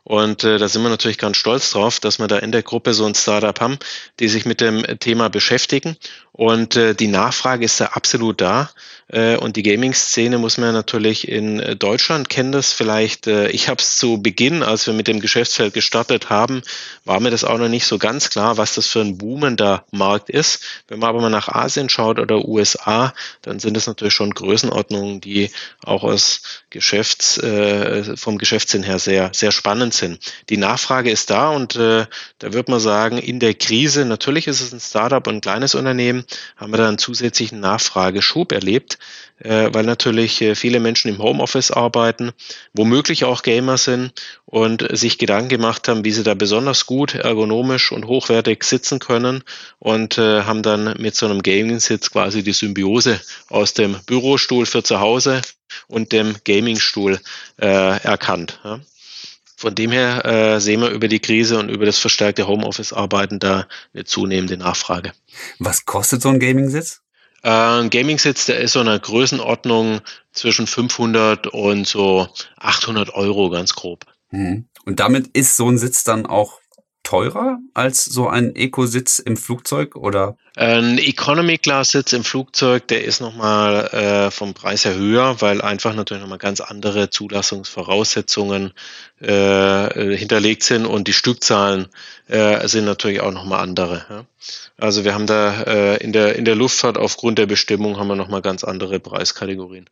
Und 0.07 0.45
äh, 0.45 0.57
da 0.57 0.69
sind 0.69 0.83
wir 0.83 0.89
natürlich 0.89 1.17
ganz 1.17 1.35
stolz 1.35 1.71
drauf, 1.71 1.99
dass 1.99 2.17
wir 2.17 2.27
da 2.27 2.37
in 2.37 2.53
der 2.53 2.63
Gruppe 2.63 2.93
so 2.93 3.05
ein 3.05 3.13
Startup 3.13 3.59
haben, 3.59 3.77
die 4.21 4.29
sich 4.29 4.45
mit 4.45 4.61
dem 4.61 4.81
Thema 4.99 5.29
beschäftigen. 5.29 5.97
Und 6.31 6.77
äh, 6.77 6.95
die 6.95 7.07
Nachfrage 7.07 7.65
ist 7.65 7.81
da 7.81 7.87
absolut 7.87 8.39
da. 8.39 8.69
Äh, 9.09 9.35
und 9.35 9.57
die 9.57 9.63
Gaming-Szene 9.63 10.37
muss 10.37 10.57
man 10.57 10.71
natürlich 10.71 11.27
in 11.27 11.59
äh, 11.59 11.75
Deutschland 11.75 12.29
kennen 12.29 12.53
das 12.53 12.71
vielleicht. 12.71 13.27
Äh, 13.27 13.49
ich 13.49 13.67
habe 13.67 13.81
es 13.81 13.97
zu 13.97 14.21
Beginn, 14.21 14.63
als 14.63 14.87
wir 14.87 14.93
mit 14.93 15.07
dem 15.07 15.19
Geschäftsfeld 15.19 15.73
gestartet 15.73 16.29
haben, 16.29 16.61
war 17.03 17.19
mir 17.19 17.31
das 17.31 17.43
auch 17.43 17.57
noch 17.57 17.67
nicht 17.67 17.85
so 17.85 17.97
ganz 17.97 18.29
klar, 18.29 18.55
was 18.55 18.75
das 18.75 18.87
für 18.87 19.01
ein 19.01 19.17
boomender 19.17 19.83
Markt 19.91 20.29
ist. 20.29 20.63
Wenn 20.87 20.99
man 20.99 21.09
aber 21.09 21.21
mal 21.21 21.29
nach 21.29 21.49
Asien 21.49 21.89
schaut 21.89 22.19
oder 22.19 22.45
USA, 22.45 23.13
dann 23.41 23.59
sind 23.59 23.75
es 23.75 23.87
natürlich 23.87 24.13
schon 24.13 24.31
Größenordnungen, 24.31 25.19
die 25.19 25.49
auch 25.83 26.03
aus 26.03 26.63
Geschäfts, 26.69 27.39
äh, 27.39 28.15
vom 28.15 28.37
Geschäftssinn 28.37 28.83
her 28.83 28.99
sehr, 28.99 29.31
sehr 29.33 29.51
spannend 29.51 29.96
sind. 29.97 30.19
Die 30.49 30.57
Nachfrage 30.57 31.11
ist 31.11 31.29
da 31.29 31.49
und 31.49 31.75
äh, 31.75 32.05
da 32.39 32.53
wird 32.53 32.69
man 32.69 32.79
sagen, 32.79 33.17
in 33.17 33.39
der 33.39 33.53
Krise, 33.53 34.05
natürlich 34.05 34.47
ist 34.47 34.61
es 34.61 34.73
ein 34.73 34.79
Startup 34.79 35.25
und 35.27 35.35
ein 35.35 35.41
kleines 35.41 35.75
Unternehmen, 35.75 36.25
haben 36.55 36.71
wir 36.71 36.77
da 36.77 36.87
einen 36.87 36.97
zusätzlichen 36.97 37.59
Nachfrageschub 37.59 38.51
erlebt, 38.51 38.97
äh, 39.39 39.69
weil 39.71 39.83
natürlich 39.83 40.41
äh, 40.41 40.55
viele 40.55 40.79
Menschen 40.79 41.09
im 41.09 41.21
Homeoffice 41.21 41.71
arbeiten, 41.71 42.31
womöglich 42.73 43.25
auch 43.25 43.43
Gamer 43.43 43.77
sind 43.77 44.13
und 44.45 44.87
sich 44.97 45.17
Gedanken 45.17 45.49
gemacht 45.49 45.87
haben, 45.87 46.05
wie 46.05 46.11
sie 46.11 46.23
da 46.23 46.33
besonders 46.33 46.85
gut 46.85 47.13
ergonomisch 47.13 47.91
und 47.91 48.07
hochwertig 48.07 48.63
sitzen 48.63 48.99
können 48.99 49.43
und 49.79 50.17
äh, 50.17 50.43
haben 50.43 50.63
dann 50.63 50.95
mit 50.97 51.15
so 51.15 51.25
einem 51.25 51.43
Gaming-Sitz 51.43 52.11
quasi 52.11 52.43
die 52.43 52.53
Symbiose 52.53 53.19
aus 53.49 53.73
dem 53.73 53.97
Bürostuhl 54.05 54.65
für 54.65 54.83
zu 54.83 54.99
Hause 54.99 55.41
und 55.87 56.11
dem 56.11 56.35
Gaming-Stuhl 56.43 57.19
äh, 57.61 58.01
erkannt. 58.01 58.59
Ja. 58.63 58.79
Von 59.59 59.73
dem 59.73 59.91
her 59.91 60.23
äh, 60.23 60.61
sehen 60.61 60.81
wir 60.81 60.89
über 60.91 61.07
die 61.07 61.19
Krise 61.19 61.57
und 61.57 61.69
über 61.69 61.87
das 61.87 61.97
verstärkte 61.97 62.47
Homeoffice-Arbeiten 62.47 63.39
da 63.39 63.67
eine 63.91 64.03
zunehmende 64.03 64.55
Nachfrage. 64.55 65.13
Was 65.57 65.85
kostet 65.85 66.21
so 66.21 66.29
ein 66.29 66.39
Gaming-Sitz? 66.39 67.01
Äh, 67.41 67.49
ein 67.49 67.89
Gaming-Sitz, 67.89 68.45
der 68.45 68.59
ist 68.59 68.73
so 68.73 68.81
einer 68.81 68.99
Größenordnung 68.99 70.01
zwischen 70.31 70.67
500 70.67 71.47
und 71.47 71.87
so 71.87 72.27
800 72.57 73.15
Euro, 73.15 73.49
ganz 73.49 73.73
grob. 73.73 74.05
Mhm. 74.29 74.65
Und 74.85 74.99
damit 74.99 75.35
ist 75.35 75.57
so 75.57 75.67
ein 75.67 75.79
Sitz 75.79 76.03
dann 76.03 76.27
auch 76.27 76.59
teurer 77.07 77.59
als 77.73 78.03
so 78.03 78.27
ein 78.27 78.53
Eco-Sitz 78.53 79.19
im 79.19 79.37
Flugzeug 79.37 79.95
oder? 79.95 80.35
Ein 80.57 80.97
Economy-Class-Sitz 80.97 82.11
im 82.11 82.25
Flugzeug, 82.25 82.85
der 82.89 83.05
ist 83.05 83.21
nochmal 83.21 83.85
äh, 83.93 84.29
vom 84.29 84.53
Preis 84.53 84.83
her 84.83 84.95
höher, 84.95 85.39
weil 85.39 85.61
einfach 85.61 85.95
natürlich 85.95 86.21
nochmal 86.21 86.37
ganz 86.37 86.59
andere 86.59 87.09
Zulassungsvoraussetzungen 87.09 88.73
äh, 89.21 90.17
hinterlegt 90.17 90.63
sind 90.63 90.85
und 90.85 91.07
die 91.07 91.13
Stückzahlen 91.13 91.87
äh, 92.27 92.67
sind 92.67 92.83
natürlich 92.83 93.21
auch 93.21 93.31
nochmal 93.31 93.61
andere. 93.61 94.05
Ja? 94.09 94.25
Also 94.77 95.05
wir 95.05 95.13
haben 95.13 95.27
da 95.27 95.61
äh, 95.61 96.03
in, 96.03 96.11
der, 96.11 96.35
in 96.35 96.43
der 96.43 96.55
Luftfahrt 96.55 96.97
aufgrund 96.97 97.39
der 97.39 97.45
Bestimmung 97.45 97.97
haben 97.97 98.09
wir 98.09 98.17
nochmal 98.17 98.41
ganz 98.41 98.65
andere 98.65 98.99
Preiskategorien. 98.99 99.89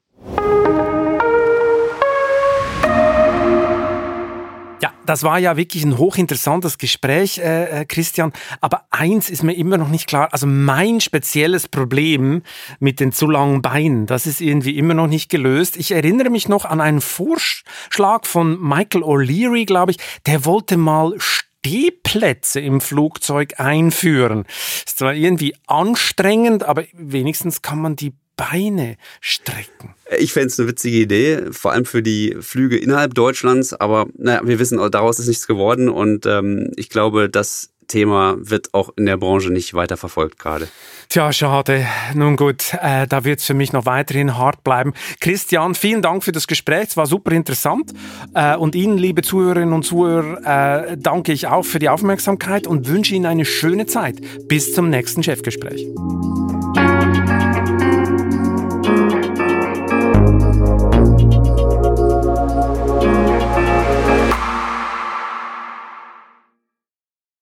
Das 5.06 5.24
war 5.24 5.40
ja 5.40 5.58
wirklich 5.58 5.84
ein 5.84 5.98
hochinteressantes 5.98 6.78
Gespräch, 6.78 7.38
äh, 7.38 7.82
äh, 7.82 7.86
Christian. 7.86 8.34
Aber 8.62 8.86
eins 8.92 9.30
ist 9.30 9.44
mir 9.44 9.54
immer 9.54 9.78
noch 9.78 9.90
nicht 9.90 10.08
klar. 10.08 10.30
Also 10.32 10.48
mein 10.48 11.02
spezielles 11.02 11.68
Problem 11.68 12.42
mit 12.80 13.00
den 13.00 13.12
zu 13.12 13.28
langen 13.28 13.62
Beinen, 13.62 14.06
das 14.06 14.28
ist 14.28 14.42
irgendwie 14.42 14.78
immer 14.78 14.94
noch 14.94 15.08
nicht 15.08 15.30
gelöst. 15.30 15.78
Ich 15.78 15.92
erinnere 15.92 16.30
mich 16.30 16.48
noch 16.48 16.66
an 16.66 16.82
einen 16.82 17.02
Vorschlag 17.02 18.26
von 18.26 18.62
Michael 18.62 19.04
O'Leary, 19.04 19.66
glaube 19.66 19.92
ich. 19.92 19.98
Der 20.26 20.46
wollte 20.46 20.78
mal 20.78 21.14
Stehplätze 21.18 22.60
im 22.60 22.82
Flugzeug 22.82 23.60
einführen. 23.60 24.46
Ist 24.86 25.00
zwar 25.00 25.14
irgendwie 25.14 25.56
anstrengend, 25.68 26.64
aber 26.64 26.84
wenigstens 26.94 27.62
kann 27.62 27.82
man 27.82 27.96
die 27.96 28.14
Beine 28.36 28.98
strecken. 29.22 29.96
Ich 30.20 30.34
fände 30.34 30.48
es 30.48 30.60
eine 30.60 30.68
witzige 30.68 30.98
Idee, 30.98 31.52
vor 31.52 31.72
allem 31.72 31.86
für 31.86 32.04
die 32.04 32.36
Flüge 32.40 32.78
innerhalb 32.78 33.14
Deutschlands, 33.14 33.74
aber 33.74 34.08
naja, 34.18 34.42
wir 34.44 34.60
wissen, 34.60 34.80
daraus 34.92 35.20
ist 35.20 35.28
nichts 35.28 35.48
geworden 35.48 35.90
und 35.90 36.26
ähm, 36.26 36.72
ich 36.76 36.90
glaube, 36.90 37.30
das 37.30 37.72
Thema 37.88 38.36
wird 38.40 38.74
auch 38.74 38.90
in 38.96 39.06
der 39.06 39.18
Branche 39.18 39.52
nicht 39.52 39.74
weiter 39.74 39.98
verfolgt 39.98 40.40
gerade. 40.40 40.68
Tja, 41.10 41.32
schade. 41.32 41.86
Nun 42.14 42.36
gut, 42.36 42.74
äh, 42.82 43.08
da 43.08 43.24
wird 43.24 43.40
es 43.40 43.46
für 43.46 43.54
mich 43.54 43.74
noch 43.74 43.86
weiterhin 43.86 44.38
hart 44.38 44.64
bleiben. 44.64 44.94
Christian, 45.20 45.76
vielen 45.76 46.02
Dank 46.02 46.24
für 46.24 46.32
das 46.32 46.48
Gespräch. 46.48 46.90
Es 46.90 46.98
war 46.98 47.06
super 47.06 47.32
interessant. 47.32 47.94
Äh, 48.34 48.56
und 48.56 48.76
Ihnen, 48.76 48.98
liebe 48.98 49.22
Zuhörerinnen 49.22 49.74
und 49.74 49.84
Zuhörer, 49.84 50.90
äh, 50.92 50.98
danke 50.98 51.32
ich 51.32 51.48
auch 51.48 51.64
für 51.64 51.80
die 51.80 51.90
Aufmerksamkeit 51.90 52.68
und 52.68 52.88
wünsche 52.88 53.14
Ihnen 53.14 53.28
eine 53.28 53.46
schöne 53.46 53.86
Zeit. 53.86 54.20
Bis 54.48 54.74
zum 54.74 54.90
nächsten 54.90 55.22
Chefgespräch. 55.22 55.88